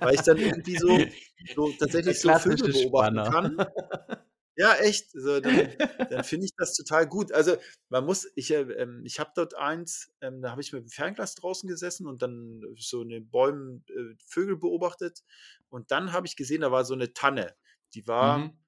[0.00, 0.88] weil ich dann irgendwie so,
[1.54, 3.30] so tatsächlich so Vögel beobachten Spanner.
[3.30, 4.22] kann.
[4.56, 5.14] Ja, echt.
[5.14, 5.76] Also dann,
[6.10, 7.30] dann finde ich das total gut.
[7.32, 7.56] Also
[7.90, 10.88] man muss, ich, äh, ähm, ich habe dort eins, ähm, da habe ich mit dem
[10.88, 15.22] Fernglas draußen gesessen und dann so in den Bäumen äh, Vögel beobachtet.
[15.68, 17.54] Und dann habe ich gesehen, da war so eine Tanne.
[17.94, 18.58] Die war, mhm.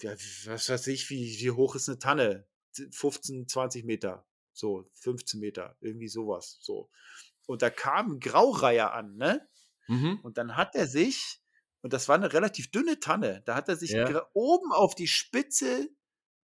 [0.00, 0.12] ja,
[0.46, 2.46] was weiß ich, wie, wie hoch ist eine Tanne?
[2.92, 6.88] 15, 20 Meter, so 15 Meter, irgendwie sowas, so.
[7.46, 9.46] Und da kam ein Graureiher an, ne?
[9.88, 10.20] Mhm.
[10.22, 11.39] Und dann hat er sich,
[11.82, 14.26] und das war eine relativ dünne Tanne, da hat er sich ja.
[14.34, 15.88] oben auf die Spitze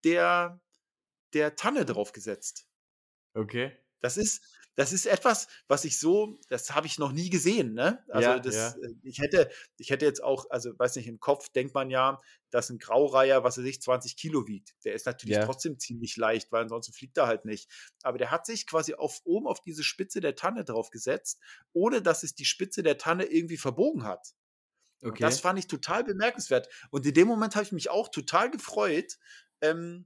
[0.04, 0.62] der,
[1.34, 2.68] der Tanne draufgesetzt.
[3.34, 3.78] Okay.
[4.00, 4.42] Das ist,
[4.78, 7.74] das ist etwas, was ich so, das habe ich noch nie gesehen.
[7.74, 8.04] Ne?
[8.10, 8.70] Also ja, das, ja.
[8.70, 12.22] Äh, ich hätte, ich hätte jetzt auch, also weiß nicht, im Kopf denkt man ja,
[12.52, 14.76] dass ein Graureiher, was er sich 20 Kilo wiegt.
[14.86, 15.46] Der ist natürlich ja.
[15.46, 17.72] trotzdem ziemlich leicht, weil ansonsten fliegt er halt nicht.
[18.04, 21.42] Aber der hat sich quasi auf oben auf diese Spitze der Tanne draufgesetzt,
[21.74, 24.36] ohne dass es die Spitze der Tanne irgendwie verbogen hat.
[25.02, 25.10] Okay.
[25.10, 26.70] Und das fand ich total bemerkenswert.
[26.90, 29.18] Und in dem Moment habe ich mich auch total gefreut,
[29.62, 30.06] ähm,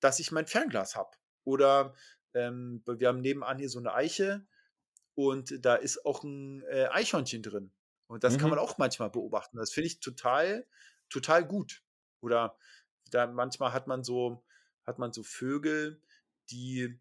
[0.00, 1.10] dass ich mein Fernglas habe.
[1.44, 1.94] Oder
[2.34, 4.46] ähm, wir haben nebenan hier so eine Eiche
[5.14, 7.72] und da ist auch ein äh, Eichhörnchen drin.
[8.06, 8.38] Und das mhm.
[8.38, 9.58] kann man auch manchmal beobachten.
[9.58, 10.66] Das finde ich total,
[11.08, 11.82] total gut.
[12.20, 12.56] Oder
[13.10, 14.44] da manchmal hat man so,
[14.84, 16.00] hat man so Vögel,
[16.50, 16.98] die,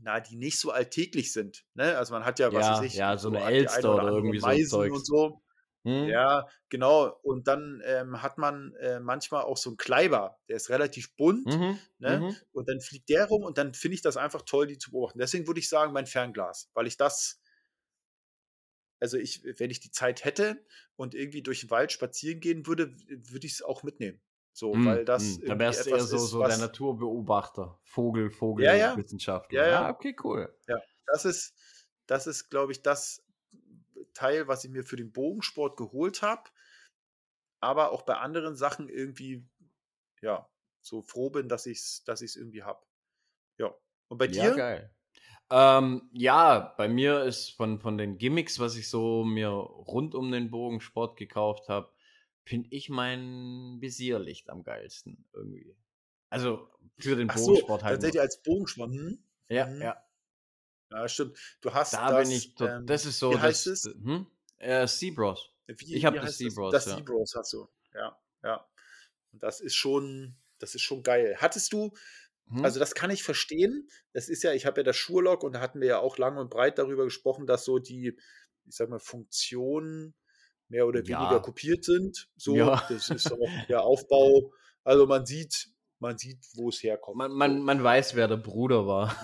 [0.00, 1.64] na, die nicht so alltäglich sind.
[1.74, 1.96] Ne?
[1.96, 4.38] Also man hat ja, was ja, weiß ich, ja, so, eine Elster oder, oder irgendwie
[4.38, 5.42] so Meisen und so.
[5.86, 6.08] Hm?
[6.08, 7.16] Ja, genau.
[7.22, 11.46] Und dann ähm, hat man äh, manchmal auch so einen Kleiber, der ist relativ bunt.
[11.46, 11.78] Mhm.
[11.98, 12.20] Ne?
[12.20, 12.36] Mhm.
[12.50, 15.20] Und dann fliegt der rum und dann finde ich das einfach toll, die zu beobachten.
[15.20, 17.40] Deswegen würde ich sagen, mein Fernglas, weil ich das,
[18.98, 20.60] also ich, wenn ich die Zeit hätte
[20.96, 24.20] und irgendwie durch den Wald spazieren gehen würde, würde ich es auch mitnehmen.
[24.52, 24.86] So, mhm.
[24.86, 25.38] weil das.
[25.38, 29.60] Da wärst du eher so, ist, so der Naturbeobachter, Vogel, Vogelwissenschaftler.
[29.60, 29.82] Ja, ja.
[29.82, 30.52] ja, okay, cool.
[30.66, 31.54] Ja, das ist,
[32.06, 33.22] das ist, glaube ich, das
[34.16, 36.50] Teil, was ich mir für den Bogensport geholt habe,
[37.60, 39.46] aber auch bei anderen Sachen irgendwie,
[40.22, 40.48] ja,
[40.80, 42.84] so froh bin, dass ich es dass irgendwie habe.
[43.58, 43.74] Ja.
[44.08, 44.44] Und bei dir?
[44.44, 44.94] Ja, geil.
[45.50, 50.32] Ähm, ja, bei mir ist von, von den Gimmicks, was ich so mir rund um
[50.32, 51.92] den Bogensport gekauft habe,
[52.44, 55.76] finde ich mein Visierlicht am geilsten irgendwie.
[56.30, 56.68] Also
[56.98, 57.94] für den Ach Bogensport so, halt.
[57.94, 58.22] Tatsächlich nur.
[58.22, 58.90] als Bogensport.
[58.90, 59.18] Hm?
[59.48, 59.82] Ja, mhm.
[59.82, 60.05] ja.
[60.90, 61.38] Ja, stimmt.
[61.60, 63.94] Du hast da das, bin ich, ähm, das ist so, wie heißt das, es?
[63.94, 64.26] Hm?
[64.58, 65.50] Äh, Seabros.
[65.66, 66.72] Wie, ich habe das Seabros.
[66.72, 66.96] Das, das ja.
[66.98, 68.66] Seabros hast du, ja, ja.
[69.32, 71.36] Und das ist schon, das ist schon geil.
[71.38, 71.92] Hattest du,
[72.48, 72.64] hm?
[72.64, 73.88] also das kann ich verstehen.
[74.12, 76.36] Das ist ja, ich habe ja das Schurlock und da hatten wir ja auch lang
[76.38, 78.16] und breit darüber gesprochen, dass so die,
[78.64, 80.14] ich sag mal, Funktionen
[80.68, 81.38] mehr oder weniger ja.
[81.38, 82.28] kopiert sind.
[82.36, 82.84] So, ja.
[82.88, 83.38] das ist auch
[83.68, 84.52] der Aufbau.
[84.84, 85.68] Also man sieht,
[85.98, 87.16] man sieht, wo es herkommt.
[87.16, 89.16] Man, man, man weiß, wer der Bruder war.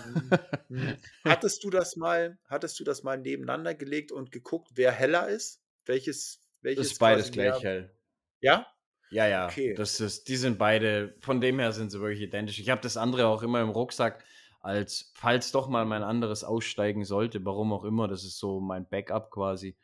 [0.69, 0.77] Mhm.
[0.77, 0.97] Mhm.
[1.25, 5.61] hattest du das mal, hattest du das mal nebeneinander gelegt und geguckt, wer heller ist?
[5.85, 7.71] Welches, welches das ist beides gleich mehr...
[7.71, 7.97] hell.
[8.41, 8.67] Ja?
[9.11, 9.47] Ja, ja.
[9.47, 9.75] Okay.
[9.75, 12.59] Das ist, die sind beide, von dem her sind sie wirklich identisch.
[12.59, 14.25] Ich habe das andere auch immer im Rucksack,
[14.61, 18.09] als falls doch mal mein anderes aussteigen sollte, warum auch immer.
[18.09, 19.77] Das ist so mein Backup quasi.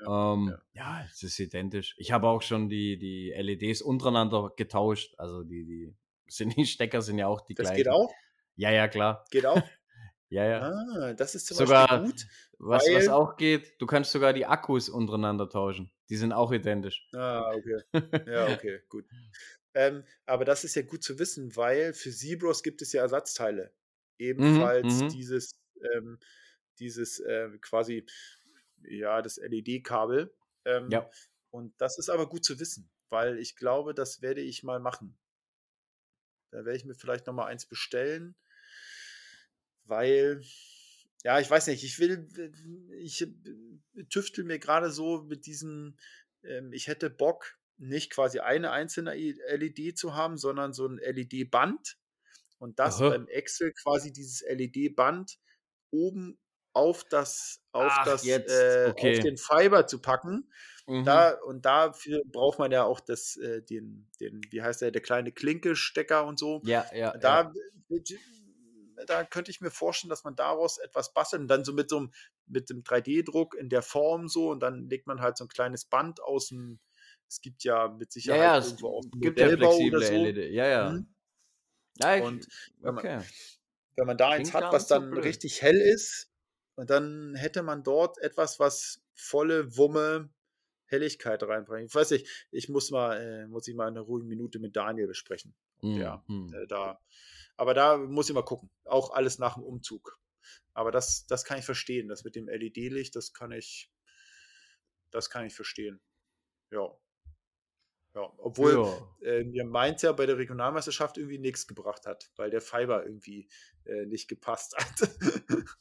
[0.00, 1.00] Ja, ähm, ja.
[1.00, 1.94] ja, es ist identisch.
[1.98, 5.14] Ich habe auch schon die, die LEDs untereinander getauscht.
[5.18, 5.94] Also die, die
[6.28, 7.84] sind die Stecker sind ja auch die das gleichen.
[7.84, 8.14] Das geht auch?
[8.56, 9.24] Ja, ja, klar.
[9.30, 9.62] Geht auch?
[10.28, 10.60] ja, ja.
[10.60, 12.26] Ah, das ist zum sogar, Beispiel gut.
[12.58, 15.90] Was, was auch geht, du kannst sogar die Akkus untereinander tauschen.
[16.08, 17.08] Die sind auch identisch.
[17.14, 17.82] Ah, okay.
[18.26, 19.04] Ja, okay, gut.
[19.74, 23.72] Ähm, aber das ist ja gut zu wissen, weil für Zebros gibt es ja Ersatzteile.
[24.18, 25.08] Ebenfalls mhm, mhm.
[25.10, 25.52] dieses,
[25.94, 26.18] ähm,
[26.78, 28.06] dieses äh, quasi,
[28.82, 30.34] ja, das LED-Kabel.
[30.64, 31.10] Ähm, ja.
[31.50, 35.18] Und das ist aber gut zu wissen, weil ich glaube, das werde ich mal machen.
[36.50, 38.36] Da werde ich mir vielleicht nochmal eins bestellen,
[39.84, 40.42] weil,
[41.24, 42.28] ja, ich weiß nicht, ich will,
[42.98, 43.26] ich
[44.10, 45.98] tüftel mir gerade so mit diesen,
[46.42, 51.98] ähm, ich hätte Bock, nicht quasi eine einzelne LED zu haben, sondern so ein LED-Band
[52.58, 53.10] und das Aha.
[53.10, 55.38] beim Excel quasi dieses LED-Band
[55.90, 56.38] oben
[56.72, 59.16] auf das, auf Ach, das, äh, okay.
[59.16, 60.50] auf den Fiber zu packen.
[60.86, 61.04] Mhm.
[61.04, 65.02] Da, und dafür braucht man ja auch das, äh, den, den, wie heißt der, der
[65.02, 66.62] kleine Klinke-Stecker und so.
[66.64, 67.16] Ja, ja.
[67.16, 67.52] Da,
[67.88, 68.18] ja.
[69.06, 71.98] da könnte ich mir vorstellen, dass man daraus etwas bastelt und dann so mit so
[71.98, 72.12] einem,
[72.46, 75.84] mit dem 3D-Druck in der Form so und dann legt man halt so ein kleines
[75.86, 76.78] Band aus dem,
[77.28, 80.12] es gibt ja mit Sicherheit ja, ja, irgendwo auch gibt ja flexible so.
[80.12, 80.52] LED.
[80.52, 80.90] Ja, ja.
[80.90, 81.08] Mhm.
[82.00, 82.46] ja ich, und
[82.78, 83.20] wenn man, okay.
[83.96, 86.30] wenn man da eins hat, was dann so richtig hell ist,
[86.76, 90.28] und dann hätte man dort etwas, was volle Wumme
[90.86, 91.90] Helligkeit reinbringt.
[91.90, 95.06] Ich weiß nicht, ich muss mal, äh, muss ich mal eine ruhige Minute mit Daniel
[95.06, 95.54] besprechen.
[95.82, 96.00] Mhm.
[96.00, 97.00] Ja, äh, da,
[97.56, 98.70] aber da muss ich mal gucken.
[98.84, 100.18] Auch alles nach dem Umzug.
[100.74, 102.08] Aber das, das kann ich verstehen.
[102.08, 103.90] Das mit dem LED-Licht, das kann ich,
[105.10, 106.00] das kann ich verstehen.
[106.70, 106.90] Ja.
[108.14, 109.28] Ja, obwohl ja.
[109.28, 113.46] Äh, mir Mainz ja bei der Regionalmeisterschaft irgendwie nichts gebracht hat, weil der Fiber irgendwie
[113.84, 115.10] äh, nicht gepasst hat.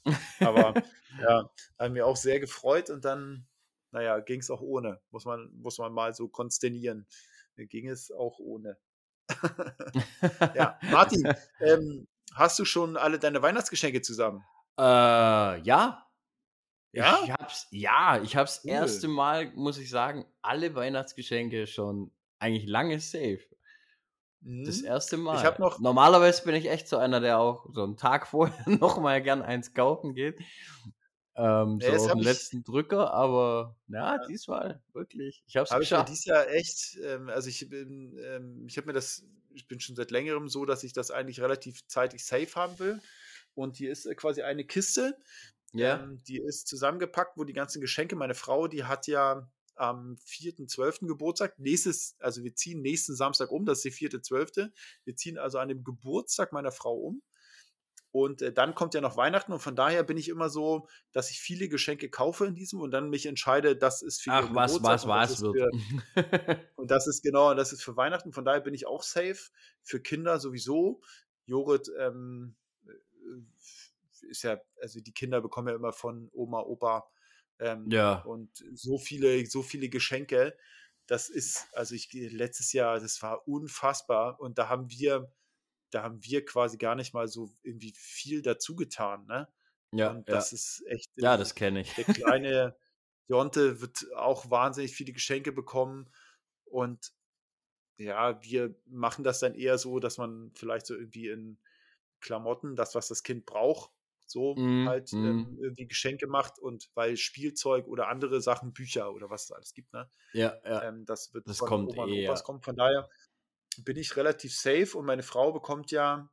[0.41, 0.73] Aber
[1.21, 1.49] ja,
[1.79, 3.47] hat mir auch sehr gefreut und dann,
[3.95, 4.99] naja, ging es auch ohne.
[5.09, 7.07] Muss man, muss man mal so konsternieren.
[7.55, 8.77] Ging es auch ohne.
[10.53, 14.43] ja, Martin, ähm, hast du schon alle deine Weihnachtsgeschenke zusammen?
[14.77, 14.81] Äh,
[15.61, 16.05] ja.
[16.91, 17.19] Ja?
[17.23, 18.71] Ich hab's, ja, ich hab's cool.
[18.71, 23.39] erste Mal, muss ich sagen, alle Weihnachtsgeschenke schon eigentlich lange safe.
[24.41, 24.87] Das mhm.
[24.87, 25.37] erste Mal.
[25.37, 25.79] Ich habe noch.
[25.79, 29.41] Normalerweise bin ich echt so einer, der auch so einen Tag vorher noch mal gern
[29.41, 30.37] eins kaufen geht.
[31.37, 35.43] Ähm, so auf den letzten Drücker, aber ja, ja, diesmal wirklich.
[35.47, 36.09] Ich habe es hab geschafft.
[36.09, 39.79] Ich dieses Jahr echt, ähm, also ich bin, ähm, ich habe mir das, ich bin
[39.79, 43.01] schon seit längerem so, dass ich das eigentlich relativ zeitig safe haben will.
[43.53, 45.17] Und hier ist äh, quasi eine Kiste,
[45.75, 46.01] ja.
[46.01, 51.05] Ähm, die ist zusammengepackt, wo die ganzen Geschenke, meine Frau, die hat ja am 4.12.
[51.05, 51.59] Geburtstag.
[51.59, 54.71] Nächstes, also wir ziehen nächsten Samstag um, das ist der 4.12.
[55.03, 57.21] Wir ziehen also an dem Geburtstag meiner Frau um.
[58.15, 61.31] Und äh, dann kommt ja noch Weihnachten und von daher bin ich immer so, dass
[61.31, 64.81] ich viele Geschenke kaufe in diesem und dann mich entscheide, das ist für Ach, was,
[64.81, 65.75] was, was wird.
[66.13, 68.31] Für, und das ist genau, das ist für Weihnachten.
[68.31, 69.51] Von daher bin ich auch safe.
[69.83, 71.01] Für Kinder sowieso.
[71.45, 72.55] Jorit ähm,
[72.87, 77.09] äh, ist ja, also die Kinder bekommen ja immer von Oma, Opa
[77.59, 78.21] ähm, ja.
[78.21, 80.55] Und so viele, so viele Geschenke.
[81.05, 84.39] Das ist, also ich letztes Jahr, das war unfassbar.
[84.39, 85.29] Und da haben wir,
[85.95, 89.47] da haben wir quasi gar nicht mal so irgendwie viel dazu getan, ne?
[89.91, 90.11] Ja.
[90.11, 90.55] Und das ja.
[90.55, 91.09] ist echt.
[91.15, 91.93] Ja, das kenne ich.
[91.93, 92.75] Der kleine
[93.27, 96.11] Jonte wird auch wahnsinnig viele Geschenke bekommen.
[96.65, 97.13] Und
[97.97, 101.57] ja, wir machen das dann eher so, dass man vielleicht so irgendwie in
[102.19, 103.91] Klamotten, das, was das Kind braucht,
[104.25, 105.25] so mm, halt mm.
[105.25, 109.73] Ähm, irgendwie Geschenke macht und weil Spielzeug oder andere Sachen, Bücher oder was es alles
[109.73, 110.09] gibt, ne?
[110.33, 110.83] Ja, ja.
[110.83, 112.35] Ähm, das wird das von kommt Oma eh, ja.
[112.35, 112.65] kommt.
[112.65, 113.07] Von daher
[113.83, 116.29] bin ich relativ safe und meine Frau bekommt ja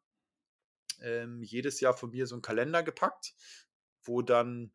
[1.00, 3.34] ähm, jedes Jahr von mir so einen Kalender gepackt,
[4.02, 4.72] wo dann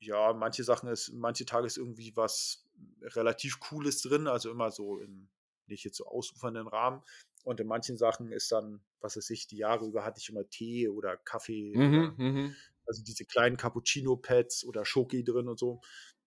[0.00, 2.64] ja, manche Sachen ist, manche Tage ist irgendwie was
[3.02, 5.28] relativ Cooles drin, also immer so im
[5.68, 7.02] nicht jetzt so ausufernden Rahmen.
[7.44, 10.48] Und in manchen Sachen ist dann, was weiß ich, die Jahre über hatte ich immer
[10.48, 11.74] Tee oder Kaffee.
[11.76, 12.56] Mhm, oder, mhm.
[12.86, 15.80] also diese kleinen Cappuccino-Pads oder Schoki drin und so.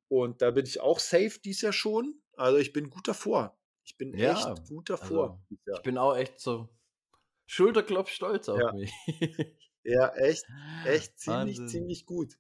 [0.08, 2.22] Und da bin ich auch safe dies Jahr schon.
[2.36, 3.58] Also ich bin gut davor.
[3.92, 5.42] Ich bin ja, echt gut davor.
[5.50, 6.70] Also, ich bin auch echt so
[7.46, 8.72] Schulterklopf stolz auf ja.
[8.72, 8.94] mich.
[9.84, 10.46] ja, echt,
[10.86, 11.68] echt ziemlich, Wahnsinn.
[11.68, 12.38] ziemlich gut.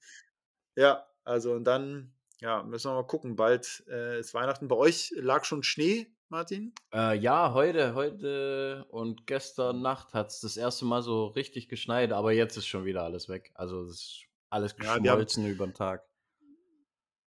[0.77, 3.35] Ja, also und dann, ja, müssen wir mal gucken.
[3.35, 4.69] Bald äh, ist Weihnachten.
[4.69, 6.73] Bei euch lag schon Schnee Martin?
[6.93, 12.13] Äh, ja, heute, heute und gestern Nacht hat es das erste Mal so richtig geschneit,
[12.13, 13.51] aber jetzt ist schon wieder alles weg.
[13.55, 16.07] Also es ist alles geschmolzen ja, über den Tag.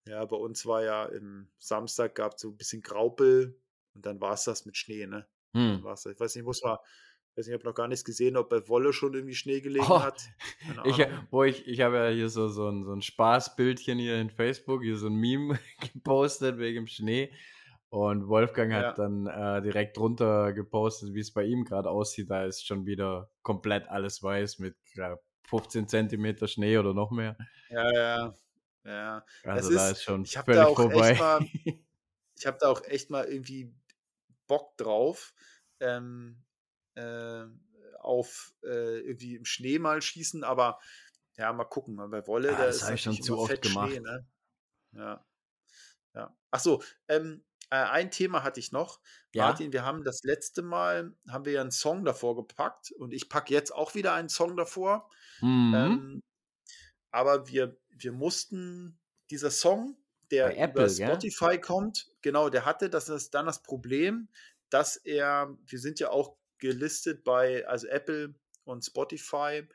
[0.06, 3.60] Ja, bei uns war ja im Samstag gab es so ein bisschen Graupel
[3.94, 5.26] und dann war es das mit Schnee, ne?
[5.54, 5.78] Hm.
[5.78, 6.76] Ich weiß nicht, muss man,
[7.36, 9.86] weiß nicht, ich habe noch gar nichts gesehen, ob bei Wolle schon irgendwie Schnee gelegen
[9.88, 10.20] oh, hat.
[10.84, 10.98] Ich,
[11.30, 14.82] wo ich, ich habe ja hier so, so, ein, so ein Spaßbildchen hier in Facebook,
[14.82, 15.58] hier so ein Meme
[15.92, 17.32] gepostet wegen dem Schnee.
[17.88, 18.78] Und Wolfgang ja.
[18.78, 22.28] hat dann äh, direkt drunter gepostet, wie es bei ihm gerade aussieht.
[22.28, 24.74] Da ist schon wieder komplett alles weiß mit
[25.44, 27.36] 15 Zentimeter Schnee oder noch mehr.
[27.70, 28.34] Ja, ja.
[28.84, 29.24] ja.
[29.44, 31.14] Also das da ist, ist schon ich völlig da vorbei.
[31.14, 31.46] Mal,
[32.36, 33.72] ich habe da auch echt mal irgendwie
[34.46, 35.34] Bock drauf.
[35.80, 36.44] Ähm,
[36.94, 37.44] äh,
[37.98, 40.78] auf äh, irgendwie im Schnee mal schießen, aber
[41.36, 41.96] ja, mal gucken.
[42.10, 43.90] Bei Wolle, ja, da das habe ich schon zu oft gemacht.
[43.90, 44.26] Schnee, ne?
[44.92, 45.26] Ja.
[46.14, 46.36] ja.
[46.50, 49.00] Ach so, ähm, äh, ein Thema hatte ich noch.
[49.32, 49.46] Ja?
[49.46, 53.28] Martin, wir haben das letzte Mal, haben wir ja einen Song davor gepackt und ich
[53.28, 55.10] packe jetzt auch wieder einen Song davor.
[55.40, 55.74] Mhm.
[55.74, 56.22] Ähm,
[57.10, 59.00] aber wir, wir mussten,
[59.30, 59.96] dieser Song,
[60.30, 61.56] der Bei über Spotify ja?
[61.58, 64.28] kommt, genau, der hatte das ist dann das Problem,
[64.70, 68.34] dass er, wir sind ja auch gelistet bei, also Apple
[68.64, 69.66] und Spotify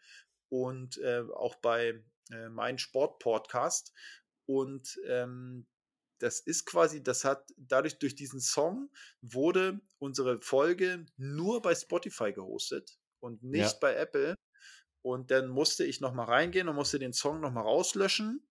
[0.50, 3.94] und äh, auch bei äh, Mein Sport Podcast.
[4.46, 5.68] Und ähm,
[6.20, 8.90] das ist quasi, das hat dadurch durch diesen Song
[9.22, 13.78] wurde unsere Folge nur bei Spotify gehostet und nicht ja.
[13.80, 14.36] bei Apple.
[15.02, 18.46] Und dann musste ich nochmal reingehen und musste den Song nochmal rauslöschen.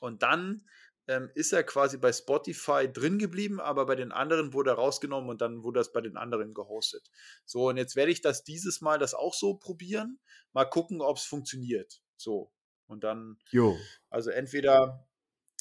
[0.00, 0.66] Und dann
[1.06, 5.28] ähm, ist er quasi bei Spotify drin geblieben, aber bei den anderen wurde er rausgenommen
[5.28, 7.10] und dann wurde das bei den anderen gehostet.
[7.44, 10.18] So, und jetzt werde ich das dieses Mal das auch so probieren.
[10.52, 12.00] Mal gucken, ob es funktioniert.
[12.16, 12.52] So.
[12.86, 13.76] Und dann, jo.
[14.10, 15.06] also entweder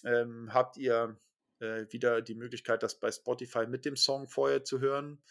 [0.04, 1.20] ähm, habt ihr
[1.60, 5.22] äh, wieder die Möglichkeit, das bei Spotify mit dem Song vorher zu hören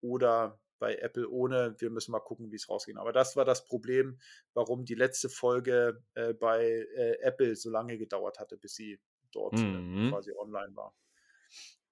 [0.00, 1.74] oder bei Apple ohne.
[1.78, 2.96] Wir müssen mal gucken, wie es rausgeht.
[2.96, 4.18] Aber das war das Problem,
[4.54, 8.98] warum die letzte Folge äh, bei äh, Apple so lange gedauert hatte, bis sie
[9.32, 10.10] dort äh, mhm.
[10.10, 10.94] quasi online war.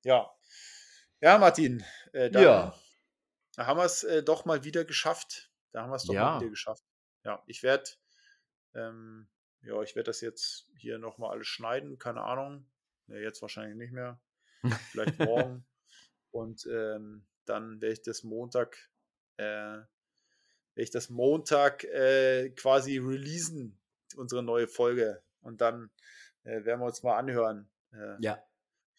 [0.05, 0.31] Ja.
[1.20, 2.78] Ja, Martin, äh, dann ja.
[3.56, 5.51] haben wir es äh, doch mal wieder geschafft.
[5.73, 6.24] Da haben wir es doch ja.
[6.24, 6.85] mal wieder geschafft.
[7.24, 7.90] Ja, ich werde
[8.74, 9.28] ähm,
[9.62, 12.66] ja, ich werde das jetzt hier nochmal alles schneiden, keine Ahnung.
[13.09, 14.20] Ja, jetzt wahrscheinlich nicht mehr.
[14.90, 15.66] Vielleicht morgen.
[16.31, 18.90] Und ähm, dann werde ich das Montag,
[19.36, 19.86] äh, werde
[20.77, 23.81] ich das Montag äh, quasi releasen,
[24.16, 25.23] unsere neue Folge.
[25.40, 25.90] Und dann
[26.48, 27.68] äh, werden wir uns mal anhören.
[27.92, 28.16] Äh.
[28.20, 28.38] ja.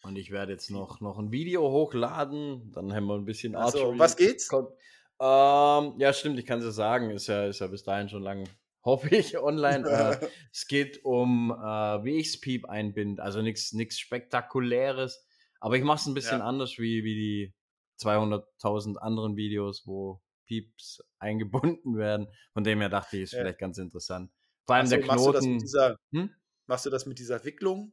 [0.02, 2.72] Und ich werde jetzt noch, noch ein Video hochladen.
[2.72, 4.50] Dann haben wir ein bisschen Also, was geht's?
[4.52, 7.10] Ähm, ja, stimmt, ich kann es ja sagen.
[7.10, 8.48] Ist ja, ist ja bis dahin schon lang
[8.84, 9.86] hoffe ich, online.
[9.86, 13.22] äh, es geht um, äh, wie ich Piep einbinde.
[13.22, 15.26] Also nichts Spektakuläres.
[15.60, 16.46] Aber ich mache es ein bisschen ja.
[16.46, 17.54] anders wie, wie die
[18.00, 22.28] 200.000 anderen Videos, wo Pieps eingebunden werden.
[22.54, 23.40] Von dem her dachte ich, ist ja.
[23.40, 24.30] vielleicht ganz interessant.
[24.64, 25.32] Vor allem also, der Knoten.
[25.32, 26.34] Machst du, dieser, hm?
[26.70, 27.92] Machst du das mit dieser Wicklung?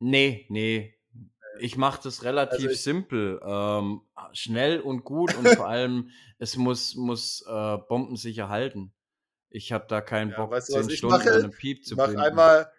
[0.00, 0.98] Nee, nee.
[1.60, 3.40] Ich mache das relativ also simpel.
[3.44, 4.02] Ähm,
[4.32, 8.92] schnell und gut und vor allem, es muss, muss äh, bombensicher halten.
[9.50, 11.32] Ich habe da keinen ja, Bock, weißt du, zehn Stunden mache?
[11.32, 12.70] einen Piep zu mach einmal,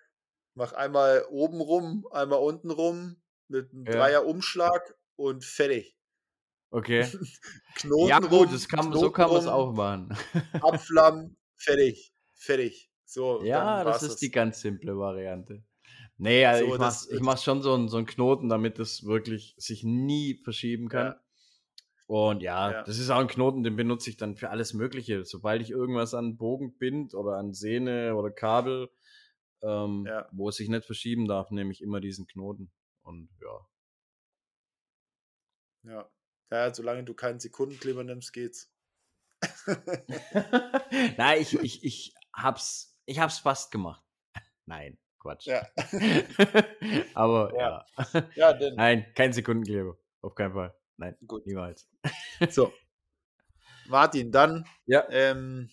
[0.54, 3.16] mach einmal oben rum, einmal unten rum
[3.48, 3.94] mit einem ja.
[3.94, 5.98] Dreier-Umschlag und fertig.
[6.72, 7.08] Okay.
[7.76, 10.18] Knoten ja, gut, rum, kann, so kann man es auch machen.
[10.62, 12.14] Abflammen, fertig.
[12.34, 12.92] Fertig.
[13.08, 14.20] So, ja, das ist das.
[14.20, 15.64] die ganz simple Variante.
[16.18, 19.06] Nee, also so, ich, mach, ich mach schon so einen, so einen Knoten, damit es
[19.06, 21.08] wirklich sich nie verschieben kann.
[21.08, 21.22] Ja.
[22.08, 25.24] Und ja, ja, das ist auch ein Knoten, den benutze ich dann für alles Mögliche.
[25.24, 28.90] Sobald ich irgendwas an Bogen bind oder an Sehne oder Kabel,
[29.62, 30.28] ähm, ja.
[30.32, 32.72] wo es sich nicht verschieben darf, nehme ich immer diesen Knoten.
[33.04, 33.68] Und ja.
[35.84, 36.10] Ja.
[36.52, 38.72] Ja, solange du keinen Sekundenkleber nimmst, geht's.
[41.18, 44.04] Nein, ich, ich, ich hab's, ich hab's fast gemacht.
[44.66, 45.48] Nein, Quatsch.
[45.48, 45.66] Ja.
[47.16, 47.86] Aber ja.
[48.36, 48.58] ja.
[48.60, 49.98] ja Nein, kein Sekundenkleber.
[50.22, 50.76] Auf keinen Fall.
[50.98, 51.46] Nein, Gut.
[51.48, 51.90] niemals.
[52.50, 52.72] So.
[53.88, 55.08] Martin, dann ja.
[55.10, 55.70] Ähm,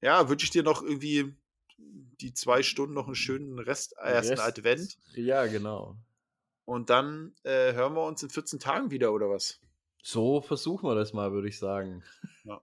[0.00, 1.36] ja, wünsche ich dir noch irgendwie
[1.76, 4.98] die zwei Stunden noch einen schönen Rest, äh, ersten Rest, Advent.
[5.14, 5.96] Ja, genau.
[6.64, 9.60] Und dann äh, hören wir uns in 14 Tagen wieder, oder was?
[10.02, 12.04] So versuchen wir das mal, würde ich sagen.
[12.44, 12.60] Ja.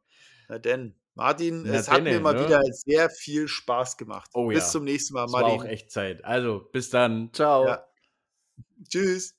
[0.47, 2.45] Na denn, Martin, Na es hat mir mal ne?
[2.45, 4.29] wieder sehr viel Spaß gemacht.
[4.33, 4.65] Oh, bis ja.
[4.65, 5.47] zum nächsten Mal, Martin.
[5.47, 6.23] Es war auch echt Zeit.
[6.25, 7.31] Also, bis dann.
[7.33, 7.65] Ciao.
[7.65, 7.87] Ja.
[8.89, 9.34] Tschüss.